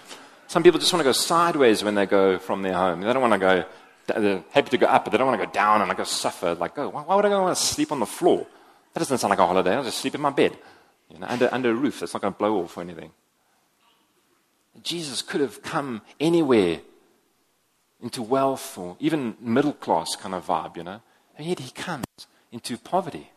some 0.51 0.63
people 0.63 0.81
just 0.81 0.91
want 0.91 0.99
to 0.99 1.05
go 1.05 1.13
sideways 1.13 1.81
when 1.81 1.95
they 1.95 2.05
go 2.05 2.37
from 2.37 2.61
their 2.61 2.73
home. 2.73 2.99
They 2.99 3.13
don't 3.13 3.21
want 3.21 3.31
to 3.31 3.39
go. 3.39 3.63
They're 4.07 4.43
happy 4.51 4.69
to 4.71 4.77
go 4.77 4.85
up, 4.85 5.05
but 5.05 5.11
they 5.11 5.17
don't 5.17 5.27
want 5.27 5.39
to 5.39 5.47
go 5.47 5.51
down 5.53 5.79
and 5.79 5.87
like 5.87 5.97
go 5.97 6.03
suffer. 6.03 6.55
Like. 6.55 6.77
Oh, 6.77 6.89
why, 6.89 7.03
why 7.03 7.15
would 7.15 7.23
I 7.23 7.39
want 7.39 7.55
to 7.55 7.63
sleep 7.63 7.89
on 7.89 8.01
the 8.01 8.05
floor? 8.05 8.45
That 8.91 8.99
doesn't 8.99 9.19
sound 9.19 9.29
like 9.29 9.39
a 9.39 9.47
holiday. 9.47 9.73
I'll 9.73 9.85
just 9.85 9.99
sleep 9.99 10.13
in 10.13 10.19
my 10.19 10.29
bed, 10.29 10.57
you 11.09 11.19
know, 11.19 11.27
under 11.29 11.47
under 11.53 11.71
a 11.71 11.73
roof. 11.73 12.01
That's 12.01 12.13
not 12.13 12.21
going 12.21 12.33
to 12.33 12.37
blow 12.37 12.63
off 12.63 12.75
or 12.75 12.81
anything. 12.81 13.11
Jesus 14.83 15.21
could 15.21 15.39
have 15.39 15.61
come 15.61 16.01
anywhere 16.19 16.81
into 18.01 18.21
wealth 18.21 18.77
or 18.77 18.97
even 18.99 19.37
middle 19.39 19.73
class 19.73 20.17
kind 20.17 20.35
of 20.35 20.47
vibe, 20.47 20.75
you 20.75 20.83
know. 20.83 21.01
And 21.37 21.47
yet 21.47 21.59
he 21.59 21.71
comes 21.71 22.05
into 22.51 22.77
poverty. 22.77 23.31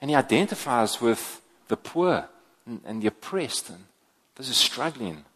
And 0.00 0.10
he 0.10 0.16
identifies 0.16 0.98
with 0.98 1.42
the 1.68 1.76
poor 1.76 2.30
and, 2.64 2.80
and 2.86 3.02
the 3.02 3.08
oppressed 3.08 3.68
and 3.68 3.84
those 4.36 4.46
who 4.46 4.52
are 4.52 4.54
struggling. 4.54 5.26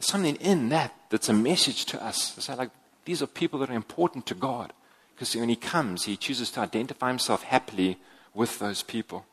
There's 0.00 0.08
something 0.08 0.36
in 0.36 0.70
that 0.70 0.92
that's 1.10 1.28
a 1.28 1.32
message 1.32 1.84
to 1.84 2.02
us. 2.02 2.34
Say, 2.38 2.54
like, 2.56 2.70
these 3.04 3.22
are 3.22 3.28
people 3.28 3.60
that 3.60 3.70
are 3.70 3.74
important 3.74 4.26
to 4.26 4.34
God. 4.34 4.72
Because 5.14 5.36
when 5.36 5.48
he 5.48 5.56
comes, 5.56 6.06
he 6.06 6.16
chooses 6.16 6.50
to 6.52 6.60
identify 6.60 7.08
himself 7.08 7.42
happily 7.42 7.98
with 8.34 8.58
those 8.58 8.82
people. 8.82 9.26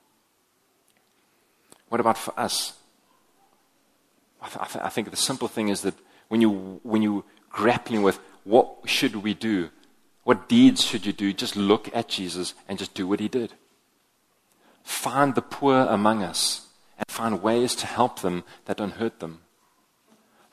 What 1.90 2.00
about 2.00 2.18
for 2.18 2.38
us? 2.40 2.74
I, 4.42 4.48
th- 4.48 4.60
I, 4.60 4.66
th- 4.66 4.86
I 4.86 4.90
think 4.90 5.10
the 5.10 5.18
simple 5.18 5.48
thing 5.48 5.70
is 5.70 5.82
that 5.82 5.96
when 6.28 6.42
you 6.42 6.82
when 6.84 7.02
you 7.02 7.24
grappling 7.50 8.04
with 8.04 8.20
what 8.44 8.68
should 8.86 9.16
we 9.16 9.34
do 9.34 9.70
what 10.28 10.50
deeds 10.50 10.84
should 10.84 11.06
you 11.06 11.14
do? 11.14 11.32
Just 11.32 11.56
look 11.56 11.90
at 11.96 12.10
Jesus 12.10 12.54
and 12.68 12.78
just 12.78 12.94
do 12.94 13.08
what 13.08 13.22
he 13.22 13.30
did. 13.30 13.54
Find 14.84 15.36
the 15.36 15.42
poor 15.42 15.88
among 15.88 16.22
us 16.22 16.68
and 16.98 17.06
find 17.08 17.42
ways 17.42 17.74
to 17.76 17.88
help 17.88 18.20
them 18.20 18.44
that 18.66 18.76
don't 18.76 19.00
hurt 19.00 19.22
them. 19.22 19.40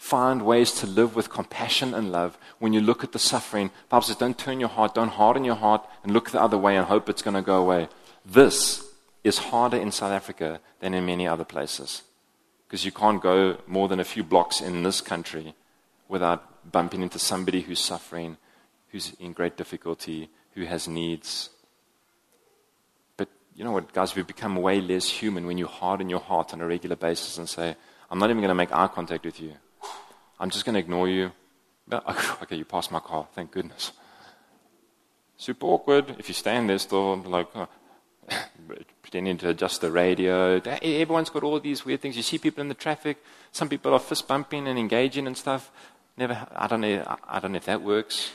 Find 0.04 0.42
ways 0.42 0.70
to 0.80 0.86
live 0.86 1.16
with 1.16 1.30
compassion 1.30 1.94
and 1.94 2.12
love 2.12 2.36
when 2.58 2.74
you 2.74 2.82
look 2.82 3.02
at 3.02 3.12
the 3.12 3.18
suffering. 3.18 3.70
Bible 3.88 4.02
says, 4.02 4.16
don't 4.16 4.36
turn 4.36 4.60
your 4.60 4.68
heart, 4.68 4.94
don't 4.94 5.08
harden 5.08 5.44
your 5.44 5.54
heart 5.54 5.82
and 6.02 6.12
look 6.12 6.30
the 6.30 6.42
other 6.42 6.58
way 6.58 6.76
and 6.76 6.84
hope 6.84 7.08
it's 7.08 7.22
going 7.22 7.36
to 7.36 7.40
go 7.40 7.56
away. 7.56 7.88
This 8.22 8.84
is 9.24 9.38
harder 9.38 9.78
in 9.78 9.90
South 9.90 10.12
Africa 10.12 10.60
than 10.80 10.92
in 10.92 11.06
many 11.06 11.26
other 11.26 11.46
places. 11.46 12.02
Because 12.66 12.84
you 12.84 12.92
can't 12.92 13.22
go 13.22 13.56
more 13.66 13.88
than 13.88 13.98
a 13.98 14.04
few 14.04 14.22
blocks 14.22 14.60
in 14.60 14.82
this 14.82 15.00
country 15.00 15.54
without 16.06 16.70
bumping 16.70 17.00
into 17.00 17.18
somebody 17.18 17.62
who's 17.62 17.82
suffering 17.82 18.36
who's 18.90 19.14
in 19.18 19.32
great 19.32 19.56
difficulty, 19.56 20.28
who 20.52 20.66
has 20.66 20.86
needs. 20.86 21.48
But 23.16 23.30
you 23.56 23.64
know 23.64 23.72
what, 23.72 23.94
guys, 23.94 24.14
we 24.14 24.22
become 24.22 24.56
way 24.56 24.82
less 24.82 25.08
human 25.08 25.46
when 25.46 25.56
you 25.56 25.66
harden 25.66 26.10
your 26.10 26.20
heart 26.20 26.52
on 26.52 26.60
a 26.60 26.66
regular 26.66 26.96
basis 26.96 27.38
and 27.38 27.48
say, 27.48 27.74
I'm 28.10 28.18
not 28.18 28.28
even 28.28 28.42
going 28.42 28.50
to 28.50 28.54
make 28.54 28.70
eye 28.70 28.88
contact 28.88 29.24
with 29.24 29.40
you. 29.40 29.54
I'm 30.38 30.50
just 30.50 30.64
going 30.64 30.74
to 30.74 30.80
ignore 30.80 31.08
you. 31.08 31.32
Okay, 32.42 32.56
you 32.56 32.64
passed 32.64 32.90
my 32.90 33.00
car, 33.00 33.26
thank 33.34 33.50
goodness. 33.50 33.92
Super 35.36 35.66
awkward 35.66 36.16
if 36.18 36.28
you 36.28 36.34
stand 36.34 36.70
there 36.70 36.78
still, 36.78 37.16
like, 37.16 37.48
oh, 37.54 37.68
pretending 39.02 39.36
to 39.38 39.50
adjust 39.50 39.80
the 39.80 39.90
radio. 39.90 40.60
Everyone's 40.82 41.30
got 41.30 41.42
all 41.42 41.60
these 41.60 41.84
weird 41.84 42.00
things. 42.00 42.16
You 42.16 42.22
see 42.22 42.38
people 42.38 42.62
in 42.62 42.68
the 42.68 42.74
traffic. 42.74 43.18
Some 43.52 43.68
people 43.68 43.92
are 43.92 43.98
fist 43.98 44.26
bumping 44.26 44.66
and 44.66 44.78
engaging 44.78 45.26
and 45.26 45.36
stuff. 45.36 45.70
Never, 46.16 46.46
I 46.54 46.66
don't 46.66 46.80
know. 46.80 47.16
I 47.28 47.40
don't 47.40 47.52
know 47.52 47.56
if 47.56 47.66
that 47.66 47.82
works. 47.82 48.30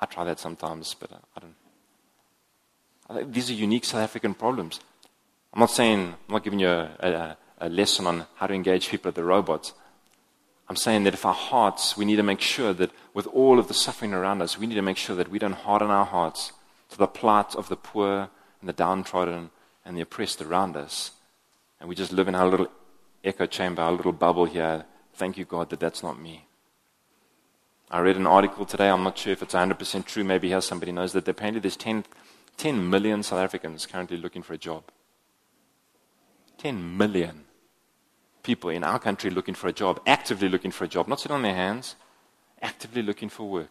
I 0.00 0.06
try 0.06 0.24
that 0.24 0.38
sometimes, 0.38 0.94
but 0.94 1.12
uh, 1.12 1.16
I 1.36 1.40
don't. 1.40 3.32
These 3.32 3.50
are 3.50 3.54
unique 3.54 3.84
South 3.84 4.02
African 4.02 4.34
problems. 4.34 4.80
I'm 5.54 5.60
not 5.60 5.70
saying, 5.70 6.00
I'm 6.28 6.32
not 6.32 6.44
giving 6.44 6.60
you 6.60 6.68
a, 6.68 6.90
a, 7.00 7.36
a 7.58 7.68
lesson 7.68 8.06
on 8.06 8.26
how 8.36 8.46
to 8.46 8.54
engage 8.54 8.90
people 8.90 9.08
at 9.08 9.14
the 9.14 9.24
robots. 9.24 9.72
I'm 10.68 10.76
saying 10.76 11.04
that 11.04 11.14
if 11.14 11.24
our 11.24 11.34
hearts, 11.34 11.96
we 11.96 12.04
need 12.04 12.16
to 12.16 12.22
make 12.22 12.40
sure 12.40 12.74
that 12.74 12.90
with 13.14 13.26
all 13.28 13.58
of 13.58 13.68
the 13.68 13.74
suffering 13.74 14.12
around 14.12 14.42
us, 14.42 14.58
we 14.58 14.66
need 14.66 14.74
to 14.74 14.82
make 14.82 14.98
sure 14.98 15.16
that 15.16 15.30
we 15.30 15.38
don't 15.38 15.52
harden 15.52 15.90
our 15.90 16.04
hearts 16.04 16.52
to 16.90 16.98
the 16.98 17.06
plight 17.06 17.54
of 17.54 17.68
the 17.68 17.76
poor 17.76 18.28
and 18.60 18.68
the 18.68 18.74
downtrodden 18.74 19.50
and 19.84 19.96
the 19.96 20.02
oppressed 20.02 20.42
around 20.42 20.76
us. 20.76 21.12
And 21.80 21.88
we 21.88 21.94
just 21.94 22.12
live 22.12 22.28
in 22.28 22.34
our 22.34 22.46
little 22.46 22.68
echo 23.24 23.46
chamber, 23.46 23.80
our 23.80 23.92
little 23.92 24.12
bubble 24.12 24.44
here. 24.44 24.84
Thank 25.14 25.38
you, 25.38 25.46
God, 25.46 25.70
that 25.70 25.80
that's 25.80 26.02
not 26.02 26.20
me. 26.20 26.46
I 27.90 28.00
read 28.00 28.16
an 28.16 28.26
article 28.26 28.66
today, 28.66 28.90
I'm 28.90 29.02
not 29.02 29.16
sure 29.16 29.32
if 29.32 29.42
it's 29.42 29.54
100% 29.54 30.04
true, 30.04 30.22
maybe 30.22 30.48
here 30.48 30.60
somebody 30.60 30.92
knows 30.92 31.14
that 31.14 31.26
apparently 31.26 31.60
there's 31.60 31.76
10, 31.76 32.04
10 32.58 32.90
million 32.90 33.22
South 33.22 33.38
Africans 33.38 33.86
currently 33.86 34.18
looking 34.18 34.42
for 34.42 34.52
a 34.52 34.58
job. 34.58 34.84
10 36.58 36.98
million 36.98 37.44
people 38.42 38.70
in 38.70 38.84
our 38.84 38.98
country 38.98 39.30
looking 39.30 39.54
for 39.54 39.68
a 39.68 39.72
job, 39.72 40.00
actively 40.06 40.48
looking 40.48 40.70
for 40.70 40.84
a 40.84 40.88
job, 40.88 41.08
not 41.08 41.20
sitting 41.20 41.34
on 41.34 41.42
their 41.42 41.54
hands, 41.54 41.96
actively 42.62 43.02
looking 43.02 43.28
for 43.28 43.48
work. 43.48 43.70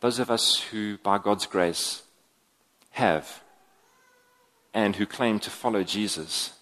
Those 0.00 0.18
of 0.18 0.30
us 0.30 0.60
who, 0.70 0.98
by 0.98 1.18
God's 1.18 1.46
grace, 1.46 2.02
have 2.92 3.42
and 4.74 4.96
who 4.96 5.06
claim 5.06 5.38
to 5.40 5.50
follow 5.50 5.82
Jesus 5.82 6.54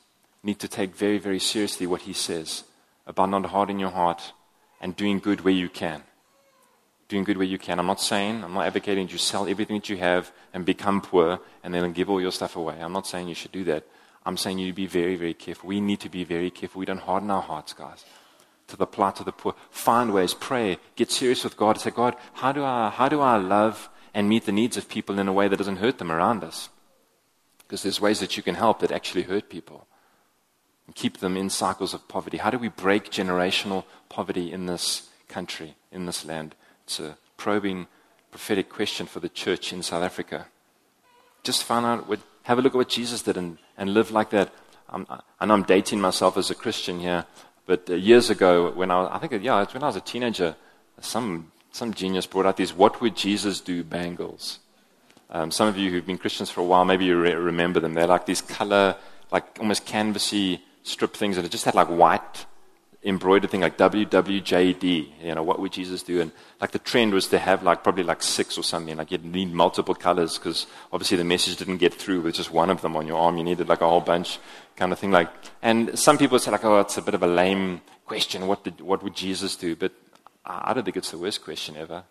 need 0.42 0.58
to 0.60 0.68
take 0.68 0.94
very, 0.94 1.18
very 1.18 1.38
seriously 1.38 1.86
what 1.86 2.02
he 2.02 2.12
says 2.12 2.64
about 3.06 3.30
not 3.30 3.46
hardening 3.46 3.80
your 3.80 3.90
heart 3.90 4.32
and 4.80 4.96
doing 4.96 5.18
good 5.18 5.42
where 5.42 5.54
you 5.54 5.68
can 5.68 6.02
doing 7.10 7.24
good 7.24 7.36
where 7.36 7.46
you 7.46 7.58
can. 7.58 7.78
I'm 7.78 7.86
not 7.86 8.00
saying, 8.00 8.42
I'm 8.42 8.54
not 8.54 8.66
advocating 8.66 9.08
you 9.08 9.18
sell 9.18 9.46
everything 9.46 9.76
that 9.76 9.90
you 9.90 9.98
have 9.98 10.32
and 10.54 10.64
become 10.64 11.02
poor 11.02 11.40
and 11.62 11.74
then 11.74 11.92
give 11.92 12.08
all 12.08 12.20
your 12.20 12.30
stuff 12.30 12.56
away. 12.56 12.76
I'm 12.80 12.92
not 12.92 13.06
saying 13.06 13.28
you 13.28 13.34
should 13.34 13.52
do 13.52 13.64
that. 13.64 13.84
I'm 14.30 14.36
saying 14.36 14.60
you 14.60 14.72
be 14.72 14.86
very, 14.86 15.16
very 15.16 15.34
careful. 15.34 15.68
We 15.68 15.80
need 15.80 15.98
to 16.00 16.08
be 16.08 16.22
very 16.22 16.50
careful. 16.50 16.78
We 16.78 16.86
don't 16.86 17.00
harden 17.00 17.32
our 17.32 17.42
hearts, 17.42 17.72
guys, 17.72 18.04
to 18.68 18.76
the 18.76 18.86
plight 18.86 19.18
of 19.18 19.26
the 19.26 19.32
poor. 19.32 19.56
Find 19.70 20.14
ways, 20.14 20.34
pray, 20.34 20.78
get 20.94 21.10
serious 21.10 21.42
with 21.42 21.56
God. 21.56 21.80
Say, 21.80 21.90
God, 21.90 22.14
how 22.34 22.52
do 22.52 22.64
I, 22.64 22.90
how 22.90 23.08
do 23.08 23.20
I 23.20 23.38
love 23.38 23.88
and 24.14 24.28
meet 24.28 24.46
the 24.46 24.52
needs 24.52 24.76
of 24.76 24.88
people 24.88 25.18
in 25.18 25.26
a 25.26 25.32
way 25.32 25.48
that 25.48 25.56
doesn't 25.56 25.78
hurt 25.78 25.98
them 25.98 26.12
around 26.12 26.44
us? 26.44 26.68
Because 27.58 27.82
there's 27.82 28.00
ways 28.00 28.20
that 28.20 28.36
you 28.36 28.44
can 28.44 28.54
help 28.54 28.78
that 28.78 28.92
actually 28.92 29.24
hurt 29.24 29.48
people 29.50 29.88
and 30.86 30.94
keep 30.94 31.18
them 31.18 31.36
in 31.36 31.50
cycles 31.50 31.92
of 31.92 32.06
poverty. 32.06 32.36
How 32.36 32.50
do 32.50 32.58
we 32.58 32.68
break 32.68 33.10
generational 33.10 33.84
poverty 34.08 34.52
in 34.52 34.66
this 34.66 35.08
country, 35.26 35.74
in 35.90 36.06
this 36.06 36.24
land? 36.24 36.54
It's 36.84 37.00
a 37.00 37.18
probing 37.36 37.88
prophetic 38.30 38.68
question 38.68 39.06
for 39.06 39.18
the 39.18 39.28
church 39.28 39.72
in 39.72 39.82
South 39.82 40.04
Africa. 40.04 40.46
Just 41.42 41.64
find 41.64 41.84
out 41.84 42.08
what, 42.08 42.20
have 42.42 42.58
a 42.58 42.62
look 42.62 42.74
at 42.74 42.78
what 42.78 42.88
Jesus 42.88 43.22
did 43.22 43.36
and, 43.36 43.58
and 43.76 43.94
live 43.94 44.10
like 44.10 44.30
that. 44.30 44.52
I'm, 44.88 45.06
I 45.38 45.46
know 45.46 45.54
I'm 45.54 45.62
dating 45.62 46.00
myself 46.00 46.36
as 46.36 46.50
a 46.50 46.54
Christian 46.54 47.00
here, 47.00 47.24
but 47.66 47.88
uh, 47.88 47.94
years 47.94 48.30
ago, 48.30 48.70
when 48.72 48.90
I, 48.90 49.00
was, 49.00 49.10
I 49.12 49.18
think, 49.18 49.42
yeah, 49.42 49.64
when 49.72 49.82
I 49.82 49.86
was 49.86 49.96
a 49.96 50.00
teenager, 50.00 50.56
some, 51.00 51.52
some 51.72 51.94
genius 51.94 52.26
brought 52.26 52.46
out 52.46 52.56
these 52.56 52.72
"What 52.72 53.00
would 53.00 53.16
Jesus 53.16 53.60
do?" 53.60 53.84
bangles. 53.84 54.58
Um, 55.30 55.50
some 55.52 55.68
of 55.68 55.76
you 55.76 55.90
who've 55.90 56.04
been 56.04 56.18
Christians 56.18 56.50
for 56.50 56.60
a 56.60 56.64
while, 56.64 56.84
maybe 56.84 57.04
you 57.04 57.20
re- 57.20 57.34
remember 57.34 57.78
them. 57.78 57.94
They're 57.94 58.08
like 58.08 58.26
these 58.26 58.42
color, 58.42 58.96
like 59.30 59.44
almost 59.60 59.86
canvasy 59.86 60.60
strip 60.82 61.14
things, 61.14 61.36
and 61.36 61.46
it 61.46 61.52
just 61.52 61.64
had 61.64 61.76
like 61.76 61.86
white 61.86 62.46
embroidered 63.02 63.50
thing 63.50 63.62
like 63.62 63.78
WWJD, 63.78 65.08
you 65.22 65.34
know, 65.34 65.42
what 65.42 65.58
would 65.58 65.72
Jesus 65.72 66.02
do? 66.02 66.20
And 66.20 66.32
like 66.60 66.72
the 66.72 66.78
trend 66.78 67.14
was 67.14 67.28
to 67.28 67.38
have 67.38 67.62
like 67.62 67.82
probably 67.82 68.04
like 68.04 68.22
six 68.22 68.58
or 68.58 68.62
something, 68.62 68.96
like 68.96 69.10
you'd 69.10 69.24
need 69.24 69.52
multiple 69.52 69.94
colors 69.94 70.36
because 70.36 70.66
obviously 70.92 71.16
the 71.16 71.24
message 71.24 71.56
didn't 71.56 71.78
get 71.78 71.94
through 71.94 72.20
with 72.20 72.34
just 72.34 72.52
one 72.52 72.68
of 72.68 72.82
them 72.82 72.96
on 72.96 73.06
your 73.06 73.18
arm. 73.18 73.38
You 73.38 73.44
needed 73.44 73.68
like 73.68 73.80
a 73.80 73.88
whole 73.88 74.02
bunch 74.02 74.38
kind 74.76 74.92
of 74.92 74.98
thing. 74.98 75.12
Like, 75.12 75.30
and 75.62 75.98
some 75.98 76.18
people 76.18 76.38
say 76.38 76.50
like, 76.50 76.64
oh, 76.64 76.80
it's 76.80 76.98
a 76.98 77.02
bit 77.02 77.14
of 77.14 77.22
a 77.22 77.26
lame 77.26 77.80
question. 78.04 78.46
What 78.46 78.64
did, 78.64 78.80
what 78.82 79.02
would 79.02 79.16
Jesus 79.16 79.56
do? 79.56 79.76
But 79.76 79.92
I 80.44 80.74
don't 80.74 80.84
think 80.84 80.98
it's 80.98 81.10
the 81.10 81.18
worst 81.18 81.42
question 81.42 81.76
ever. 81.76 82.04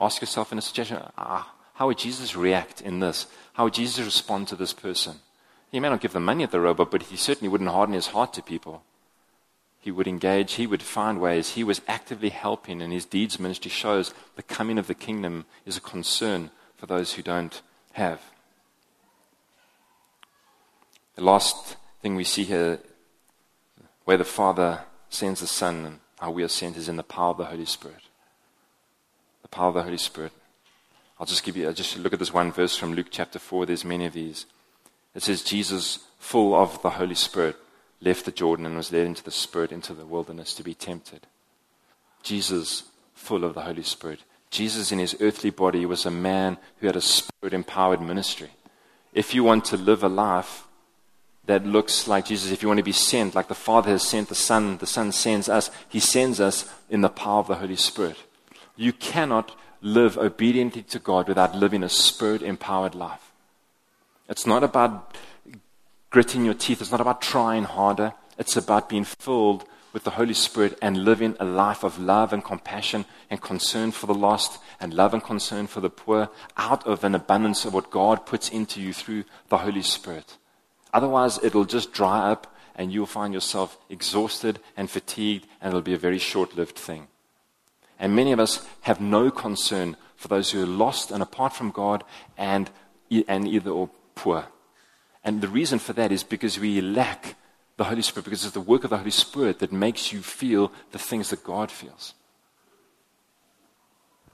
Ask 0.00 0.22
yourself 0.22 0.52
in 0.52 0.58
a 0.58 0.62
situation, 0.62 1.02
ah, 1.18 1.54
how 1.74 1.88
would 1.88 1.98
Jesus 1.98 2.34
react 2.34 2.80
in 2.80 3.00
this? 3.00 3.26
How 3.52 3.64
would 3.64 3.74
Jesus 3.74 4.02
respond 4.02 4.48
to 4.48 4.56
this 4.56 4.72
person? 4.72 5.16
He 5.70 5.80
may 5.80 5.90
not 5.90 6.00
give 6.00 6.12
them 6.12 6.24
money 6.24 6.44
at 6.44 6.50
the 6.50 6.60
robot, 6.60 6.90
but 6.90 7.02
he 7.04 7.16
certainly 7.16 7.50
wouldn't 7.50 7.70
harden 7.70 7.94
his 7.94 8.08
heart 8.08 8.32
to 8.34 8.42
people 8.42 8.84
he 9.82 9.90
would 9.90 10.06
engage, 10.06 10.52
he 10.52 10.66
would 10.68 10.80
find 10.80 11.20
ways, 11.20 11.50
he 11.50 11.64
was 11.64 11.82
actively 11.88 12.28
helping, 12.28 12.80
and 12.80 12.92
his 12.92 13.04
deeds 13.04 13.40
ministry 13.40 13.68
shows 13.68 14.14
the 14.36 14.42
coming 14.42 14.78
of 14.78 14.86
the 14.86 14.94
kingdom 14.94 15.44
is 15.66 15.76
a 15.76 15.80
concern 15.80 16.52
for 16.76 16.86
those 16.86 17.14
who 17.14 17.22
don't 17.22 17.60
have. 17.94 18.20
The 21.16 21.24
last 21.24 21.76
thing 22.00 22.14
we 22.14 22.22
see 22.22 22.44
here, 22.44 22.78
where 24.04 24.16
the 24.16 24.24
Father 24.24 24.82
sends 25.10 25.40
the 25.40 25.48
Son 25.48 25.84
and 25.84 25.98
how 26.20 26.30
we 26.30 26.44
are 26.44 26.48
sent, 26.48 26.76
is 26.76 26.88
in 26.88 26.96
the 26.96 27.02
power 27.02 27.30
of 27.30 27.38
the 27.38 27.46
Holy 27.46 27.66
Spirit. 27.66 28.02
The 29.42 29.48
power 29.48 29.68
of 29.68 29.74
the 29.74 29.82
Holy 29.82 29.98
Spirit. 29.98 30.30
I'll 31.18 31.26
just 31.26 31.42
give 31.42 31.56
you, 31.56 31.66
I'll 31.66 31.74
just 31.74 31.98
look 31.98 32.12
at 32.12 32.20
this 32.20 32.32
one 32.32 32.52
verse 32.52 32.76
from 32.76 32.94
Luke 32.94 33.08
chapter 33.10 33.40
4. 33.40 33.66
There's 33.66 33.84
many 33.84 34.06
of 34.06 34.12
these. 34.12 34.46
It 35.12 35.24
says, 35.24 35.42
Jesus, 35.42 35.98
full 36.20 36.54
of 36.54 36.80
the 36.82 36.90
Holy 36.90 37.16
Spirit 37.16 37.56
left 38.02 38.24
the 38.24 38.32
Jordan 38.32 38.66
and 38.66 38.76
was 38.76 38.92
led 38.92 39.06
into 39.06 39.22
the 39.22 39.30
Spirit 39.30 39.72
into 39.72 39.94
the 39.94 40.04
wilderness 40.04 40.52
to 40.54 40.62
be 40.62 40.74
tempted. 40.74 41.26
Jesus, 42.22 42.84
full 43.14 43.44
of 43.44 43.54
the 43.54 43.62
Holy 43.62 43.82
Spirit. 43.82 44.20
Jesus, 44.50 44.92
in 44.92 44.98
his 44.98 45.16
earthly 45.20 45.50
body, 45.50 45.86
was 45.86 46.04
a 46.04 46.10
man 46.10 46.58
who 46.78 46.86
had 46.86 46.96
a 46.96 47.00
spirit 47.00 47.54
empowered 47.54 48.02
ministry. 48.02 48.50
If 49.14 49.34
you 49.34 49.44
want 49.44 49.64
to 49.66 49.76
live 49.76 50.04
a 50.04 50.08
life 50.08 50.64
that 51.46 51.66
looks 51.66 52.06
like 52.06 52.26
Jesus, 52.26 52.52
if 52.52 52.62
you 52.62 52.68
want 52.68 52.78
to 52.78 52.84
be 52.84 52.92
sent 52.92 53.34
like 53.34 53.48
the 53.48 53.54
Father 53.54 53.90
has 53.90 54.02
sent 54.02 54.28
the 54.28 54.34
Son, 54.34 54.76
the 54.78 54.86
Son 54.86 55.10
sends 55.10 55.48
us, 55.48 55.70
he 55.88 56.00
sends 56.00 56.38
us 56.38 56.70
in 56.90 57.00
the 57.00 57.08
power 57.08 57.40
of 57.40 57.48
the 57.48 57.56
Holy 57.56 57.76
Spirit. 57.76 58.18
You 58.76 58.92
cannot 58.92 59.56
live 59.80 60.16
obediently 60.16 60.82
to 60.82 60.98
God 60.98 61.28
without 61.28 61.56
living 61.56 61.82
a 61.82 61.88
spirit 61.88 62.42
empowered 62.42 62.94
life. 62.94 63.32
It's 64.28 64.46
not 64.46 64.62
about 64.62 65.16
gritting 66.12 66.44
your 66.44 66.54
teeth. 66.54 66.80
It's 66.80 66.92
not 66.92 67.00
about 67.00 67.22
trying 67.22 67.64
harder. 67.64 68.12
It's 68.38 68.56
about 68.56 68.88
being 68.88 69.04
filled 69.04 69.64
with 69.94 70.04
the 70.04 70.10
Holy 70.10 70.34
Spirit 70.34 70.78
and 70.80 71.04
living 71.04 71.34
a 71.40 71.44
life 71.44 71.82
of 71.82 71.98
love 71.98 72.34
and 72.34 72.44
compassion 72.44 73.06
and 73.30 73.40
concern 73.40 73.92
for 73.92 74.06
the 74.06 74.14
lost 74.14 74.58
and 74.78 74.92
love 74.92 75.14
and 75.14 75.24
concern 75.24 75.66
for 75.66 75.80
the 75.80 75.90
poor 75.90 76.28
out 76.56 76.86
of 76.86 77.02
an 77.02 77.14
abundance 77.14 77.64
of 77.64 77.72
what 77.72 77.90
God 77.90 78.26
puts 78.26 78.50
into 78.50 78.80
you 78.80 78.92
through 78.92 79.24
the 79.48 79.58
Holy 79.58 79.82
Spirit. 79.82 80.36
Otherwise, 80.92 81.42
it'll 81.42 81.64
just 81.64 81.92
dry 81.92 82.30
up 82.30 82.54
and 82.74 82.92
you'll 82.92 83.06
find 83.06 83.32
yourself 83.32 83.78
exhausted 83.88 84.60
and 84.76 84.90
fatigued 84.90 85.46
and 85.60 85.70
it'll 85.70 85.80
be 85.80 85.94
a 85.94 85.98
very 85.98 86.18
short 86.18 86.56
lived 86.56 86.76
thing. 86.76 87.08
And 87.98 88.14
many 88.14 88.32
of 88.32 88.40
us 88.40 88.66
have 88.82 89.00
no 89.00 89.30
concern 89.30 89.96
for 90.16 90.28
those 90.28 90.50
who 90.50 90.62
are 90.62 90.66
lost 90.66 91.10
and 91.10 91.22
apart 91.22 91.54
from 91.54 91.70
God 91.70 92.04
and, 92.36 92.70
and 93.26 93.48
either 93.48 93.70
or 93.70 93.88
poor. 94.14 94.46
And 95.24 95.40
the 95.40 95.48
reason 95.48 95.78
for 95.78 95.92
that 95.92 96.10
is 96.10 96.24
because 96.24 96.58
we 96.58 96.80
lack 96.80 97.36
the 97.76 97.84
Holy 97.84 98.02
Spirit, 98.02 98.24
because 98.24 98.44
it's 98.44 98.54
the 98.54 98.60
work 98.60 98.84
of 98.84 98.90
the 98.90 98.98
Holy 98.98 99.10
Spirit 99.10 99.60
that 99.60 99.72
makes 99.72 100.12
you 100.12 100.20
feel 100.20 100.72
the 100.90 100.98
things 100.98 101.30
that 101.30 101.44
God 101.44 101.70
feels. 101.70 102.14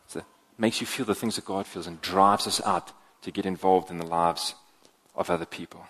So 0.06 0.22
makes 0.56 0.80
you 0.80 0.86
feel 0.86 1.06
the 1.06 1.14
things 1.14 1.36
that 1.36 1.44
God 1.44 1.66
feels 1.66 1.86
and 1.86 2.00
drives 2.00 2.46
us 2.46 2.60
out 2.64 2.92
to 3.22 3.30
get 3.30 3.46
involved 3.46 3.90
in 3.90 3.98
the 3.98 4.06
lives 4.06 4.54
of 5.14 5.30
other 5.30 5.46
people. 5.46 5.86